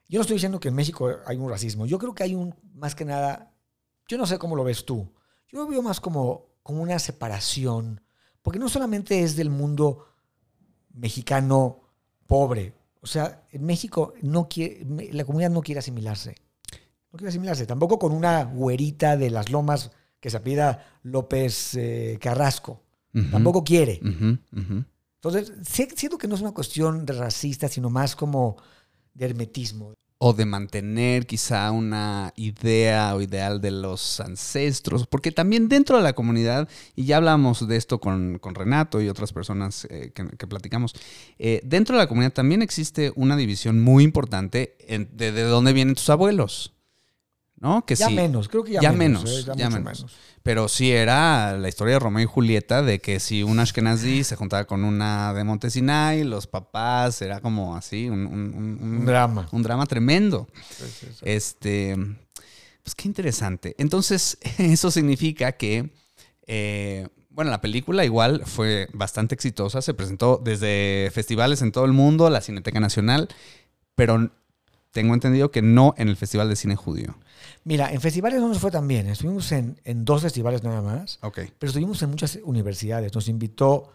Yo 0.09 0.19
no 0.19 0.23
estoy 0.23 0.35
diciendo 0.37 0.61
que 0.61 0.69
en 0.69 0.75
México 0.75 1.09
hay 1.25 1.37
un 1.37 1.49
racismo, 1.49 1.87
yo 1.87 1.99
creo 1.99 2.15
que 2.15 2.23
hay 2.25 2.35
un, 2.35 2.55
más 2.75 2.95
que 2.95 3.05
nada, 3.05 3.55
yo 4.09 4.19
no 4.19 4.27
sé 4.27 4.39
cómo 4.39 4.57
lo 4.57 4.65
ves 4.65 4.85
tú, 4.85 5.13
yo 5.49 5.61
lo 5.61 5.67
veo 5.69 5.83
más 5.83 6.01
como, 6.01 6.51
como 6.63 6.83
una 6.83 6.99
separación, 6.99 8.03
porque 8.43 8.59
no 8.59 8.69
solamente 8.69 9.23
es 9.23 9.35
del 9.37 9.51
mundo 9.51 10.07
mexicano 10.93 11.81
pobre, 12.27 12.75
o 13.01 13.07
sea, 13.07 13.47
en 13.51 13.65
México 13.65 14.13
no 14.23 14.49
quiere, 14.49 14.85
la 15.13 15.25
comunidad 15.25 15.51
no 15.51 15.63
quiere 15.63 15.79
asimilarse, 15.79 16.35
no 17.13 17.17
quiere 17.17 17.29
asimilarse, 17.31 17.67
tampoco 17.67 17.99
con 17.99 18.13
una 18.13 18.45
güerita 18.45 19.17
de 19.17 19.31
las 19.31 19.51
lomas 19.51 19.91
que 20.21 20.31
se 20.31 20.37
apida 20.37 20.87
López 21.03 21.75
eh, 21.75 22.19
Carrasco. 22.21 22.83
Tampoco 23.33 23.65
quiere. 23.65 24.01
Entonces, 24.03 25.53
siento 25.67 26.17
que 26.17 26.29
no 26.29 26.35
es 26.37 26.41
una 26.41 26.53
cuestión 26.53 27.05
de 27.05 27.13
racista, 27.15 27.69
sino 27.69 27.91
más 27.91 28.15
como 28.17 28.57
de 29.15 29.27
hermetismo. 29.27 29.93
O 30.23 30.35
de 30.35 30.45
mantener 30.45 31.27
quizá 31.27 31.71
una 31.73 32.33
idea 32.37 33.15
o 33.17 33.23
ideal 33.23 33.61
de 33.61 33.71
los 33.71 34.21
ancestros, 34.21 35.07
porque 35.07 35.33
también 35.33 35.69
dentro 35.69 35.97
de 35.97 36.03
la 36.03 36.13
comunidad, 36.13 36.69
y 36.95 37.05
ya 37.07 37.17
hablamos 37.17 37.67
de 37.67 37.77
esto 37.77 38.01
con, 38.01 38.39
con 38.39 38.55
Renato 38.55 39.01
y 39.01 39.09
otras 39.09 39.33
personas 39.33 39.87
eh, 39.91 40.13
que, 40.15 40.29
que 40.37 40.47
platicamos, 40.47 40.95
eh, 41.39 41.63
dentro 41.65 41.97
de 41.97 42.03
la 42.03 42.07
comunidad 42.07 42.33
también 42.35 42.61
existe 42.61 43.13
una 43.17 43.35
división 43.37 43.81
muy 43.81 44.05
importante 44.05 44.77
en- 44.81 45.09
de, 45.17 45.33
de 45.33 45.43
dónde 45.43 45.73
vienen 45.73 45.95
tus 45.95 46.11
abuelos, 46.11 46.75
¿no? 47.61 47.85
Que 47.87 47.95
Ya 47.95 48.09
sí, 48.09 48.15
menos, 48.15 48.49
creo 48.49 48.65
que 48.65 48.73
ya, 48.73 48.81
ya 48.81 48.93
menos. 48.93 49.23
menos, 49.25 49.39
eh, 49.41 49.45
ya 49.47 49.55
ya 49.55 49.67
mucho 49.71 49.81
menos. 49.83 49.99
menos. 50.01 50.17
Pero 50.43 50.69
sí 50.69 50.91
era 50.91 51.57
la 51.59 51.69
historia 51.69 51.95
de 51.95 51.99
Romeo 52.01 52.23
y 52.25 52.27
Julieta, 52.27 52.83
de 52.83 52.99
que 52.99 53.21
si 53.21 53.43
un 53.43 53.59
Ashkenazi 53.61 54.25
se 54.25 54.35
juntaba 54.37 54.65
con 54.65 54.85
una 54.85 55.33
de 55.35 55.45
Montesinay, 55.45 56.25
los 56.25 56.47
papás, 56.47 57.21
era 57.23 57.41
como 57.41 57.77
así, 57.77 58.09
un, 58.09 58.27
un- 58.27 58.55
un- 58.55 58.79
un- 58.83 59.05
drama. 59.07 59.47
un 59.53 59.63
drama 59.63 59.85
tremendo. 59.87 60.49
Sí, 60.71 60.85
sí, 61.01 61.07
sí. 61.13 61.19
Este, 61.23 61.95
pues 62.83 62.95
qué 62.97 63.07
interesante. 63.09 63.75
Entonces, 63.79 64.39
eso 64.59 64.91
significa 64.91 65.53
que, 65.53 65.91
eh, 66.47 67.07
bueno, 67.29 67.51
la 67.51 67.61
película 67.61 68.05
igual 68.07 68.43
fue 68.47 68.89
bastante 68.95 69.35
exitosa, 69.35 69.83
se 69.83 69.93
presentó 69.95 70.41
desde 70.43 71.11
festivales 71.13 71.61
en 71.61 71.71
todo 71.73 71.85
el 71.85 71.93
mundo, 71.93 72.29
la 72.31 72.41
Cineteca 72.41 72.81
Nacional, 72.81 73.29
pero 73.95 74.31
tengo 74.91 75.13
entendido 75.15 75.51
que 75.51 75.63
no 75.63 75.95
en 75.99 76.09
el 76.09 76.17
Festival 76.17 76.49
de 76.49 76.57
Cine 76.57 76.75
Judío. 76.77 77.17
Mira, 77.65 77.93
en 77.93 78.01
festivales 78.01 78.41
no 78.41 78.49
nos 78.49 78.59
fue 78.59 78.71
tan 78.71 78.89
bien. 78.89 79.07
Estuvimos 79.09 79.51
en, 79.53 79.81
en 79.85 80.05
dos 80.05 80.23
festivales 80.23 80.63
nada 80.63 80.81
más, 80.83 81.19
Ok. 81.23 81.41
pero 81.59 81.69
estuvimos 81.71 82.03
en 82.03 82.11
muchas 82.11 82.39
universidades. 82.43 83.15
Nos 83.15 83.29
invitó 83.29 83.93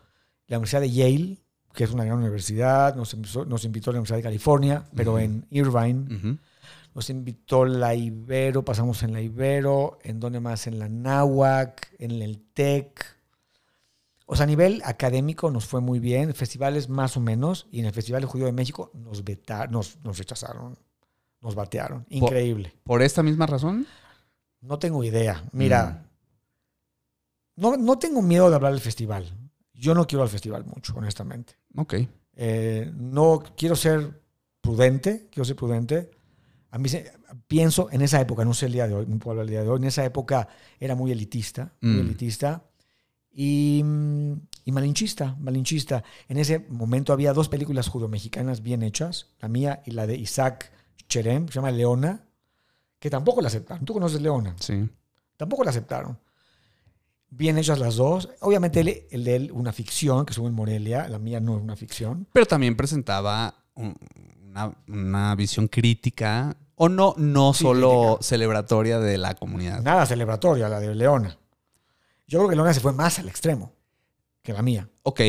la 0.47 0.57
Universidad 0.57 0.81
de 0.81 0.91
Yale, 0.91 1.37
que 1.73 1.83
es 1.83 1.91
una 1.91 2.05
gran 2.05 2.19
universidad, 2.19 2.95
nos 2.95 3.13
invitó, 3.13 3.45
nos 3.45 3.65
invitó 3.65 3.91
la 3.91 3.97
Universidad 3.99 4.17
de 4.17 4.23
California, 4.23 4.85
pero 4.95 5.19
en 5.19 5.45
Irvine. 5.49 6.37
Nos 6.93 7.09
invitó 7.09 7.65
la 7.65 7.93
Ibero, 7.93 8.63
pasamos 8.63 9.03
en 9.03 9.11
la 9.11 9.19
Ibero, 9.21 9.99
en 10.03 10.19
donde 10.21 10.39
más, 10.39 10.67
en 10.67 10.79
la 10.79 10.87
Náhuac, 10.87 11.91
en 11.99 12.11
el 12.21 12.39
TEC. 12.53 13.03
O 14.27 14.35
sea, 14.35 14.45
a 14.45 14.47
nivel 14.47 14.81
académico 14.85 15.51
nos 15.51 15.65
fue 15.65 15.81
muy 15.81 15.99
bien, 15.99 16.33
festivales 16.33 16.87
más 16.87 17.17
o 17.17 17.19
menos, 17.19 17.67
y 17.71 17.79
en 17.81 17.85
el 17.87 17.91
Festival 17.93 18.23
Judío 18.25 18.45
de 18.45 18.53
México 18.53 18.91
nos, 18.93 19.23
nos, 19.69 19.97
nos 20.03 20.17
rechazaron, 20.17 20.77
nos 21.41 21.55
batearon. 21.55 22.05
Increíble. 22.09 22.73
¿Por 22.83 23.01
esta 23.01 23.21
misma 23.23 23.45
razón? 23.45 23.85
No 24.61 24.79
tengo 24.79 25.03
idea. 25.03 25.43
Mira, 25.51 26.05
no, 27.55 27.77
no 27.77 27.97
tengo 27.99 28.21
miedo 28.21 28.49
de 28.49 28.55
hablar 28.55 28.71
del 28.73 28.81
festival. 28.81 29.31
Yo 29.73 29.93
no 29.93 30.07
quiero 30.07 30.23
al 30.23 30.29
festival 30.29 30.65
mucho, 30.65 30.93
honestamente. 30.95 31.55
Ok. 31.75 31.95
Eh, 32.35 32.91
no 32.95 33.43
quiero 33.55 33.75
ser 33.75 34.21
prudente, 34.61 35.27
quiero 35.31 35.45
ser 35.45 35.55
prudente. 35.55 36.11
A 36.71 36.77
mí 36.77 36.89
se- 36.89 37.11
pienso 37.47 37.89
en 37.91 38.01
esa 38.01 38.19
época, 38.19 38.43
no 38.43 38.53
sé 38.53 38.65
el 38.65 38.73
día 38.73 38.87
de 38.87 38.95
hoy, 38.95 39.05
no 39.07 39.17
puedo 39.19 39.31
hablar 39.33 39.45
del 39.45 39.51
día 39.53 39.63
de 39.63 39.69
hoy, 39.69 39.77
en 39.77 39.85
esa 39.85 40.03
época 40.03 40.47
era 40.79 40.95
muy 40.95 41.11
elitista, 41.11 41.73
muy 41.81 41.93
Mm. 41.97 41.99
elitista 42.01 42.63
y, 43.31 43.81
mm, 43.83 44.33
y 44.65 44.71
malinchista, 44.71 45.35
malinchista. 45.39 46.03
En 46.27 46.37
ese 46.37 46.59
momento 46.69 47.13
había 47.13 47.33
dos 47.33 47.47
películas 47.49 47.87
judo-mexicanas 47.87 48.61
bien 48.61 48.83
hechas, 48.83 49.27
la 49.39 49.47
mía 49.47 49.81
y 49.85 49.91
la 49.91 50.07
de 50.07 50.15
Isaac 50.17 50.71
Cherem, 51.07 51.47
se 51.47 51.53
llama 51.55 51.71
Leona, 51.71 52.23
que 52.99 53.09
tampoco 53.09 53.41
la 53.41 53.47
aceptaron. 53.47 53.85
¿Tú 53.85 53.93
conoces 53.93 54.21
Leona? 54.21 54.55
Sí. 54.59 54.87
Tampoco 55.37 55.63
la 55.63 55.69
aceptaron. 55.69 56.17
Bien 57.29 57.57
hechas 57.57 57.79
las 57.79 57.95
dos. 57.95 58.29
Obviamente 58.41 58.79
el, 58.79 59.05
el 59.11 59.23
de 59.23 59.35
él 59.35 59.51
una 59.51 59.73
ficción, 59.73 60.25
que 60.25 60.31
estuvo 60.31 60.47
en 60.47 60.53
Morelia, 60.53 61.07
la 61.09 61.19
mía 61.19 61.39
no 61.39 61.57
es 61.57 61.63
una 61.63 61.75
ficción. 61.75 62.27
Pero 62.31 62.45
también 62.45 62.75
presentaba 62.77 63.55
un- 63.75 63.95
una, 64.47 64.73
una 64.87 65.35
visión 65.35 65.67
crítica 65.67 66.55
¿O 66.77 66.89
no, 66.89 67.13
no 67.17 67.53
Sí, 67.53 67.63
solo 67.63 68.17
crítica. 68.17 68.23
celebratoria 68.23 68.99
de 68.99 69.17
la 69.17 69.33
comunidad? 69.35 69.81
Nada 69.81 70.05
celebratoria, 70.05 70.67
la 70.67 70.79
de 70.81 70.93
Leona. 70.93 71.37
Yo 72.27 72.39
creo 72.39 72.49
que 72.49 72.55
Leona 72.57 72.73
se 72.73 72.81
fue 72.81 72.91
más 72.91 73.17
al 73.19 73.29
extremo 73.29 73.71
que 74.41 74.51
la 74.51 74.61
mía. 74.61 74.89
Ok. 75.03 75.21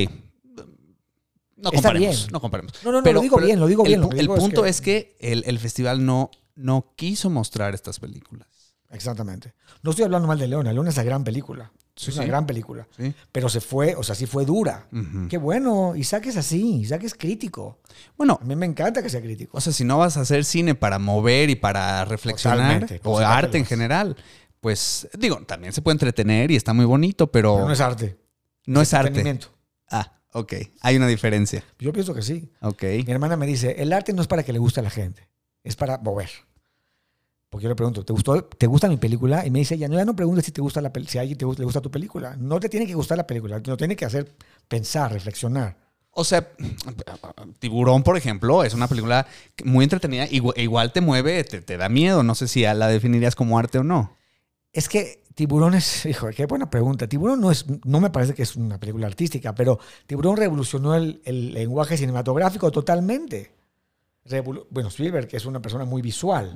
No 1.56 1.70
Está 1.70 1.88
comparemos, 1.88 2.16
bien. 2.20 2.32
no 2.32 2.40
comparemos. 2.40 2.72
No, 2.84 2.92
no, 2.92 3.00
no, 3.02 3.12
lo 3.12 3.20
digo 3.20 3.38
bien, 3.38 3.58
lo 3.60 3.66
digo 3.66 3.82
el, 3.84 3.88
bien, 3.88 4.00
lo 4.02 4.10
el 4.10 4.18
digo 4.18 4.34
es 4.36 4.40
punto 4.40 4.62
que- 4.64 4.68
es 4.68 4.80
que, 4.80 5.16
el, 5.20 5.42
el 5.46 5.58
festival 5.58 6.04
no, 6.04 6.30
no 6.54 6.92
quiso 6.96 7.30
mostrar 7.30 7.74
estas 7.74 7.98
películas. 7.98 8.46
Exactamente. 8.90 9.54
No 9.82 9.90
estoy 9.90 10.04
hablando 10.04 10.28
mal 10.28 10.38
de 10.38 10.46
Leona. 10.48 10.72
Leona 10.72 10.90
es 10.90 10.96
una 10.96 11.04
gran 11.04 11.24
película. 11.24 11.72
Sí, 11.96 12.10
es 12.10 12.16
una 12.16 12.24
sí. 12.24 12.28
gran 12.28 12.46
película. 12.46 12.86
¿sí? 12.96 13.12
Pero 13.32 13.48
se 13.48 13.60
fue, 13.62 13.94
o 13.96 14.02
sea, 14.02 14.14
sí 14.14 14.26
fue 14.26 14.44
dura. 14.44 14.86
Qué 15.30 15.38
bueno. 15.38 15.96
Isaac 15.96 16.26
es 16.26 16.36
así. 16.36 16.80
Isaac 16.80 17.02
es 17.04 17.14
crítico. 17.14 17.80
Bueno, 18.18 18.38
A 18.40 18.44
mí 18.44 18.54
me 18.54 18.66
encanta 18.66 19.02
que 19.02 19.08
sea 19.08 19.22
crítico. 19.22 19.56
o 19.56 19.60
sea, 19.62 19.72
si 19.72 19.82
no 19.84 19.96
vas 19.98 20.16
a 20.18 20.20
hacer 20.20 20.44
cine 20.44 20.74
para 20.74 20.98
mover 20.98 21.48
y 21.50 21.56
para 21.56 22.04
reflexionar, 22.04 22.80
Totalmente, 22.82 23.00
o 23.04 23.18
arte 23.18 23.56
en 23.56 23.62
es. 23.62 23.68
general, 23.68 24.16
pues 24.60 25.08
digo, 25.18 25.38
también 25.46 25.72
se 25.72 25.80
puede 25.82 25.94
entretener 25.94 26.50
y 26.50 26.56
está 26.56 26.74
muy 26.74 26.84
bonito, 26.84 27.32
pero, 27.32 27.54
Pero 27.56 27.66
no 27.66 27.72
es 27.72 27.80
arte. 27.80 28.18
no 28.66 28.82
es 28.82 28.92
arte. 28.94 29.08
Entretenimiento. 29.08 29.48
Ah, 29.90 30.15
ok. 30.38 30.54
Hay 30.80 30.96
una 30.96 31.06
diferencia. 31.06 31.64
Yo 31.78 31.92
pienso 31.92 32.14
que 32.14 32.22
sí. 32.22 32.50
Ok. 32.60 32.82
Mi 33.06 33.12
hermana 33.12 33.36
me 33.36 33.46
dice, 33.46 33.76
el 33.78 33.92
arte 33.92 34.12
no 34.12 34.22
es 34.22 34.28
para 34.28 34.42
que 34.42 34.52
le 34.52 34.58
guste 34.58 34.80
a 34.80 34.82
la 34.82 34.90
gente, 34.90 35.28
es 35.64 35.76
para 35.76 35.98
mover. 35.98 36.30
Porque 37.48 37.64
yo 37.64 37.68
le 37.68 37.76
pregunto, 37.76 38.04
¿te, 38.04 38.12
gustó, 38.12 38.44
¿te 38.44 38.66
gusta 38.66 38.88
mi 38.88 38.96
película? 38.96 39.46
Y 39.46 39.50
me 39.50 39.60
dice 39.60 39.76
ella, 39.76 39.88
no, 39.88 39.96
ya 39.96 40.04
no 40.04 40.16
preguntes 40.16 40.44
si, 40.44 40.52
te 40.52 40.60
gusta 40.60 40.80
la 40.80 40.92
si 41.06 41.18
a 41.18 41.22
alguien 41.22 41.38
te 41.38 41.44
gusta, 41.44 41.60
le 41.62 41.64
gusta 41.64 41.80
tu 41.80 41.90
película. 41.90 42.36
No 42.36 42.60
te 42.60 42.68
tiene 42.68 42.86
que 42.86 42.94
gustar 42.94 43.16
la 43.16 43.26
película, 43.26 43.60
lo 43.64 43.76
tiene 43.76 43.96
que 43.96 44.04
hacer 44.04 44.34
pensar, 44.68 45.12
reflexionar. 45.12 45.76
O 46.10 46.24
sea, 46.24 46.48
Tiburón, 47.58 48.02
por 48.02 48.16
ejemplo, 48.16 48.64
es 48.64 48.74
una 48.74 48.88
película 48.88 49.26
muy 49.64 49.84
entretenida. 49.84 50.26
Igual, 50.30 50.58
igual 50.58 50.92
te 50.92 51.00
mueve, 51.02 51.44
te, 51.44 51.60
te 51.60 51.76
da 51.76 51.88
miedo. 51.88 52.22
No 52.22 52.34
sé 52.34 52.48
si 52.48 52.62
la 52.62 52.88
definirías 52.88 53.34
como 53.34 53.58
arte 53.58 53.78
o 53.78 53.84
no. 53.84 54.16
Es 54.72 54.88
que 54.88 55.22
Tiburón 55.36 55.74
es, 55.74 56.06
hijo, 56.06 56.28
qué 56.34 56.46
buena 56.46 56.68
pregunta. 56.68 57.06
Tiburón 57.06 57.40
no 57.40 57.52
es, 57.52 57.66
no 57.84 58.00
me 58.00 58.10
parece 58.10 58.34
que 58.34 58.42
es 58.42 58.56
una 58.56 58.80
película 58.80 59.06
artística, 59.06 59.54
pero 59.54 59.78
Tiburón 60.06 60.36
revolucionó 60.36 60.96
el, 60.96 61.20
el 61.24 61.52
lenguaje 61.52 61.96
cinematográfico 61.96 62.72
totalmente. 62.72 63.52
Revolu- 64.24 64.66
bueno, 64.70 64.88
Spielberg 64.88 65.28
que 65.28 65.36
es 65.36 65.44
una 65.46 65.60
persona 65.62 65.84
muy 65.84 66.02
visual. 66.02 66.52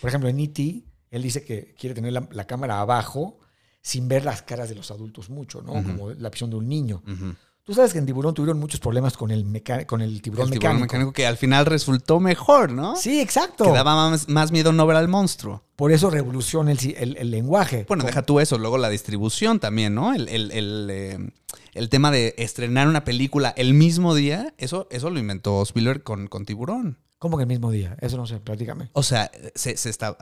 Por 0.00 0.08
ejemplo, 0.08 0.30
en 0.30 0.40
E.T., 0.40 0.84
él 1.10 1.22
dice 1.22 1.44
que 1.44 1.74
quiere 1.78 1.94
tener 1.94 2.12
la, 2.12 2.26
la 2.30 2.46
cámara 2.46 2.80
abajo 2.80 3.38
sin 3.82 4.08
ver 4.08 4.24
las 4.24 4.42
caras 4.42 4.68
de 4.70 4.74
los 4.74 4.90
adultos 4.90 5.28
mucho, 5.28 5.60
¿no? 5.60 5.72
Como 5.84 6.10
la 6.12 6.30
visión 6.30 6.48
de 6.50 6.56
un 6.56 6.68
niño. 6.68 7.02
Ujú. 7.06 7.34
Tú 7.64 7.72
sabes 7.72 7.92
que 7.94 7.98
en 7.98 8.04
Tiburón 8.04 8.34
tuvieron 8.34 8.58
muchos 8.60 8.78
problemas 8.78 9.16
con 9.16 9.30
el, 9.30 9.46
meca- 9.46 9.86
con 9.86 10.02
el 10.02 10.20
tiburón, 10.20 10.48
El 10.48 10.50
tiburón 10.52 10.76
mecánico. 10.76 10.80
mecánico 10.84 11.12
que 11.14 11.26
al 11.26 11.38
final 11.38 11.64
resultó 11.64 12.20
mejor, 12.20 12.70
¿no? 12.70 12.94
Sí, 12.94 13.20
exacto. 13.22 13.64
Que 13.64 13.70
daba 13.70 14.10
más, 14.10 14.28
más 14.28 14.52
miedo 14.52 14.72
no 14.74 14.86
ver 14.86 14.98
al 14.98 15.08
monstruo. 15.08 15.62
Por 15.74 15.90
eso 15.90 16.10
revoluciona 16.10 16.70
el, 16.72 16.78
ci- 16.78 16.94
el- 16.98 17.16
el 17.16 17.30
lenguaje. 17.30 17.86
Bueno, 17.88 18.02
Con- 18.02 18.08
deja 18.08 18.20
tú 18.22 18.38
eso, 18.38 18.58
luego 18.58 18.76
la 18.76 18.90
distribución 18.90 19.60
también, 19.60 19.94
¿no? 19.94 20.12
El, 20.14 20.28
eh, 20.30 21.30
el 21.72 21.88
tema 21.88 22.10
de 22.10 22.34
estrenar 22.36 22.86
una 22.86 23.02
película 23.04 23.54
el 23.56 23.72
mismo 23.72 24.14
día, 24.14 24.52
eso, 24.58 24.86
eso 24.90 25.08
lo 25.08 25.18
inventó 25.18 25.62
Spielberg 25.62 26.02
con, 26.02 26.26
con 26.26 26.44
Tiburón. 26.44 26.98
¿Cómo 27.24 27.38
que 27.38 27.44
el 27.44 27.48
mismo 27.48 27.70
día? 27.70 27.96
Eso 28.02 28.18
no 28.18 28.26
sé, 28.26 28.38
platícame. 28.38 28.90
O 28.92 29.02
sea, 29.02 29.30
se, 29.54 29.78
se 29.78 29.88
está, 29.88 30.14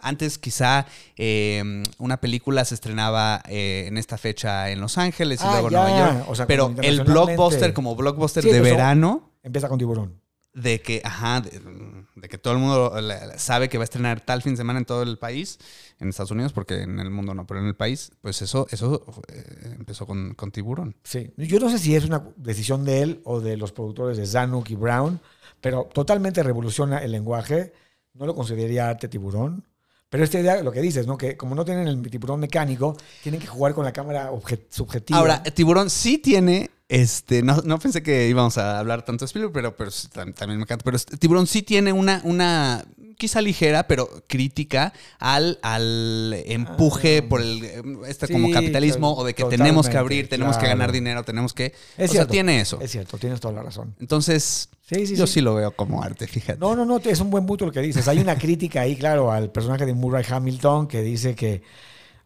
antes 0.00 0.36
quizá 0.36 0.84
eh, 1.16 1.84
una 1.98 2.16
película 2.20 2.64
se 2.64 2.74
estrenaba 2.74 3.40
eh, 3.48 3.84
en 3.86 3.96
esta 3.96 4.18
fecha 4.18 4.68
en 4.70 4.80
Los 4.80 4.98
Ángeles 4.98 5.40
y 5.40 5.44
Ah, 5.46 5.60
luego 5.60 5.68
en 5.68 5.74
Nueva 5.74 6.14
York. 6.16 6.24
o 6.28 6.34
sea, 6.34 6.48
pero 6.48 6.74
el 6.82 7.02
blockbuster 7.04 7.72
como 7.72 7.94
blockbuster 7.94 8.42
Sí, 8.42 8.50
de 8.50 8.60
verano, 8.60 9.30
Empieza 9.44 9.68
con 9.68 9.78
Tiburón. 9.78 10.20
de 10.54 10.80
que, 10.82 11.00
ajá, 11.04 11.40
de, 11.40 11.60
de 12.16 12.28
que 12.28 12.36
todo 12.36 12.54
el 12.54 12.58
mundo 12.58 12.92
sabe 13.36 13.68
que 13.68 13.78
va 13.78 13.82
a 13.82 13.84
estrenar 13.84 14.20
tal 14.20 14.42
fin 14.42 14.54
de 14.54 14.56
semana 14.56 14.80
en 14.80 14.84
todo 14.86 15.04
el 15.04 15.18
país, 15.18 15.60
en 16.00 16.08
Estados 16.08 16.32
Unidos, 16.32 16.52
porque 16.52 16.82
en 16.82 16.98
el 16.98 17.10
mundo 17.10 17.32
no, 17.32 17.46
pero 17.46 17.60
en 17.60 17.66
el 17.68 17.76
país, 17.76 18.10
pues 18.22 18.42
eso, 18.42 18.66
eso 18.72 19.04
eh, 19.28 19.76
empezó 19.78 20.04
con, 20.04 20.34
con 20.34 20.50
Tiburón. 20.50 20.96
Sí. 21.04 21.30
Yo 21.36 21.60
no 21.60 21.70
sé 21.70 21.78
si 21.78 21.94
es 21.94 22.04
una 22.06 22.24
decisión 22.34 22.84
de 22.84 23.02
él 23.02 23.20
o 23.22 23.38
de 23.40 23.56
los 23.56 23.70
productores 23.70 24.16
de 24.16 24.26
Zanuck 24.26 24.68
y 24.70 24.74
Brown, 24.74 25.20
pero 25.60 25.88
totalmente 25.92 26.42
revoluciona 26.42 26.98
el 26.98 27.12
lenguaje. 27.12 27.72
No 28.14 28.26
lo 28.26 28.34
consideraría 28.34 28.88
arte 28.88 29.08
tiburón. 29.08 29.64
Pero 30.08 30.24
esta 30.24 30.40
idea, 30.40 30.60
lo 30.62 30.72
que 30.72 30.80
dices, 30.80 31.06
¿no? 31.06 31.16
Que 31.16 31.36
como 31.36 31.54
no 31.54 31.64
tienen 31.64 31.86
el 31.86 32.02
tiburón 32.10 32.40
mecánico, 32.40 32.96
tienen 33.22 33.40
que 33.40 33.46
jugar 33.46 33.74
con 33.74 33.84
la 33.84 33.92
cámara 33.92 34.30
subjetiva. 34.68 35.18
Ahora, 35.18 35.42
Tiburón 35.44 35.88
sí 35.88 36.18
tiene, 36.18 36.68
este, 36.90 37.42
no, 37.42 37.62
no 37.64 37.78
pensé 37.78 38.02
que 38.02 38.28
íbamos 38.28 38.58
a 38.58 38.80
hablar 38.80 39.04
tanto 39.04 39.24
de 39.24 39.26
Spielberg, 39.26 39.52
pero, 39.52 39.76
pero 39.76 39.90
también 40.12 40.58
me 40.58 40.64
encanta. 40.64 40.84
Pero 40.84 40.96
este, 40.96 41.16
Tiburón 41.16 41.46
sí 41.46 41.62
tiene 41.62 41.92
una, 41.92 42.20
una 42.24 42.84
quizá 43.16 43.40
ligera, 43.40 43.86
pero 43.86 44.08
crítica 44.26 44.92
al, 45.20 45.58
al 45.62 46.34
empuje 46.46 47.18
Ah. 47.24 47.28
por 47.28 47.40
el 47.42 47.64
eh, 47.64 47.82
este 48.08 48.26
Sí, 48.26 48.32
como 48.32 48.50
capitalismo 48.50 49.14
o 49.14 49.24
de 49.24 49.34
que 49.34 49.44
tenemos 49.44 49.88
que 49.88 49.96
abrir, 49.96 50.28
tenemos 50.28 50.58
que 50.58 50.66
ganar 50.66 50.90
dinero, 50.90 51.22
tenemos 51.22 51.54
que. 51.54 51.66
Es 51.96 52.10
o 52.10 52.12
cierto. 52.12 52.12
sea, 52.14 52.26
tiene 52.26 52.60
eso. 52.60 52.80
Es 52.80 52.90
cierto, 52.90 53.18
tienes 53.18 53.38
toda 53.40 53.54
la 53.54 53.62
razón. 53.62 53.94
Entonces, 54.00 54.68
Sí, 54.90 55.06
sí, 55.06 55.14
yo 55.14 55.28
sí. 55.28 55.34
sí. 55.34 55.40
lo 55.42 55.54
veo 55.54 55.70
como 55.70 56.02
arte, 56.02 56.26
fíjate. 56.26 56.58
No, 56.58 56.74
no, 56.74 56.84
no, 56.84 56.96
es 56.96 57.20
un 57.20 57.30
buen 57.30 57.46
punto 57.46 57.64
lo 57.66 57.70
que 57.70 57.80
dices. 57.80 58.08
Hay 58.08 58.18
una 58.18 58.36
crítica 58.36 58.80
ahí, 58.80 58.96
claro, 58.96 59.30
al 59.30 59.52
personaje 59.52 59.86
de 59.86 59.94
Murray 59.94 60.24
Hamilton 60.28 60.88
que 60.88 61.00
dice 61.02 61.36
que, 61.36 61.62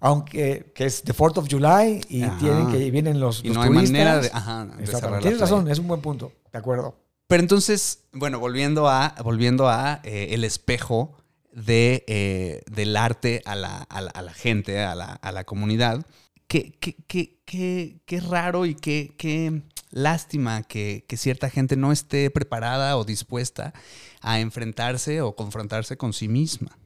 aunque 0.05 0.71
que 0.75 0.85
es 0.85 1.03
The 1.03 1.15
4th 1.15 1.39
of 1.39 1.47
July 1.51 2.01
y 2.09 2.23
Ajá. 2.23 2.39
tienen 2.39 2.69
que 2.71 2.91
vienen 2.91 3.19
los, 3.21 3.43
y 3.43 3.49
los 3.49 3.57
no 3.57 3.63
hay 3.63 3.69
turistas. 3.71 3.91
manera 3.93 4.21
de, 4.21 4.31
ajá, 4.33 4.67
de 4.67 4.87
cerrar 4.87 5.13
la 5.13 5.19
Tienes 5.21 5.39
playa. 5.39 5.53
razón, 5.55 5.71
es 5.71 5.79
un 5.79 5.89
buen 5.89 6.01
punto. 6.03 6.33
De 6.53 6.59
acuerdo. 6.59 6.95
Pero 7.27 7.43
entonces, 7.43 8.01
bueno, 8.13 8.39
volviendo 8.39 8.89
a, 8.89 9.15
volviendo 9.25 9.69
a 9.69 10.01
eh, 10.05 10.29
el 10.33 10.45
espejo 10.45 11.17
de, 11.53 12.05
eh, 12.07 12.63
del 12.71 12.97
arte 12.97 13.41
a 13.47 13.55
la, 13.57 13.79
a 13.79 14.01
la- 14.03 14.11
a 14.11 14.21
la 14.23 14.35
gente, 14.35 14.81
a 14.83 14.95
la, 14.95 15.07
a 15.15 15.33
la 15.33 15.45
comunidad, 15.45 16.05
qué, 16.49 16.73
qué, 16.81 16.97
qué, 17.09 17.41
qué- 17.47 18.01
qué 18.05 18.21
raro 18.21 18.67
y 18.67 18.75
qué, 18.75 19.15
qué 19.17 19.63
lástima 19.91 20.63
que, 20.65 21.07
que 21.09 21.17
cierta 21.17 21.49
gente 21.49 21.77
no 21.77 21.93
esté 21.93 22.31
preparada 22.31 22.99
o 22.99 23.05
dispuesta 23.05 23.73
a 24.21 24.41
enfrentarse 24.41 25.23
o 25.23 25.35
confrontarse 25.35 25.97
con 25.97 26.13
sí 26.13 26.29
misma. 26.29 26.77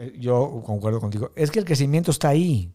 Eh, 0.00 0.14
Yo 0.18 0.62
concuerdo 0.64 0.98
contigo. 0.98 1.30
Es 1.36 1.50
que 1.50 1.58
el 1.58 1.64
crecimiento 1.64 2.10
está 2.10 2.30
ahí. 2.30 2.72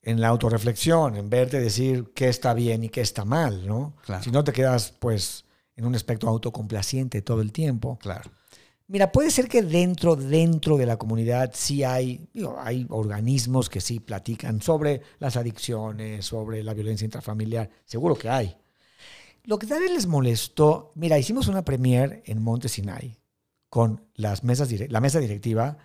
En 0.00 0.20
la 0.20 0.28
autorreflexión, 0.28 1.16
en 1.16 1.28
verte 1.28 1.60
decir 1.60 2.12
qué 2.14 2.28
está 2.28 2.54
bien 2.54 2.82
y 2.82 2.88
qué 2.88 3.02
está 3.02 3.24
mal, 3.24 3.66
¿no? 3.66 3.94
Claro. 4.06 4.22
Si 4.22 4.30
no 4.30 4.42
te 4.42 4.52
quedas, 4.52 4.94
pues, 4.98 5.44
en 5.76 5.84
un 5.84 5.94
aspecto 5.94 6.28
autocomplaciente 6.28 7.20
todo 7.20 7.42
el 7.42 7.52
tiempo. 7.52 7.98
Claro. 8.00 8.30
Mira, 8.86 9.12
puede 9.12 9.30
ser 9.30 9.48
que 9.48 9.60
dentro, 9.60 10.16
dentro 10.16 10.78
de 10.78 10.86
la 10.86 10.96
comunidad 10.96 11.50
sí 11.52 11.84
hay, 11.84 12.26
digo, 12.32 12.56
hay 12.58 12.86
organismos 12.88 13.68
que 13.68 13.82
sí 13.82 14.00
platican 14.00 14.62
sobre 14.62 15.02
las 15.18 15.36
adicciones, 15.36 16.24
sobre 16.24 16.62
la 16.62 16.72
violencia 16.72 17.04
intrafamiliar. 17.04 17.68
Seguro 17.84 18.16
que 18.16 18.30
hay. 18.30 18.56
Lo 19.44 19.58
que 19.58 19.66
tal 19.66 19.80
vez 19.80 19.92
les 19.92 20.06
molestó, 20.06 20.92
mira, 20.94 21.18
hicimos 21.18 21.48
una 21.48 21.66
premier 21.66 22.22
en 22.24 22.42
Monte 22.42 22.70
Sinai 22.70 23.18
con 23.68 24.06
las 24.14 24.42
mesas 24.44 24.70
la 24.88 25.00
mesa 25.00 25.20
directiva, 25.20 25.76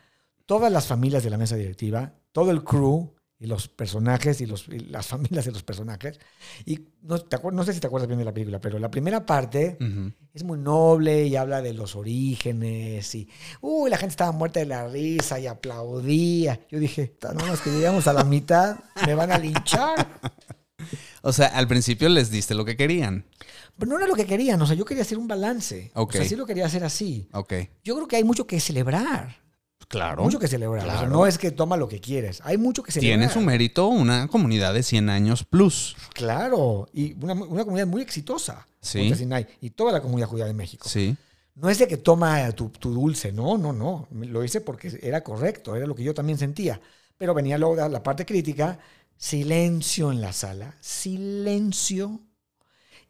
todas 0.45 0.71
las 0.71 0.87
familias 0.87 1.23
de 1.23 1.29
la 1.29 1.37
mesa 1.37 1.55
directiva, 1.55 2.13
todo 2.31 2.51
el 2.51 2.63
crew 2.63 3.13
y 3.39 3.45
los 3.47 3.67
personajes 3.67 4.39
y, 4.39 4.45
los, 4.45 4.67
y 4.69 4.79
las 4.79 5.05
familias 5.13 5.45
de 5.45 5.51
los 5.51 5.63
personajes. 5.63 6.19
Y 6.65 6.79
no, 7.01 7.19
te 7.19 7.37
acuer- 7.37 7.53
no 7.53 7.63
sé 7.65 7.73
si 7.73 7.79
te 7.79 7.87
acuerdas 7.87 8.07
bien 8.07 8.19
de 8.19 8.25
la 8.25 8.33
película, 8.33 8.61
pero 8.61 8.79
la 8.79 8.89
primera 8.89 9.25
parte 9.25 9.77
es 10.33 10.43
muy 10.43 10.57
noble 10.57 11.25
y 11.25 11.35
habla 11.35 11.61
de 11.61 11.73
los 11.73 11.95
orígenes 11.95 13.13
y 13.15 13.27
uy, 13.61 13.89
la 13.89 13.97
gente 13.97 14.11
estaba 14.13 14.31
muerta 14.31 14.59
de 14.61 14.65
la 14.67 14.87
risa 14.87 15.39
y 15.39 15.47
aplaudía. 15.47 16.59
Yo 16.69 16.79
dije, 16.79 17.15
no 17.35 17.45
más 17.45 17.61
que 17.61 17.71
llegamos 17.71 18.07
a 18.07 18.13
la 18.13 18.23
mitad, 18.23 18.77
me 19.05 19.13
van 19.15 19.31
a 19.31 19.37
linchar. 19.37 20.07
O 21.21 21.31
sea, 21.31 21.47
al 21.47 21.69
principio 21.69 22.09
les 22.09 22.29
diste 22.31 22.53
lo 22.53 22.65
que 22.65 22.75
querían. 22.75 23.25
Pero 23.77 23.89
no 23.91 23.97
era 23.97 24.07
lo 24.07 24.15
que 24.15 24.25
querían, 24.25 24.61
o 24.61 24.67
sea, 24.67 24.75
yo 24.75 24.83
quería 24.83 25.03
hacer 25.03 25.17
un 25.17 25.27
balance. 25.29 25.91
Ok. 25.95 26.09
O 26.15 26.17
sea, 26.17 26.25
sí 26.27 26.35
lo 26.35 26.45
quería 26.45 26.65
hacer 26.65 26.83
así. 26.83 27.29
Yo 27.85 27.95
creo 27.95 28.07
que 28.09 28.17
hay 28.17 28.25
mucho 28.25 28.45
que 28.45 28.59
celebrar. 28.59 29.37
Claro. 29.87 30.23
Mucho 30.23 30.39
que 30.39 30.47
celebrar. 30.47 30.83
O 30.83 30.85
sea, 30.89 30.99
Claro. 30.99 31.09
no 31.11 31.27
es 31.27 31.37
que 31.37 31.51
toma 31.51 31.77
lo 31.77 31.87
que 31.87 31.99
quieres. 31.99 32.41
Hay 32.43 32.57
mucho 32.57 32.83
que 32.83 32.91
celebrar. 32.91 33.19
Tiene 33.19 33.33
su 33.33 33.41
mérito 33.41 33.87
una 33.87 34.27
comunidad 34.27 34.73
de 34.73 34.83
100 34.83 35.09
años 35.09 35.43
plus. 35.43 35.95
Claro. 36.13 36.87
Y 36.93 37.13
una, 37.23 37.33
una 37.33 37.63
comunidad 37.63 37.87
muy 37.87 38.01
exitosa. 38.01 38.67
Sí. 38.81 39.13
Sinai, 39.15 39.47
y 39.61 39.69
toda 39.71 39.91
la 39.91 40.01
comunidad 40.01 40.27
judía 40.27 40.45
de 40.45 40.53
México. 40.53 40.89
Sí. 40.89 41.15
No 41.55 41.69
es 41.69 41.77
de 41.77 41.87
que 41.87 41.97
toma 41.97 42.51
tu, 42.53 42.69
tu 42.69 42.91
dulce, 42.93 43.31
no, 43.31 43.57
no, 43.57 43.71
no. 43.73 44.07
Lo 44.11 44.43
hice 44.43 44.59
porque 44.61 44.99
era 45.01 45.21
correcto, 45.21 45.75
era 45.75 45.85
lo 45.85 45.95
que 45.95 46.03
yo 46.03 46.13
también 46.13 46.37
sentía. 46.37 46.81
Pero 47.17 47.33
venía 47.33 47.57
luego 47.57 47.75
la 47.87 48.01
parte 48.03 48.25
crítica, 48.25 48.79
silencio 49.17 50.11
en 50.11 50.19
la 50.19 50.33
sala, 50.33 50.75
silencio. 50.81 52.19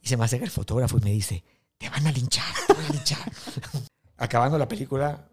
Y 0.02 0.08
se 0.08 0.18
me 0.18 0.26
acerca 0.26 0.44
el 0.46 0.52
fotógrafo 0.52 0.98
y 0.98 1.02
me 1.02 1.12
dice, 1.12 1.44
te 1.78 1.90
van 1.90 2.06
a 2.06 2.12
linchar, 2.12 2.54
te 2.68 2.74
van 2.74 2.86
a 2.86 2.90
linchar. 2.90 3.32
Acabando 4.18 4.58
la 4.58 4.68
película, 4.68 5.28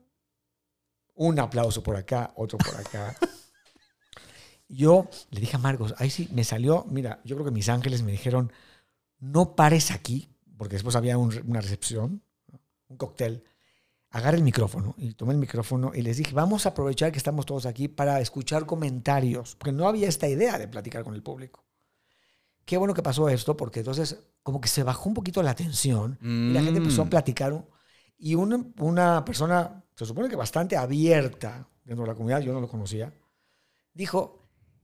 un 1.22 1.38
aplauso 1.38 1.82
por 1.82 1.96
acá, 1.96 2.32
otro 2.36 2.56
por 2.56 2.74
acá. 2.76 3.14
Yo 4.68 5.08
le 5.30 5.40
dije 5.40 5.56
a 5.56 5.58
Marcos, 5.58 5.94
ahí 5.98 6.10
sí, 6.10 6.28
me 6.32 6.44
salió, 6.44 6.86
mira, 6.88 7.20
yo 7.24 7.34
creo 7.36 7.44
que 7.44 7.50
mis 7.50 7.68
ángeles 7.68 8.02
me 8.02 8.12
dijeron, 8.12 8.52
no 9.18 9.54
pares 9.56 9.90
aquí, 9.90 10.28
porque 10.56 10.76
después 10.76 10.94
había 10.96 11.18
un- 11.18 11.42
una 11.46 11.60
recepción, 11.60 12.22
un 12.88 12.96
cóctel. 12.96 13.44
agarré 14.12 14.38
el 14.38 14.42
micrófono 14.42 14.94
y 14.98 15.14
tomé 15.14 15.34
el 15.34 15.38
micrófono 15.38 15.92
y 15.94 16.02
les 16.02 16.16
dije, 16.16 16.32
vamos 16.34 16.66
a 16.66 16.70
aprovechar 16.70 17.12
que 17.12 17.18
estamos 17.18 17.46
todos 17.46 17.64
aquí 17.64 17.86
para 17.86 18.20
escuchar 18.20 18.66
comentarios, 18.66 19.54
porque 19.54 19.70
no 19.70 19.86
había 19.86 20.08
esta 20.08 20.26
idea 20.26 20.58
de 20.58 20.66
platicar 20.66 21.04
con 21.04 21.14
el 21.14 21.22
público. 21.22 21.64
Qué 22.64 22.76
bueno 22.76 22.92
que 22.92 23.04
pasó 23.04 23.28
esto, 23.28 23.56
porque 23.56 23.80
entonces 23.80 24.18
como 24.42 24.60
que 24.60 24.68
se 24.68 24.82
bajó 24.82 25.08
un 25.08 25.14
poquito 25.14 25.42
la 25.44 25.54
tensión 25.54 26.18
y 26.22 26.52
la 26.52 26.60
gente 26.62 26.78
empezó 26.78 27.02
a 27.02 27.04
Mm. 27.04 27.10
platicar. 27.10 27.64
Y 28.20 28.34
una, 28.34 28.64
una 28.78 29.24
persona, 29.24 29.82
se 29.96 30.04
supone 30.04 30.28
que 30.28 30.36
bastante 30.36 30.76
abierta 30.76 31.66
dentro 31.84 32.04
de 32.04 32.12
la 32.12 32.14
comunidad, 32.14 32.40
yo 32.40 32.52
no 32.52 32.60
lo 32.60 32.68
conocía, 32.68 33.12
dijo, 33.94 34.40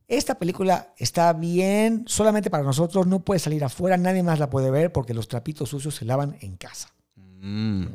esta 0.09 0.37
película 0.37 0.95
está 0.97 1.33
bien 1.33 2.05
solamente 2.07 2.51
para 2.51 2.65
nosotros, 2.65 3.07
no 3.07 3.25
puede 3.25 3.41
salir 3.41 3.63
afuera, 3.65 3.97
nadie 3.97 4.23
más 4.23 4.39
la 4.39 4.51
puede 4.51 4.71
ver 4.71 4.93
porque 4.93 5.15
los 5.15 5.29
trapitos 5.29 5.69
sucios 5.69 5.95
se 5.95 6.05
lavan 6.05 6.37
en 6.41 6.57
casa. 6.57 6.95
Mm. 7.15 7.87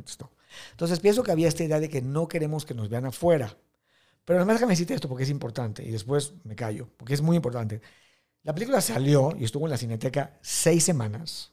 Entonces 0.71 0.99
pienso 0.99 1.23
que 1.23 1.31
había 1.31 1.47
esta 1.47 1.63
idea 1.63 1.79
de 1.79 1.89
que 1.89 2.01
no 2.01 2.27
queremos 2.27 2.65
que 2.65 2.73
nos 2.73 2.89
vean 2.89 3.05
afuera. 3.05 3.57
Pero 4.25 4.39
además 4.39 4.55
déjame 4.55 4.73
decirte 4.73 4.93
esto 4.93 5.09
porque 5.09 5.23
es 5.23 5.29
importante 5.29 5.83
y 5.83 5.91
después 5.91 6.33
me 6.43 6.55
callo, 6.55 6.89
porque 6.97 7.13
es 7.13 7.21
muy 7.21 7.35
importante. 7.35 7.81
La 8.43 8.53
película 8.53 8.81
salió 8.81 9.33
y 9.37 9.43
estuvo 9.43 9.65
en 9.65 9.71
la 9.71 9.77
cineteca 9.77 10.37
seis 10.41 10.83
semanas 10.83 11.51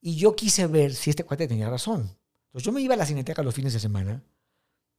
y 0.00 0.16
yo 0.16 0.36
quise 0.36 0.66
ver 0.66 0.94
si 0.94 1.10
este 1.10 1.24
cuate 1.24 1.48
tenía 1.48 1.70
razón. 1.70 2.10
Yo 2.54 2.72
me 2.72 2.80
iba 2.80 2.94
a 2.94 2.96
la 2.96 3.06
cineteca 3.06 3.42
los 3.42 3.54
fines 3.54 3.72
de 3.72 3.80
semana, 3.80 4.22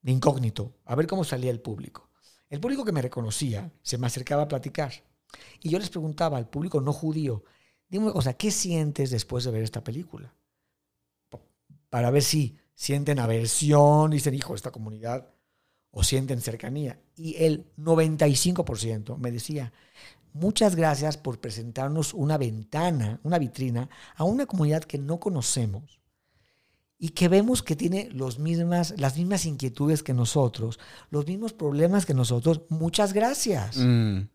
de 0.02 0.12
incógnito, 0.12 0.74
a 0.86 0.96
ver 0.96 1.08
cómo 1.08 1.24
salía 1.24 1.52
el 1.52 1.62
público. 1.62 2.10
El 2.50 2.60
público 2.60 2.86
que 2.86 2.92
me 2.92 3.02
reconocía 3.02 3.72
se 3.82 3.98
me 3.98 4.08
acercaba 4.08 4.44
a 4.44 4.48
platicar 4.48 4.92
y 5.62 5.70
yo 5.70 5.80
les 5.80 5.90
preguntaba 5.90 6.38
al 6.38 6.48
público 6.48 6.82
no 6.82 6.94
judío, 6.94 7.44
dime 7.88 8.06
una 8.06 8.14
cosa, 8.14 8.34
¿qué 8.34 8.52
sientes 8.52 9.10
después 9.10 9.44
de 9.44 9.52
ver 9.52 9.64
esta 9.64 9.84
película? 9.84 10.34
para 11.96 12.12
ver 12.12 12.24
si 12.24 12.58
sienten 12.74 13.20
aversión, 13.20 14.12
dicen, 14.12 14.34
hijo, 14.34 14.54
esta 14.54 14.70
comunidad, 14.70 15.30
o 15.92 16.04
sienten 16.04 16.42
cercanía. 16.42 17.00
Y 17.16 17.42
el 17.42 17.74
95% 17.78 19.18
me 19.18 19.32
decía, 19.32 19.72
muchas 20.34 20.76
gracias 20.76 21.16
por 21.16 21.40
presentarnos 21.40 22.14
una 22.14 22.38
ventana, 22.38 23.22
una 23.24 23.40
vitrina, 23.40 23.90
a 24.18 24.26
una 24.26 24.46
comunidad 24.46 24.84
que 24.84 24.98
no 24.98 25.22
conocemos 25.22 26.02
y 26.98 27.10
que 27.10 27.28
vemos 27.28 27.62
que 27.62 27.76
tiene 27.76 28.10
los 28.12 28.40
mismas, 28.40 28.94
las 28.98 29.18
mismas 29.18 29.46
inquietudes 29.46 30.04
que 30.04 30.14
nosotros, 30.14 30.80
los 31.10 31.28
mismos 31.28 31.54
problemas 31.54 32.06
que 32.06 32.14
nosotros. 32.14 32.62
Muchas 32.70 33.14
gracias. 33.14 33.78
Mm. 33.78 34.28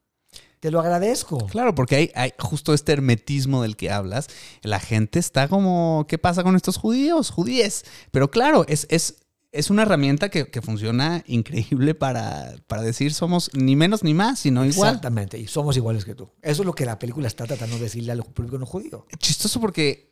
Te 0.61 0.71
lo 0.71 0.79
agradezco. 0.79 1.47
Claro, 1.47 1.75
porque 1.75 1.97
hay, 1.97 2.13
hay 2.15 2.33
justo 2.39 2.75
este 2.75 2.93
hermetismo 2.93 3.63
del 3.63 3.77
que 3.77 3.91
hablas. 3.91 4.29
La 4.63 4.79
gente 4.79 5.19
está 5.19 5.49
como, 5.49 6.05
¿qué 6.07 6.19
pasa 6.19 6.43
con 6.43 6.55
estos 6.55 6.77
judíos? 6.77 7.31
Judíes. 7.31 7.85
Pero 8.11 8.31
claro, 8.31 8.67
es, 8.69 8.87
es, 8.91 9.23
es 9.53 9.71
una 9.71 9.83
herramienta 9.83 10.29
que, 10.29 10.51
que 10.51 10.61
funciona 10.61 11.25
increíble 11.27 11.95
para, 11.95 12.57
para 12.67 12.83
decir 12.83 13.15
somos 13.15 13.51
ni 13.55 13.75
menos 13.75 14.05
ni 14.05 14.13
más, 14.13 14.41
sino 14.41 14.67
igual. 14.67 14.91
Exactamente, 14.91 15.39
y 15.39 15.47
somos 15.47 15.79
iguales 15.79 16.05
que 16.05 16.15
tú. 16.15 16.31
Eso 16.43 16.61
es 16.63 16.67
lo 16.67 16.75
que 16.75 16.85
la 16.85 16.99
película 16.99 17.27
está 17.27 17.47
tratando 17.47 17.77
de 17.77 17.85
decirle 17.85 18.13
al 18.13 18.23
público 18.23 18.59
no 18.59 18.67
judío. 18.67 19.07
Chistoso 19.19 19.63
porque 19.63 20.10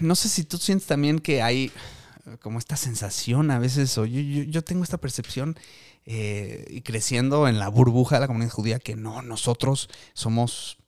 no 0.00 0.14
sé 0.14 0.28
si 0.28 0.44
tú 0.44 0.58
sientes 0.58 0.86
también 0.86 1.18
que 1.18 1.42
hay 1.42 1.72
eh, 2.26 2.36
como 2.40 2.58
esta 2.58 2.76
sensación 2.76 3.50
a 3.50 3.58
veces, 3.58 3.96
o 3.98 4.04
yo, 4.04 4.20
yo, 4.20 4.62
tengo 4.62 4.82
esta 4.82 4.98
percepción 4.98 5.58
eh, 6.04 6.66
y 6.70 6.82
creciendo 6.82 7.48
en 7.48 7.58
la 7.58 7.68
burbuja 7.68 8.16
de 8.16 8.20
la 8.20 8.26
comunidad 8.26 8.50
judía 8.50 8.78
que 8.78 8.96
no, 8.96 9.22
nosotros 9.22 9.88
somos 10.14 10.78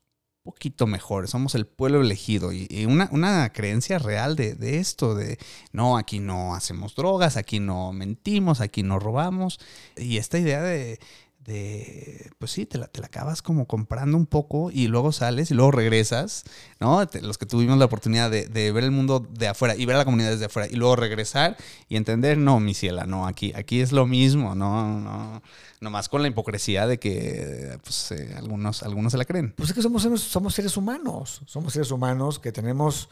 poquito 0.43 0.87
mejores, 0.87 1.31
somos 1.31 1.55
el 1.55 1.67
pueblo 1.67 2.01
elegido 2.01 2.53
y, 2.53 2.67
y 2.71 2.87
una, 2.87 3.09
una, 3.13 3.53
creencia 3.53 3.99
real 3.99 4.35
de, 4.35 4.55
de, 4.55 4.79
esto, 4.79 5.15
de 5.15 5.39
no, 5.73 5.99
aquí 5.99 6.21
no 6.21 6.55
hacemos 6.55 6.95
drogas, 6.95 7.37
aquí 7.37 7.61
no 7.61 7.93
mentimos, 7.93 8.63
aquí 8.63 8.83
no 8.83 8.99
robamos 8.99 9.61
y 9.97 10.17
esta 10.17 10.39
idea 10.39 10.63
de, 10.63 11.01
de 11.49 12.31
pues 12.39 12.53
sí, 12.53 12.67
te 12.67 12.77
la, 12.77 12.87
te 12.89 13.01
la, 13.01 13.07
acabas 13.07 13.41
como 13.41 13.67
comprando 13.67 14.19
un 14.19 14.27
poco 14.27 14.71
y 14.71 14.87
luego 14.87 15.13
sales 15.13 15.51
y 15.51 15.55
luego 15.55 15.71
regresas, 15.71 16.45
¿no? 16.79 17.05
Los 17.23 17.39
que 17.39 17.47
tuvimos 17.47 17.79
la 17.79 17.87
oportunidad 17.87 18.31
de, 18.31 18.73
ver 18.73 18.85
el 18.85 18.91
mundo 18.91 19.27
de 19.31 19.49
afuera 19.49 19.75
y 19.75 19.87
ver 19.87 19.97
a 19.97 20.01
la 20.01 20.05
comunidad 20.05 20.31
desde 20.31 20.45
afuera 20.45 20.69
y 20.71 20.77
luego 20.77 20.95
regresar 20.95 21.57
y 21.89 21.97
entender, 21.97 22.37
no, 22.37 22.61
mi 22.61 22.75
ciela, 22.75 23.07
no, 23.07 23.27
aquí, 23.27 23.53
aquí 23.57 23.81
es 23.81 23.93
lo 23.93 24.07
mismo, 24.07 24.55
no, 24.55 25.01
no, 25.01 25.43
nomás 25.81 26.11
con 26.11 26.21
la 26.21 26.29
hipocresía 26.29 26.87
de 26.87 26.99
que 26.99 27.79
pues, 27.83 28.13
eh, 28.13 28.35
algunos, 28.37 28.83
algunos 28.83 29.13
se 29.13 29.19
la 29.19 29.25
creen. 29.25 29.55
Pues 29.57 29.71
es 29.71 29.75
que 29.75 29.83
somos, 29.83 30.03
somos 30.21 30.55
seres 30.55 30.77
humanos, 30.77 31.41
somos 31.47 31.73
seres 31.73 31.91
humanos 31.91 32.39
que 32.39 32.53
tenemos 32.53 33.09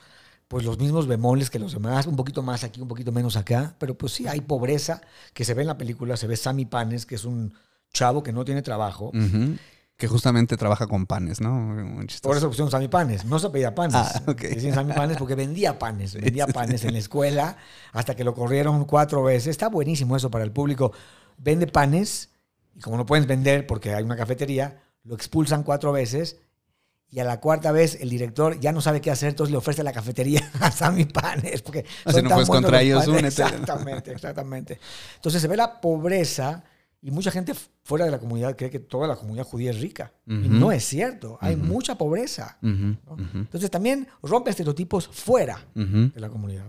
pues 0.46 0.64
los 0.64 0.78
mismos 0.78 1.08
bemoles 1.08 1.48
que 1.48 1.58
los 1.58 1.72
demás, 1.72 2.06
un 2.06 2.16
poquito 2.16 2.42
más 2.42 2.64
aquí, 2.64 2.82
un 2.82 2.88
poquito 2.88 3.12
menos 3.12 3.36
acá, 3.36 3.74
pero 3.78 3.96
pues 3.96 4.12
sí, 4.12 4.28
hay 4.28 4.42
pobreza 4.42 5.00
que 5.32 5.44
se 5.44 5.54
ve 5.54 5.62
en 5.62 5.68
la 5.68 5.78
película, 5.78 6.18
se 6.18 6.26
ve 6.26 6.36
Sammy 6.36 6.66
Panes, 6.66 7.06
que 7.06 7.14
es 7.14 7.24
un 7.24 7.54
chavo 7.92 8.22
que 8.22 8.32
no 8.32 8.44
tiene 8.44 8.62
trabajo. 8.62 9.06
Uh 9.14 9.18
-huh. 9.18 9.58
Que 9.96 10.08
justamente 10.08 10.58
trabaja 10.58 10.86
con 10.86 11.06
panes, 11.06 11.40
¿no? 11.40 11.74
Por 12.20 12.36
eso 12.36 12.48
pusieron 12.48 12.70
Sammy 12.70 12.88
Panes. 12.88 13.24
No 13.24 13.38
se 13.38 13.48
pedía 13.48 13.74
panes. 13.74 13.94
Ah, 13.96 14.22
okay. 14.26 14.54
Decían 14.54 14.74
Sammy 14.74 14.92
Panes 14.92 15.16
porque 15.16 15.34
vendía 15.34 15.78
panes. 15.78 16.12
Vendía 16.20 16.46
panes 16.46 16.84
en 16.84 16.92
la 16.92 16.98
escuela 16.98 17.56
hasta 17.92 18.14
que 18.14 18.22
lo 18.22 18.34
corrieron 18.34 18.84
cuatro 18.84 19.22
veces. 19.22 19.48
Está 19.48 19.68
buenísimo 19.68 20.14
eso 20.14 20.30
para 20.30 20.44
el 20.44 20.52
público. 20.52 20.92
Vende 21.38 21.66
panes 21.66 22.28
y 22.74 22.80
como 22.80 22.98
no 22.98 23.06
pueden 23.06 23.26
vender 23.26 23.66
porque 23.66 23.94
hay 23.94 24.04
una 24.04 24.16
cafetería, 24.16 24.82
lo 25.04 25.14
expulsan 25.14 25.62
cuatro 25.62 25.92
veces 25.92 26.36
y 27.08 27.20
a 27.20 27.24
la 27.24 27.40
cuarta 27.40 27.72
vez 27.72 27.98
el 28.00 28.10
director 28.10 28.58
ya 28.60 28.72
no 28.72 28.80
sabe 28.80 29.00
qué 29.00 29.10
hacer, 29.10 29.30
entonces 29.30 29.50
le 29.50 29.56
ofrece 29.56 29.82
la 29.82 29.92
cafetería 29.92 30.42
a 30.60 30.70
Sammy 30.70 31.06
Panes. 31.06 31.62
Porque 31.62 31.84
sea, 32.06 32.20
no 32.20 32.30
puedes 32.30 32.48
contra 32.48 32.82
ellos, 32.82 33.06
únete. 33.06 33.26
Exactamente, 33.28 34.12
exactamente. 34.12 34.78
Entonces 35.14 35.40
se 35.40 35.48
ve 35.48 35.56
la 35.56 35.80
pobreza 35.80 36.64
y 37.02 37.10
mucha 37.10 37.30
gente 37.30 37.52
fuera 37.84 38.04
de 38.04 38.10
la 38.10 38.18
comunidad 38.18 38.56
cree 38.56 38.70
que 38.70 38.80
toda 38.80 39.06
la 39.06 39.16
comunidad 39.16 39.44
judía 39.44 39.70
es 39.70 39.80
rica. 39.80 40.12
Uh 40.26 40.32
-huh. 40.32 40.44
Y 40.46 40.48
no 40.48 40.72
es 40.72 40.84
cierto. 40.84 41.38
Hay 41.40 41.54
uh 41.54 41.58
-huh. 41.58 41.62
mucha 41.62 41.96
pobreza. 41.96 42.58
Uh 42.62 42.66
-huh. 42.66 42.98
¿no? 43.06 43.16
Entonces 43.34 43.70
también 43.70 44.08
rompe 44.22 44.50
estereotipos 44.50 45.08
fuera 45.08 45.64
de 45.74 46.20
la 46.20 46.28
comunidad. 46.28 46.66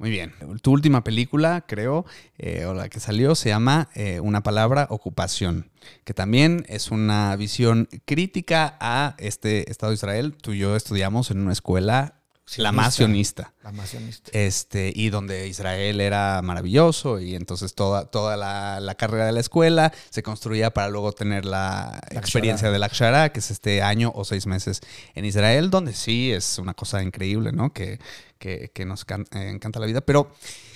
Muy 0.00 0.08
bien. 0.08 0.32
Tu 0.62 0.72
última 0.72 1.04
película, 1.04 1.64
creo, 1.66 2.06
eh, 2.38 2.64
o 2.64 2.72
la 2.72 2.88
que 2.88 3.00
salió, 3.00 3.34
se 3.34 3.50
llama 3.50 3.90
eh, 3.94 4.18
Una 4.20 4.42
palabra, 4.42 4.86
ocupación, 4.88 5.70
que 6.04 6.14
también 6.14 6.64
es 6.68 6.90
una 6.90 7.36
visión 7.36 7.86
crítica 8.06 8.78
a 8.80 9.14
este 9.18 9.70
Estado 9.70 9.90
de 9.90 9.96
Israel. 9.96 10.34
Tú 10.40 10.52
y 10.52 10.58
yo 10.58 10.74
estudiamos 10.74 11.30
en 11.30 11.40
una 11.40 11.52
escuela 11.52 12.19
Sionista, 12.50 12.62
la 12.62 12.72
más 12.72 12.94
sionista. 12.96 13.54
La 13.62 13.72
más 13.72 13.90
sionista. 13.90 14.30
Este, 14.34 14.92
y 14.94 15.10
donde 15.10 15.46
Israel 15.46 16.00
era 16.00 16.42
maravilloso 16.42 17.20
y 17.20 17.36
entonces 17.36 17.74
toda, 17.74 18.10
toda 18.10 18.36
la, 18.36 18.80
la 18.80 18.94
carrera 18.96 19.26
de 19.26 19.32
la 19.32 19.40
escuela 19.40 19.92
se 20.10 20.22
construía 20.22 20.72
para 20.72 20.88
luego 20.88 21.12
tener 21.12 21.44
la, 21.44 22.00
La 22.10 22.18
experiencia 22.20 22.66
Akshara. 22.68 22.72
del 22.72 22.82
Akshara, 22.82 23.32
que 23.32 23.38
es 23.40 23.50
este 23.52 23.82
año 23.82 24.10
o 24.14 24.24
seis 24.24 24.46
meses 24.46 24.80
en 25.14 25.24
Israel, 25.24 25.70
donde 25.70 25.92
sí 25.92 26.32
es 26.32 26.58
una 26.58 26.74
cosa 26.74 27.02
increíble, 27.02 27.52
¿no? 27.52 27.72
Que, 27.72 28.00
que, 28.38 28.72
que 28.74 28.84
nos 28.84 29.04
can- 29.04 29.26
eh, 29.32 29.48
encanta 29.48 29.78
la 29.78 29.86
vida. 29.86 30.00
Pero 30.00 30.32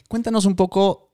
cuéntanos 0.09 0.45
un 0.45 0.55
poco, 0.55 1.13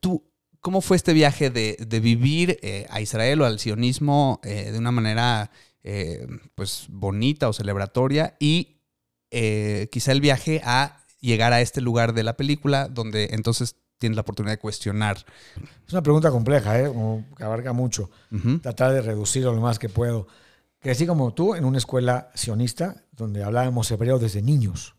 tú, 0.00 0.30
¿cómo 0.60 0.82
fue 0.82 0.96
este 0.96 1.12
viaje 1.12 1.50
de, 1.50 1.76
de 1.84 2.00
vivir 2.00 2.58
eh, 2.62 2.86
a 2.90 3.00
Israel 3.00 3.40
o 3.42 3.44
al 3.46 3.58
sionismo 3.58 4.40
eh, 4.44 4.70
de 4.70 4.78
una 4.78 4.92
manera 4.92 5.50
pues 6.54 6.86
bonita 6.88 7.46
o 7.46 7.52
celebratoria 7.52 8.36
y 8.40 8.73
eh, 9.36 9.88
quizá 9.90 10.12
el 10.12 10.20
viaje 10.20 10.62
a 10.64 11.00
llegar 11.20 11.52
a 11.52 11.60
este 11.60 11.80
lugar 11.80 12.14
de 12.14 12.22
la 12.22 12.36
película 12.36 12.86
donde 12.86 13.30
entonces 13.32 13.74
tienes 13.98 14.14
la 14.14 14.22
oportunidad 14.22 14.52
de 14.52 14.58
cuestionar. 14.58 15.18
Es 15.86 15.92
una 15.92 16.02
pregunta 16.02 16.30
compleja, 16.30 16.80
¿eh? 16.80 16.86
Como 16.86 17.24
que 17.36 17.42
abarca 17.42 17.72
mucho. 17.72 18.10
Ujú. 18.30 18.60
Tratar 18.60 18.92
de 18.92 19.02
reducirlo 19.02 19.52
lo 19.52 19.60
más 19.60 19.78
que 19.80 19.88
puedo. 19.88 20.28
Crecí 20.78 21.04
como 21.04 21.34
tú 21.34 21.56
en 21.56 21.64
una 21.64 21.78
escuela 21.78 22.30
sionista 22.34 23.04
donde 23.10 23.42
hablábamos 23.42 23.90
hebreo 23.90 24.20
desde 24.20 24.40
niños 24.40 24.94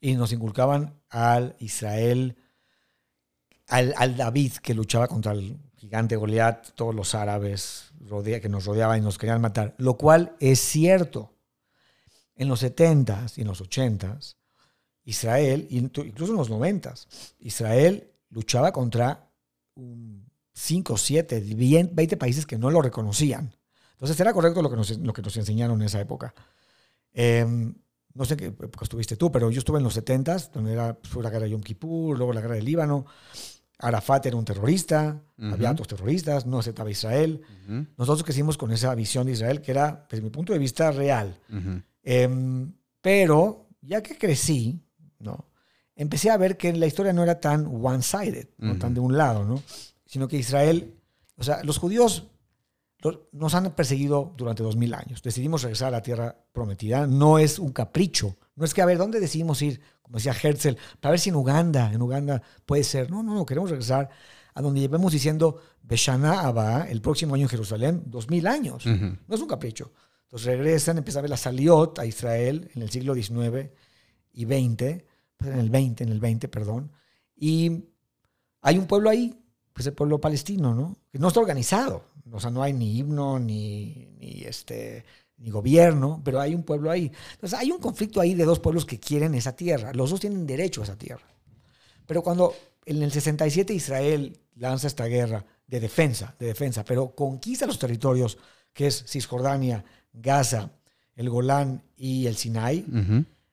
y 0.00 0.14
nos 0.14 0.32
inculcaban 0.32 0.94
al 1.10 1.54
Israel, 1.58 2.36
al, 3.68 3.94
al 3.98 4.16
David 4.16 4.52
que 4.62 4.72
luchaba 4.72 5.08
contra 5.08 5.32
el 5.32 5.58
gigante 5.76 6.16
Goliat, 6.16 6.70
todos 6.74 6.94
los 6.94 7.14
árabes 7.14 7.92
rodea, 8.00 8.40
que 8.40 8.48
nos 8.48 8.64
rodeaban 8.64 8.98
y 8.98 9.02
nos 9.02 9.18
querían 9.18 9.42
matar, 9.42 9.74
lo 9.76 9.98
cual 9.98 10.36
es 10.40 10.60
cierto. 10.60 11.33
En 12.36 12.48
los 12.48 12.62
70s 12.62 13.38
y 13.38 13.42
en 13.42 13.46
los 13.46 13.62
80s, 13.62 14.36
Israel, 15.04 15.66
incluso 15.70 16.32
en 16.32 16.38
los 16.38 16.50
90s, 16.50 17.06
Israel 17.38 18.10
luchaba 18.30 18.72
contra 18.72 19.28
5, 20.52 20.96
7, 20.96 21.40
20 21.92 22.16
países 22.16 22.46
que 22.46 22.58
no 22.58 22.70
lo 22.70 22.80
reconocían. 22.82 23.54
Entonces 23.92 24.18
era 24.20 24.32
correcto 24.32 24.62
lo 24.62 24.70
que 24.70 24.76
nos, 24.76 24.98
lo 24.98 25.12
que 25.12 25.22
nos 25.22 25.36
enseñaron 25.36 25.80
en 25.80 25.86
esa 25.86 26.00
época. 26.00 26.34
Eh, 27.12 27.46
no 28.14 28.24
sé 28.24 28.36
qué 28.36 28.46
época 28.46 28.84
estuviste 28.84 29.16
tú, 29.16 29.30
pero 29.32 29.50
yo 29.50 29.58
estuve 29.58 29.78
en 29.78 29.84
los 29.84 29.96
70s, 29.96 30.50
donde 30.52 30.72
era, 30.72 30.96
fue 31.04 31.22
la 31.22 31.30
guerra 31.30 31.44
de 31.44 31.50
Yom 31.50 31.62
Kippur, 31.62 32.16
luego 32.16 32.32
la 32.32 32.40
guerra 32.40 32.54
del 32.54 32.64
Líbano. 32.64 33.06
Arafat 33.78 34.26
era 34.26 34.36
un 34.36 34.44
terrorista, 34.44 35.20
Ujú. 35.36 35.52
había 35.52 35.72
otros 35.72 35.88
terroristas, 35.88 36.46
no 36.46 36.60
aceptaba 36.60 36.90
Israel. 36.90 37.40
Ujú, 37.64 37.86
Nosotros 37.98 38.22
crecimos 38.22 38.56
con 38.56 38.70
esa 38.70 38.94
visión 38.94 39.26
de 39.26 39.32
Israel 39.32 39.60
que 39.60 39.72
era, 39.72 40.06
desde 40.08 40.22
mi 40.22 40.30
punto 40.30 40.52
de 40.52 40.60
vista, 40.60 40.92
real. 40.92 41.36
ujú. 41.50 41.82
Em, 42.04 42.72
pero 43.00 43.68
ya 43.80 44.02
que 44.02 44.16
crecí, 44.16 44.80
¿no? 45.18 45.48
empecé 45.96 46.30
a 46.30 46.36
ver 46.36 46.56
que 46.56 46.72
la 46.72 46.86
historia 46.86 47.12
no 47.12 47.22
era 47.22 47.40
tan 47.40 47.66
one-sided, 47.66 48.48
no 48.58 48.76
tan 48.78 48.94
de 48.94 49.00
un 49.00 49.16
lado, 49.16 49.44
¿no? 49.44 49.62
Sino 50.06 50.28
que 50.28 50.36
Israel, 50.36 50.94
o 51.36 51.44
sea, 51.44 51.62
los 51.62 51.78
judíos 51.78 52.28
nos 53.32 53.54
han 53.54 53.70
perseguido 53.72 54.32
durante 54.36 54.62
dos 54.62 54.76
mil 54.76 54.94
años. 54.94 55.22
Decidimos 55.22 55.62
regresar 55.62 55.88
a 55.88 55.90
la 55.92 56.02
tierra 56.02 56.36
prometida. 56.52 57.06
No 57.06 57.38
es 57.38 57.58
un 57.58 57.70
capricho. 57.70 58.36
No 58.56 58.64
es 58.64 58.72
que, 58.72 58.80
a 58.80 58.86
ver, 58.86 58.96
¿dónde 58.96 59.20
decidimos 59.20 59.60
ir? 59.60 59.80
Como 60.00 60.16
decía 60.16 60.32
Herzl, 60.32 60.76
para 61.00 61.10
ver 61.10 61.20
si 61.20 61.28
en 61.28 61.36
Uganda, 61.36 61.92
en 61.92 62.00
Uganda 62.00 62.42
puede 62.64 62.82
ser. 62.82 63.10
No, 63.10 63.22
no, 63.22 63.34
no, 63.34 63.44
queremos 63.44 63.70
regresar 63.70 64.08
a 64.54 64.62
donde 64.62 64.80
llevemos 64.80 65.12
diciendo 65.12 65.60
Beshana 65.82 66.40
Abba, 66.40 66.88
el 66.88 67.02
próximo 67.02 67.34
año 67.34 67.42
en 67.42 67.48
Jerusalén, 67.48 68.02
dos 68.06 68.30
mil 68.30 68.46
años. 68.46 68.86
No 68.86 69.34
es 69.34 69.40
un 69.40 69.48
capricho. 69.48 69.92
Regresan, 70.42 70.98
empieza 70.98 71.20
a 71.20 71.22
ver 71.22 71.30
la 71.30 71.36
Saliot 71.36 71.98
a 71.98 72.06
Israel 72.06 72.68
en 72.74 72.82
el 72.82 72.90
siglo 72.90 73.14
XIX 73.14 73.70
y 74.32 74.44
XX, 74.44 75.04
pues 75.36 75.50
en 75.50 75.58
el 75.58 75.70
20, 75.70 76.04
en 76.04 76.10
el 76.10 76.20
20, 76.20 76.48
perdón. 76.48 76.90
Y 77.36 77.84
hay 78.60 78.78
un 78.78 78.86
pueblo 78.86 79.10
ahí, 79.10 79.38
pues 79.72 79.86
el 79.86 79.92
pueblo 79.92 80.20
palestino, 80.20 80.74
¿no? 80.74 80.96
Que 81.12 81.18
no 81.18 81.28
está 81.28 81.40
organizado. 81.40 82.04
O 82.32 82.40
sea, 82.40 82.50
no 82.50 82.62
hay 82.62 82.72
ni 82.72 82.98
himno, 82.98 83.38
ni, 83.38 84.08
ni, 84.18 84.42
este, 84.42 85.04
ni 85.36 85.50
gobierno, 85.50 86.20
pero 86.24 86.40
hay 86.40 86.54
un 86.54 86.62
pueblo 86.64 86.90
ahí. 86.90 87.12
Entonces 87.32 87.58
hay 87.58 87.70
un 87.70 87.78
conflicto 87.78 88.20
ahí 88.20 88.34
de 88.34 88.44
dos 88.44 88.60
pueblos 88.60 88.84
que 88.84 88.98
quieren 88.98 89.34
esa 89.34 89.54
tierra. 89.54 89.92
Los 89.92 90.10
dos 90.10 90.20
tienen 90.20 90.46
derecho 90.46 90.80
a 90.80 90.84
esa 90.84 90.96
tierra. 90.96 91.26
Pero 92.06 92.22
cuando 92.22 92.54
en 92.86 93.02
el 93.02 93.12
67 93.12 93.72
Israel 93.72 94.38
lanza 94.56 94.86
esta 94.86 95.06
guerra 95.06 95.44
de 95.66 95.80
defensa, 95.80 96.34
de 96.38 96.46
defensa, 96.46 96.84
pero 96.84 97.14
conquista 97.14 97.66
los 97.66 97.78
territorios 97.78 98.38
que 98.72 98.86
es 98.88 99.04
Cisjordania, 99.06 99.84
Gaza, 100.14 100.70
el 101.14 101.28
Golán 101.28 101.82
y 101.96 102.26
el 102.26 102.36
Sinai, 102.36 102.86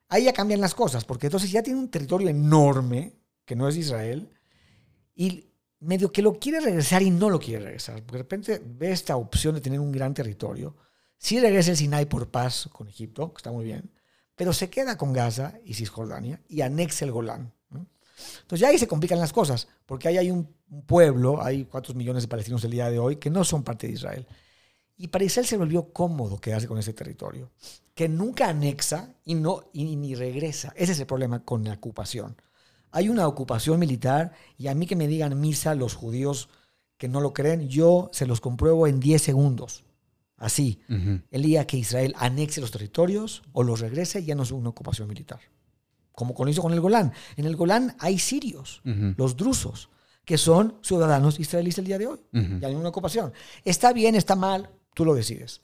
ahí 0.08 0.24
ya 0.24 0.32
cambian 0.32 0.60
las 0.60 0.74
cosas, 0.74 1.04
porque 1.04 1.26
entonces 1.26 1.50
ya 1.50 1.62
tiene 1.62 1.78
un 1.78 1.90
territorio 1.90 2.28
enorme, 2.28 3.12
que 3.44 3.54
no 3.54 3.68
es 3.68 3.76
Israel, 3.76 4.30
y 5.14 5.46
medio 5.80 6.10
que 6.10 6.22
lo 6.22 6.38
quiere 6.38 6.60
regresar 6.60 7.02
y 7.02 7.10
no 7.10 7.28
lo 7.28 7.38
quiere 7.38 7.64
regresar, 7.64 7.96
porque 8.02 8.12
de 8.12 8.22
repente 8.22 8.62
ve 8.64 8.92
esta 8.92 9.16
opción 9.16 9.54
de 9.54 9.60
tener 9.60 9.80
un 9.80 9.92
gran 9.92 10.14
territorio, 10.14 10.76
sí 11.18 11.38
regresa 11.40 11.72
el 11.72 11.76
Sinai 11.76 12.06
por 12.06 12.30
paz 12.30 12.68
con 12.72 12.88
Egipto, 12.88 13.32
que 13.32 13.38
está 13.38 13.52
muy 13.52 13.64
bien, 13.64 13.90
pero 14.34 14.52
se 14.52 14.70
queda 14.70 14.96
con 14.96 15.12
Gaza 15.12 15.54
y 15.64 15.74
Cisjordania 15.74 16.40
y 16.48 16.62
anexa 16.62 17.04
el 17.04 17.12
Golán. 17.12 17.52
Entonces 18.42 18.60
ya 18.60 18.68
ahí 18.68 18.78
se 18.78 18.86
complican 18.86 19.18
las 19.18 19.32
cosas, 19.32 19.68
porque 19.86 20.08
ahí 20.08 20.18
hay 20.18 20.30
un, 20.30 20.48
pueblo, 20.86 21.42
hay 21.42 21.66
cuatro 21.66 21.92
millones 21.92 22.22
de 22.22 22.28
palestinos 22.28 22.64
el 22.64 22.70
día 22.70 22.88
de 22.88 22.98
hoy 22.98 23.16
que 23.16 23.28
no 23.28 23.44
son 23.44 23.62
parte 23.62 23.86
de 23.86 23.92
Israel. 23.92 24.26
Y 25.02 25.08
para 25.08 25.24
Israel 25.24 25.48
se 25.48 25.56
volvió 25.56 25.92
cómodo 25.92 26.40
quedarse 26.40 26.68
con 26.68 26.78
ese 26.78 26.92
territorio, 26.92 27.50
que 27.92 28.08
nunca 28.08 28.48
anexa 28.48 29.12
y, 29.24 29.34
no, 29.34 29.64
y 29.72 29.96
ni 29.96 30.14
regresa. 30.14 30.72
Ese 30.76 30.92
es 30.92 31.00
el 31.00 31.06
problema 31.06 31.44
con 31.44 31.64
la 31.64 31.72
ocupación. 31.72 32.36
Hay 32.92 33.08
una 33.08 33.26
ocupación 33.26 33.80
militar 33.80 34.30
y 34.56 34.68
a 34.68 34.76
mí 34.76 34.86
que 34.86 34.94
me 34.94 35.08
digan 35.08 35.40
misa 35.40 35.74
los 35.74 35.96
judíos 35.96 36.50
que 36.98 37.08
no 37.08 37.20
lo 37.20 37.32
creen, 37.32 37.68
yo 37.68 38.10
se 38.12 38.26
los 38.26 38.40
compruebo 38.40 38.86
en 38.86 39.00
10 39.00 39.20
segundos. 39.20 39.82
Así, 40.36 40.80
el 41.32 41.42
día 41.42 41.66
que 41.66 41.78
Israel 41.78 42.14
anexe 42.16 42.60
los 42.60 42.70
territorios 42.70 43.42
o 43.50 43.64
los 43.64 43.80
regrese, 43.80 44.22
ya 44.22 44.36
no 44.36 44.44
es 44.44 44.52
una 44.52 44.68
ocupación 44.68 45.08
militar 45.08 45.40
como 46.12 46.34
lo 46.38 46.48
hizo 46.48 46.62
con 46.62 46.72
el 46.72 46.80
Golán. 46.80 47.12
En 47.36 47.46
el 47.46 47.56
Golán 47.56 47.96
hay 47.98 48.20
sirios, 48.20 48.82
los 49.16 49.36
drusos, 49.36 49.88
que 50.24 50.38
son 50.38 50.76
ciudadanos 50.82 51.40
israelíes 51.40 51.78
el 51.78 51.86
día 51.86 51.98
de 51.98 52.06
hoy. 52.06 52.20
Y 52.32 52.64
hay 52.64 52.74
una 52.76 52.90
ocupación. 52.90 53.32
Está 53.64 53.92
bien, 53.92 54.14
está 54.14 54.36
mal, 54.36 54.70
tú 54.94 55.04
lo 55.04 55.14
decides. 55.14 55.60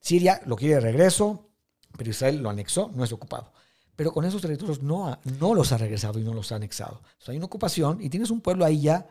Siria 0.00 0.40
lo 0.46 0.56
quiere 0.56 0.74
de 0.74 0.80
regreso, 0.80 1.48
pero 1.96 2.10
Israel 2.10 2.38
lo 2.38 2.50
anexó, 2.50 2.90
no 2.94 3.04
es 3.04 3.12
ocupado. 3.12 3.52
Pero 3.96 4.12
con 4.12 4.24
esos 4.24 4.42
territorios 4.42 4.82
no, 4.82 5.18
no 5.40 5.54
los 5.54 5.72
ha 5.72 5.78
regresado 5.78 6.18
y 6.18 6.22
no 6.22 6.34
los 6.34 6.52
ha 6.52 6.56
anexado. 6.56 7.00
hay 7.26 7.36
una 7.36 7.46
ocupación 7.46 8.02
y 8.02 8.10
tienes 8.10 8.30
un 8.30 8.40
pueblo 8.40 8.64
ahí 8.64 8.82
ya 8.82 9.06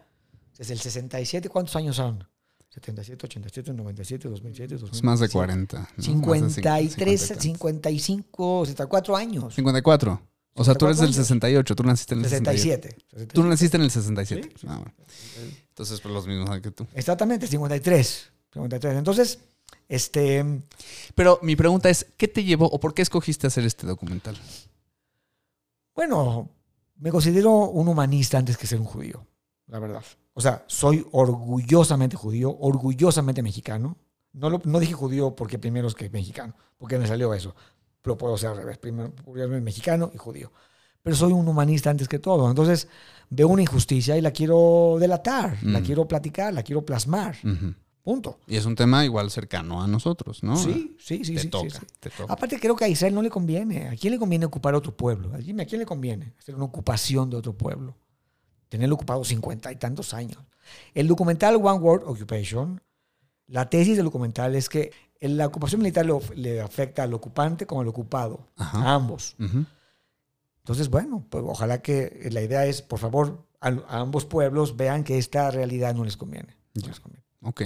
desde 0.57 0.73
el 0.73 0.79
67, 0.79 1.49
¿cuántos 1.49 1.75
años 1.75 1.95
son? 1.95 2.25
77, 2.69 3.25
87, 3.25 3.73
97, 3.73 4.29
2007, 4.29 4.75
2007. 4.75 4.97
Es 4.97 5.03
más 5.03 5.19
de 5.19 5.29
40. 5.29 5.89
53, 5.97 7.33
55, 7.39 8.65
74 8.65 9.15
años. 9.15 9.55
54. 9.55 10.21
O 10.57 10.63
sea, 10.63 10.73
tú 10.75 10.85
eres 10.85 10.99
del 10.99 11.13
68, 11.13 11.75
tú 11.75 11.83
naciste 11.83 12.13
en 12.13 12.19
el 12.21 12.29
67. 12.29 12.95
Tú 13.33 13.43
naciste 13.43 13.77
en 13.77 13.83
el 13.83 13.91
67. 13.91 14.49
Ah, 14.67 14.83
Entonces, 15.69 15.99
pues 15.99 16.13
los 16.13 16.27
mismos 16.27 16.61
que 16.61 16.71
tú. 16.71 16.87
Exactamente, 16.93 17.47
53. 17.47 18.31
53. 18.53 18.97
Entonces, 18.97 19.39
este... 19.87 20.61
Pero 21.15 21.39
mi 21.41 21.55
pregunta 21.55 21.89
es, 21.89 22.05
¿qué 22.17 22.27
te 22.27 22.43
llevó 22.43 22.65
o 22.65 22.79
por 22.79 22.93
qué 22.93 23.01
escogiste 23.01 23.47
hacer 23.47 23.65
este 23.65 23.87
documental? 23.87 24.37
Bueno, 25.95 26.49
me 26.97 27.11
considero 27.11 27.51
un 27.51 27.87
humanista 27.87 28.37
antes 28.37 28.57
que 28.57 28.67
ser 28.67 28.79
un 28.79 28.85
judío, 28.85 29.25
la 29.67 29.79
verdad. 29.79 30.03
O 30.33 30.41
sea, 30.41 30.65
soy 30.67 31.05
orgullosamente 31.11 32.17
judío, 32.17 32.55
orgullosamente 32.59 33.41
mexicano. 33.41 33.97
No, 34.33 34.61
no 34.63 34.79
dije 34.79 34.93
judío 34.93 35.35
porque 35.35 35.57
primero 35.57 35.87
es 35.87 35.95
que 35.95 36.09
mexicano, 36.09 36.55
porque 36.77 36.99
me 36.99 37.07
salió 37.07 37.33
eso 37.33 37.55
pero 38.05 38.19
puedo 38.19 38.37
ser 38.37 38.51
al 38.51 38.57
revés, 38.57 38.77
primero 38.77 39.11
mexicano 39.61 40.11
y 40.13 40.17
judío. 40.19 40.51
Pero 41.01 41.15
soy 41.15 41.33
un 41.33 41.47
humanista 41.47 41.89
antes 41.89 42.07
que 42.07 42.19
todo. 42.19 42.47
Entonces 42.47 42.87
veo 43.31 43.47
una 43.47 43.63
injusticia 43.63 44.15
y 44.15 44.21
la 44.21 44.29
quiero 44.29 44.97
delatar, 44.99 45.57
la 45.63 45.81
quiero 45.81 46.07
platicar, 46.07 46.53
la 46.53 46.61
quiero 46.61 46.85
plasmar. 46.85 47.35
Punto. 48.05 48.37
Y 48.45 48.55
es 48.55 48.67
un 48.67 48.75
tema 48.75 49.03
igual 49.03 49.31
cercano 49.31 49.81
a 49.81 49.87
nosotros, 49.87 50.43
¿no? 50.43 50.55
Sí, 50.57 50.95
sí, 50.99 51.25
sí. 51.25 51.33
Te, 51.33 51.45
toca, 51.47 51.81
te 51.99 52.11
toca. 52.11 52.31
Aparte, 52.31 52.59
creo 52.59 52.75
que 52.75 52.85
a 52.85 52.87
Israel 52.87 53.15
no 53.15 53.23
le 53.23 53.31
conviene. 53.31 53.87
¿A 53.87 53.95
quién 53.95 54.13
le 54.13 54.19
conviene 54.19 54.45
ocupar 54.45 54.75
otro 54.75 54.95
pueblo? 54.95 55.35
Dime, 55.39 55.63
¿a 55.63 55.65
quién 55.65 55.79
le 55.79 55.87
conviene 55.87 56.35
hacer 56.37 56.53
una 56.53 56.65
ocupación 56.65 57.31
de 57.31 57.37
otro 57.37 57.53
pueblo? 57.53 57.95
Tenerlo 58.69 58.93
ocupado 58.93 59.23
cincuenta 59.23 59.71
y 59.71 59.77
tantos 59.77 60.13
años. 60.13 60.37
El 60.93 61.07
documental 61.07 61.55
One 61.55 61.79
World 61.79 62.03
Occupation, 62.07 62.79
la 63.47 63.71
tesis 63.71 63.95
del 63.97 64.05
documental 64.05 64.53
es 64.53 64.69
que 64.69 64.91
la 65.19 65.47
ocupación 65.47 65.81
militar 65.81 66.05
le, 66.35 66.61
afecta 66.61 67.01
al 67.01 67.13
ocupante 67.15 67.65
como 67.65 67.81
al 67.81 67.87
ocupado, 67.87 68.51
a 68.55 68.93
ambos. 68.93 69.35
Entonces, 69.39 70.91
bueno, 70.91 71.25
pues 71.27 71.43
ojalá 71.47 71.81
que 71.81 72.29
la 72.31 72.43
idea 72.43 72.67
es, 72.67 72.83
por 72.83 72.99
favor, 72.99 73.47
a, 73.61 73.69
ambos 73.99 74.25
pueblos 74.25 74.77
vean 74.77 75.03
que 75.03 75.17
esta 75.17 75.49
realidad 75.49 75.95
no 75.95 76.05
les 76.05 76.17
conviene. 76.17 76.55
No 76.75 76.93
Ok. 77.45 77.63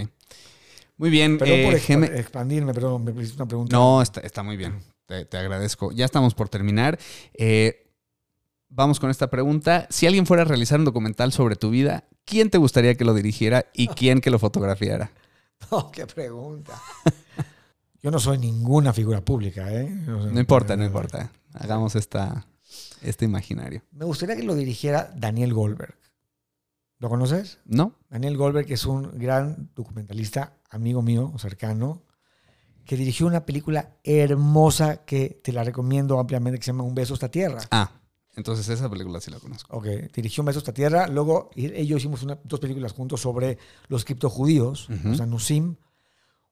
Muy 0.97 1.09
bien. 1.09 1.37
Perdón 1.37 1.63
por 1.63 1.73
eh, 1.73 2.19
expandirme, 2.19 2.73
perdón, 2.73 3.05
me 3.05 3.11
hiciste 3.11 3.37
una 3.37 3.47
pregunta. 3.47 3.75
No, 3.75 4.01
está, 4.01 4.43
muy 4.43 4.57
bien. 4.57 4.79
Te, 5.05 5.37
agradezco. 5.37 5.91
Ya 5.91 6.05
estamos 6.05 6.35
por 6.35 6.49
terminar. 6.49 6.99
Eh, 7.33 7.89
vamos 8.67 8.99
con 8.99 9.09
esta 9.09 9.29
pregunta. 9.29 9.87
Si 9.89 10.05
alguien 10.05 10.25
fuera 10.25 10.43
a 10.43 10.45
realizar 10.45 10.77
un 10.77 10.85
documental 10.85 11.31
sobre 11.31 11.55
tu 11.55 11.69
vida, 11.69 12.03
¿quién 12.25 12.49
te 12.49 12.57
gustaría 12.57 12.95
que 12.95 13.05
lo 13.05 13.13
dirigiera 13.13 13.65
y 13.73 13.87
quién 13.95 14.19
que 14.19 14.29
lo 14.29 14.39
fotografiara? 14.39 15.11
No, 15.71 15.89
qué 15.91 16.05
pregunta. 16.05 16.79
Yo 18.01 18.11
no 18.11 18.19
soy 18.19 18.37
ninguna 18.37 18.93
figura 18.93 19.21
pública, 19.21 19.73
¿eh? 19.73 19.89
No, 19.89 20.39
importa, 20.39 20.77
no 20.77 20.85
importa. 20.85 21.31
Hagamos 21.53 21.95
esta, 21.95 22.45
este 23.01 23.25
imaginario. 23.25 23.81
Me 23.91 24.05
gustaría 24.05 24.37
que 24.37 24.43
lo 24.43 24.55
dirigiera 24.55 25.11
Daniel 25.15 25.53
Goldberg. 25.53 25.98
¿Lo 26.99 27.09
conoces? 27.09 27.59
No. 27.65 27.95
Daniel 28.09 28.37
Goldberg 28.37 28.71
es 28.71 28.85
un 28.85 29.17
gran 29.17 29.69
documentalista, 29.75 30.57
amigo 30.69 31.01
mío, 31.01 31.33
cercano, 31.37 32.03
que 32.85 32.97
dirigió 32.97 33.25
una 33.25 33.45
película 33.45 33.95
hermosa 34.03 35.05
que 35.05 35.39
te 35.43 35.53
la 35.53 35.63
recomiendo 35.63 36.19
ampliamente 36.19 36.59
que 36.59 36.65
se 36.65 36.71
llama 36.71 36.83
Un 36.83 36.95
beso 36.95 37.13
esta 37.13 37.29
tierra. 37.29 37.61
Ah, 37.71 37.91
entonces 38.35 38.67
esa 38.69 38.89
película 38.89 39.21
sí 39.21 39.31
la 39.31 39.39
conozco. 39.39 39.75
Ok, 39.77 39.85
dirigió 40.13 40.41
Un 40.41 40.47
beso 40.47 40.59
esta 40.59 40.73
tierra. 40.73 41.07
Luego 41.07 41.49
ellos 41.55 41.99
hicimos 41.99 42.25
dos 42.43 42.59
películas 42.59 42.91
juntos 42.91 43.21
sobre 43.21 43.57
los 43.87 44.05
criptojudíos, 44.05 44.89
o 45.05 45.15
sea, 45.15 45.25
Nusim 45.25 45.77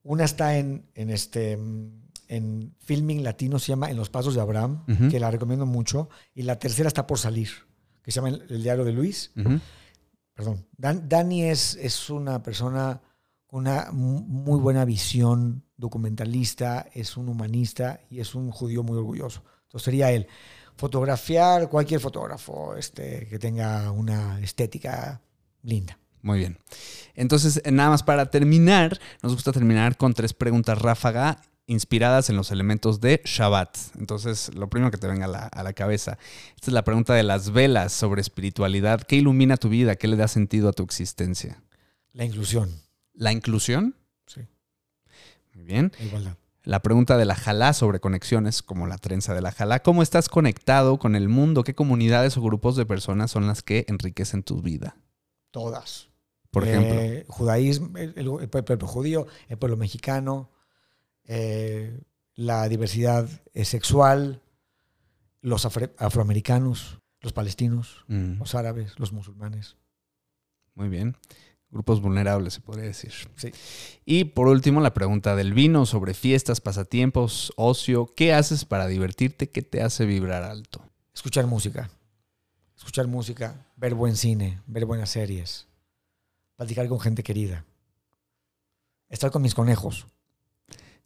una 0.08 0.24
está 0.24 0.58
en, 0.58 0.90
en, 0.96 1.10
este, 1.10 1.52
en 2.30 2.76
Filming 2.80 3.24
Latino, 3.24 3.60
se 3.60 3.68
llama 3.68 3.92
En 3.92 3.98
los 3.98 4.10
Pasos 4.10 4.36
de 4.36 4.42
Abraham, 4.42 4.86
que 5.12 5.20
la 5.20 5.30
recomiendo 5.30 5.66
mucho. 5.66 6.10
Y 6.34 6.44
la 6.44 6.58
tercera 6.60 6.88
está 6.88 7.06
por 7.06 7.20
salir, 7.20 7.50
que 8.04 8.12
se 8.12 8.22
llama 8.22 8.30
El, 8.30 8.64
Diario 8.64 8.86
de 8.86 8.94
Luis. 8.94 9.34
Perdón. 10.38 10.68
Dani 10.78 11.46
es, 11.46 11.74
es 11.82 12.12
una 12.12 12.44
persona 12.44 13.02
con 13.48 13.62
una 13.62 13.90
muy 13.92 14.60
buena 14.60 14.86
visión 14.86 15.64
documentalista, 15.78 16.86
es 16.94 17.18
un 17.18 17.28
humanista 17.28 18.02
y 18.12 18.20
es 18.20 18.36
un 18.36 18.52
judío 18.52 18.84
muy 18.84 19.00
orgulloso. 19.00 19.44
Entonces 19.64 19.86
sería 19.86 20.12
él. 20.12 20.28
Fotografiar 20.76 21.70
cualquier 21.70 22.00
fotógrafo 22.00 22.76
este, 22.76 23.28
que 23.28 23.40
tenga 23.40 23.90
una 23.90 24.40
estética 24.40 25.22
linda. 25.64 25.98
Muy 26.22 26.38
bien. 26.38 26.60
Entonces, 27.16 27.60
nada 27.72 27.90
más 27.90 28.04
para 28.04 28.30
terminar, 28.30 29.00
nos 29.24 29.34
gusta 29.34 29.52
terminar 29.52 29.98
con 29.98 30.14
tres 30.14 30.36
preguntas 30.36 30.80
ráfaga 30.80 31.42
inspiradas 31.68 32.30
en 32.30 32.36
los 32.38 32.52
elementos 32.52 33.02
de 33.02 33.22
Shabbat. 33.26 33.78
Entonces, 34.00 34.54
lo 34.56 34.70
primero 34.70 34.90
que 34.90 34.98
te 34.98 35.08
venga 35.08 35.26
a 35.26 35.64
la, 35.64 35.74
cabeza. 35.74 36.18
Esta 36.56 36.68
es 36.72 36.74
la 36.74 36.84
pregunta 36.84 37.14
de 37.14 37.24
las 37.24 37.52
velas 37.52 37.92
sobre 37.94 38.22
espiritualidad. 38.22 39.02
¿Qué 39.02 39.18
ilumina 39.18 39.58
tu 39.58 39.70
vida? 39.70 39.96
¿Qué 39.98 40.08
le 40.08 40.16
da 40.16 40.28
sentido 40.28 40.70
a 40.70 40.74
tu 40.74 40.84
existencia? 40.84 41.62
La 42.14 42.24
inclusión. 42.26 42.72
¿La 43.14 43.32
inclusión? 43.32 43.96
Sí. 44.26 44.42
Muy 45.54 45.66
bien. 45.66 45.92
La 46.00 46.06
igualdad. 46.06 46.38
la 46.64 46.82
pregunta 46.82 47.18
de 47.18 47.26
la 47.26 47.36
jalá 47.36 47.74
sobre 47.74 48.00
conexiones, 48.00 48.64
como 48.64 48.88
la 48.88 48.98
trenza 48.98 49.34
de 49.34 49.42
la 49.42 49.52
jalá. 49.52 49.82
¿Cómo 49.84 50.02
estás 50.04 50.30
conectado 50.30 50.98
con 51.00 51.16
el 51.16 51.28
mundo? 51.30 51.64
¿Qué 51.64 51.76
comunidades 51.76 52.38
o 52.38 52.42
grupos 52.42 52.76
de 52.76 52.86
personas 52.86 53.30
son 53.32 53.46
las 53.46 53.62
que 53.62 53.86
enriquecen 53.90 54.42
tu 54.44 54.62
vida? 54.62 54.96
Todas. 55.52 56.08
Por 56.52 56.66
ejemplo. 56.68 56.94
Eh, 57.00 57.26
judaísmo, 57.28 57.98
el, 57.98 58.14
el- 58.16 58.30
el 58.42 58.50
pueblo 58.50 58.88
judío, 58.88 59.28
el 59.50 59.58
pueblo 59.58 59.76
mexicano, 59.78 60.50
eh, 61.28 62.00
la 62.36 62.68
diversidad 62.70 63.30
sexual, 63.64 64.42
los 65.42 65.66
afroamericanos, 65.66 67.00
los 67.22 67.34
palestinos, 67.34 68.04
Mm, 68.08 68.40
los 68.40 68.56
árabes, 68.56 68.98
los 69.00 69.12
musulmanes. 69.12 69.76
muy 70.76 70.90
bien. 70.90 71.16
Grupos 71.70 72.00
vulnerables, 72.02 72.54
se 72.54 72.62
podría 72.62 72.86
decir. 72.86 73.12
Sí. 73.36 73.52
Y 74.06 74.24
por 74.26 74.48
último, 74.48 74.80
la 74.80 74.94
pregunta 74.94 75.36
del 75.36 75.54
vino 75.54 75.86
sobre 75.86 76.14
fiestas, 76.14 76.62
pasatiempos, 76.62 77.52
ocio. 77.58 78.14
¿Qué 78.16 78.34
haces 78.34 78.64
para 78.64 78.88
divertirte? 78.88 79.50
¿Qué 79.50 79.62
te 79.64 79.82
hace 79.82 80.06
vibrar 80.06 80.44
alto? 80.44 80.82
Escuchar 81.14 81.46
música. 81.46 81.90
Escuchar 82.78 83.08
música, 83.08 83.66
ver 83.76 83.96
buen 83.96 84.16
cine, 84.16 84.62
ver 84.68 84.86
buenas 84.86 85.10
series, 85.10 85.68
platicar 86.56 86.88
con 86.88 87.00
gente 87.02 87.22
querida, 87.24 87.66
estar 89.10 89.32
con 89.32 89.42
mis 89.42 89.56
conejos, 89.56 90.06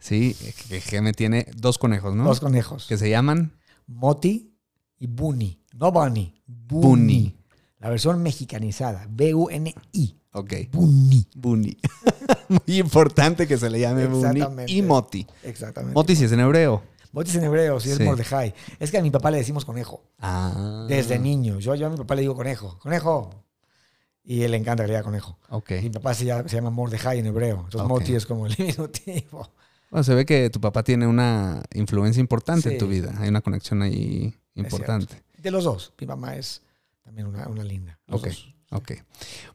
Sí, 0.02 0.36
que 0.68 0.82
Geme 0.82 1.14
tiene 1.14 1.46
dos 1.56 1.78
conejos, 1.78 2.16
¿no? 2.16 2.24
dos 2.26 2.40
conejos, 2.42 2.88
Que 2.88 2.98
se 2.98 3.10
llaman 3.10 3.54
Moti 3.88 4.54
y 4.98 5.08
Bunny, 5.08 5.64
no 5.74 5.92
Bunny, 5.92 6.42
Bunny. 6.48 6.82
Bunny. 6.88 7.38
La 7.80 7.90
versión 7.90 8.22
mexicanizada, 8.22 9.08
B-U-N-I, 9.10 10.18
Ok. 10.34 10.54
Bunny. 10.72 11.28
Bunny. 11.36 11.78
Muy 12.50 12.80
importante 12.80 13.48
que 13.48 13.58
se 13.58 13.70
le 13.70 13.80
llame 13.80 14.08
Bunny. 14.08 14.26
Exactamente. 14.40 14.72
Y 14.72 14.82
Moti. 14.82 15.28
Exactamente. 15.44 15.94
Moti 15.94 16.16
si 16.16 16.24
es 16.26 16.32
en 16.32 16.40
hebreo. 16.40 16.84
Moti 17.12 17.30
es 17.30 17.36
en 17.36 17.44
hebreo, 17.44 17.80
sí, 17.80 17.92
es 17.92 17.98
Sí. 17.98 18.04
Mordejai. 18.04 18.54
Es 18.80 18.90
que 18.92 18.98
a 18.98 19.02
mi 19.02 19.12
papá 19.12 19.30
le 19.32 19.38
decimos 19.38 19.66
conejo, 19.66 20.04
Ah. 20.20 20.86
desde 20.88 21.20
niño. 21.20 21.60
Yo, 21.60 21.76
yo 21.76 21.88
a 21.88 21.90
mi 21.90 21.98
papá 21.98 22.16
le 22.16 22.22
digo 22.22 22.36
conejo, 22.36 22.80
conejo. 22.80 23.30
Y 24.24 24.44
él 24.44 24.52
le 24.52 24.58
encanta 24.58 24.84
que 24.84 24.88
le 24.88 24.94
diga 24.94 25.04
conejo. 25.04 25.38
Ok. 25.50 25.72
Mi 25.82 25.90
papá 25.90 26.14
se 26.14 26.26
llama, 26.26 26.48
se 26.48 26.56
llama 26.56 26.70
Mordejai 26.70 27.20
en 27.20 27.26
hebreo. 27.26 27.62
Entonces. 27.66 27.88
Moti 27.90 28.16
es 28.16 28.26
como 28.26 28.46
el 28.48 28.54
diminutivo. 28.56 29.50
Bueno, 29.92 30.04
se 30.04 30.16
ve 30.16 30.26
que 30.26 30.50
tu 30.50 30.60
papá 30.60 30.84
tiene 30.84 31.06
una 31.06 31.62
influencia 31.74 32.20
importante 32.20 32.72
en 32.72 32.78
tu 32.80 32.88
vida. 32.88 33.14
Hay 33.20 33.30
una 33.30 33.42
conexión 33.42 33.82
ahí 33.84 34.34
importante. 34.56 35.22
De 35.38 35.52
los 35.52 35.64
dos. 35.66 35.94
Mi 36.00 36.08
mamá 36.08 36.36
es 36.38 36.62
también 37.04 37.28
una, 37.28 37.48
una 37.48 37.64
linda. 37.64 38.00
Los 38.08 38.22
Ok. 38.22 38.28
dos. 38.28 38.48
Ok. 38.74 38.92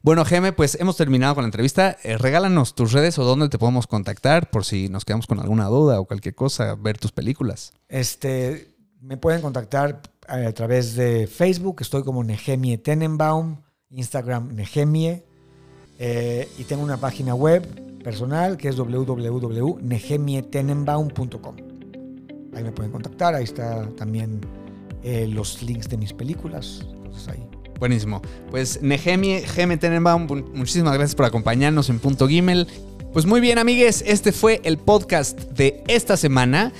Bueno, 0.02 0.26
Geme, 0.26 0.52
pues 0.52 0.74
hemos 0.78 0.96
terminado 0.98 1.34
con 1.34 1.42
la 1.42 1.46
entrevista. 1.48 1.96
Eh, 2.04 2.18
regálanos 2.18 2.74
tus 2.74 2.92
redes 2.92 3.18
o 3.18 3.24
dónde 3.24 3.48
te 3.48 3.58
podemos 3.58 3.86
contactar 3.86 4.50
por 4.50 4.66
si 4.66 4.90
nos 4.90 5.06
quedamos 5.06 5.26
con 5.26 5.40
alguna 5.40 5.64
duda 5.66 5.98
o 6.00 6.04
cualquier 6.04 6.34
cosa, 6.34 6.74
ver 6.74 6.98
tus 6.98 7.12
películas. 7.12 7.72
Este, 7.88 8.74
me 9.00 9.16
pueden 9.16 9.40
contactar 9.40 10.02
eh, 10.28 10.44
a 10.44 10.52
través 10.52 10.94
de 10.96 11.26
Facebook. 11.26 11.78
Estoy 11.80 12.04
como 12.04 12.22
Nehemie 12.24 12.76
Tenenbaum. 12.76 13.62
Instagram 13.88 14.54
Nehemie. 14.54 15.24
eh, 15.98 16.46
y 16.58 16.64
tengo 16.64 16.82
una 16.82 16.98
página 16.98 17.34
web 17.34 17.66
personal 18.06 18.56
que 18.56 18.68
es 18.68 18.76
www.nehemietenenbaum.com. 18.76 21.56
Ahí 22.54 22.62
me 22.62 22.70
pueden 22.70 22.92
contactar. 22.92 23.34
Ahí 23.34 23.42
está 23.42 23.88
también 23.96 24.40
eh, 25.02 25.26
los 25.26 25.60
links 25.62 25.88
de 25.88 25.96
mis 25.98 26.12
películas. 26.12 26.86
Buenísimo. 27.80 28.22
Pues 28.50 28.80
Nehemie, 28.80 29.40
Geme 29.40 29.76
Tenenbaum, 29.76 30.26
mu- 30.28 30.44
muchísimas 30.54 30.94
gracias 30.94 31.16
por 31.16 31.26
acompañarnos 31.26 31.90
en 31.90 31.98
Punto 31.98 32.28
Gimel. 32.28 32.68
Pues 33.12 33.26
muy 33.26 33.40
bien, 33.40 33.58
amigues, 33.58 34.04
este 34.06 34.30
fue 34.30 34.60
el 34.62 34.78
podcast 34.78 35.40
de 35.50 35.82
esta 35.88 36.16
semana. 36.16 36.72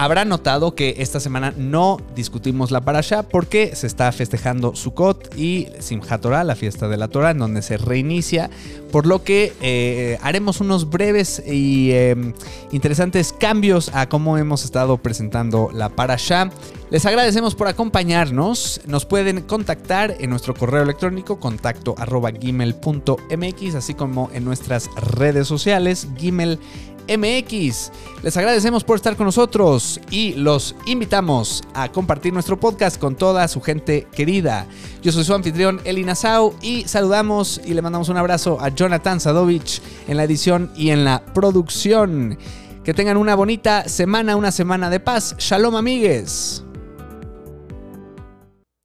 Habrán 0.00 0.28
notado 0.28 0.76
que 0.76 0.94
esta 0.98 1.18
semana 1.18 1.52
no 1.56 1.96
discutimos 2.14 2.70
la 2.70 2.82
parasha 2.82 3.24
porque 3.24 3.74
se 3.74 3.88
está 3.88 4.12
festejando 4.12 4.76
Sukkot 4.76 5.36
y 5.36 5.66
Simchat 5.80 6.20
Torah, 6.20 6.44
la 6.44 6.54
fiesta 6.54 6.86
de 6.86 6.96
la 6.96 7.08
Torah, 7.08 7.32
en 7.32 7.38
donde 7.38 7.62
se 7.62 7.78
reinicia, 7.78 8.48
por 8.92 9.08
lo 9.08 9.24
que 9.24 9.52
eh, 9.60 10.16
haremos 10.22 10.60
unos 10.60 10.88
breves 10.88 11.42
y 11.44 11.90
eh, 11.90 12.14
interesantes 12.70 13.32
cambios 13.32 13.90
a 13.92 14.08
cómo 14.08 14.38
hemos 14.38 14.64
estado 14.64 14.98
presentando 14.98 15.68
la 15.74 15.88
parasha. 15.88 16.48
Les 16.90 17.04
agradecemos 17.04 17.56
por 17.56 17.66
acompañarnos. 17.66 18.80
Nos 18.86 19.04
pueden 19.04 19.40
contactar 19.42 20.14
en 20.20 20.30
nuestro 20.30 20.54
correo 20.54 20.84
electrónico 20.84 21.40
contacto 21.40 21.96
arroba 21.98 22.30
gmail.mx, 22.30 23.74
así 23.74 23.94
como 23.94 24.30
en 24.32 24.44
nuestras 24.44 24.88
redes 24.94 25.48
sociales 25.48 26.06
gmail 26.22 26.60
MX. 27.08 27.90
Les 28.22 28.36
agradecemos 28.36 28.84
por 28.84 28.96
estar 28.96 29.16
con 29.16 29.26
nosotros 29.26 30.00
y 30.10 30.34
los 30.34 30.74
invitamos 30.86 31.62
a 31.74 31.90
compartir 31.90 32.32
nuestro 32.32 32.60
podcast 32.60 32.98
con 32.98 33.16
toda 33.16 33.48
su 33.48 33.60
gente 33.60 34.06
querida. 34.12 34.66
Yo 35.02 35.12
soy 35.12 35.24
su 35.24 35.34
anfitrión 35.34 35.80
Eli 35.84 36.04
Nassau 36.04 36.54
y 36.62 36.84
saludamos 36.86 37.60
y 37.64 37.74
le 37.74 37.82
mandamos 37.82 38.08
un 38.08 38.16
abrazo 38.16 38.58
a 38.60 38.68
Jonathan 38.68 39.20
Sadovich 39.20 39.80
en 40.06 40.16
la 40.16 40.24
edición 40.24 40.70
y 40.76 40.90
en 40.90 41.04
la 41.04 41.24
producción. 41.34 42.38
Que 42.84 42.94
tengan 42.94 43.16
una 43.16 43.34
bonita 43.34 43.88
semana, 43.88 44.36
una 44.36 44.50
semana 44.50 44.88
de 44.90 45.00
paz. 45.00 45.34
Shalom 45.38 45.76
amigues. 45.76 46.64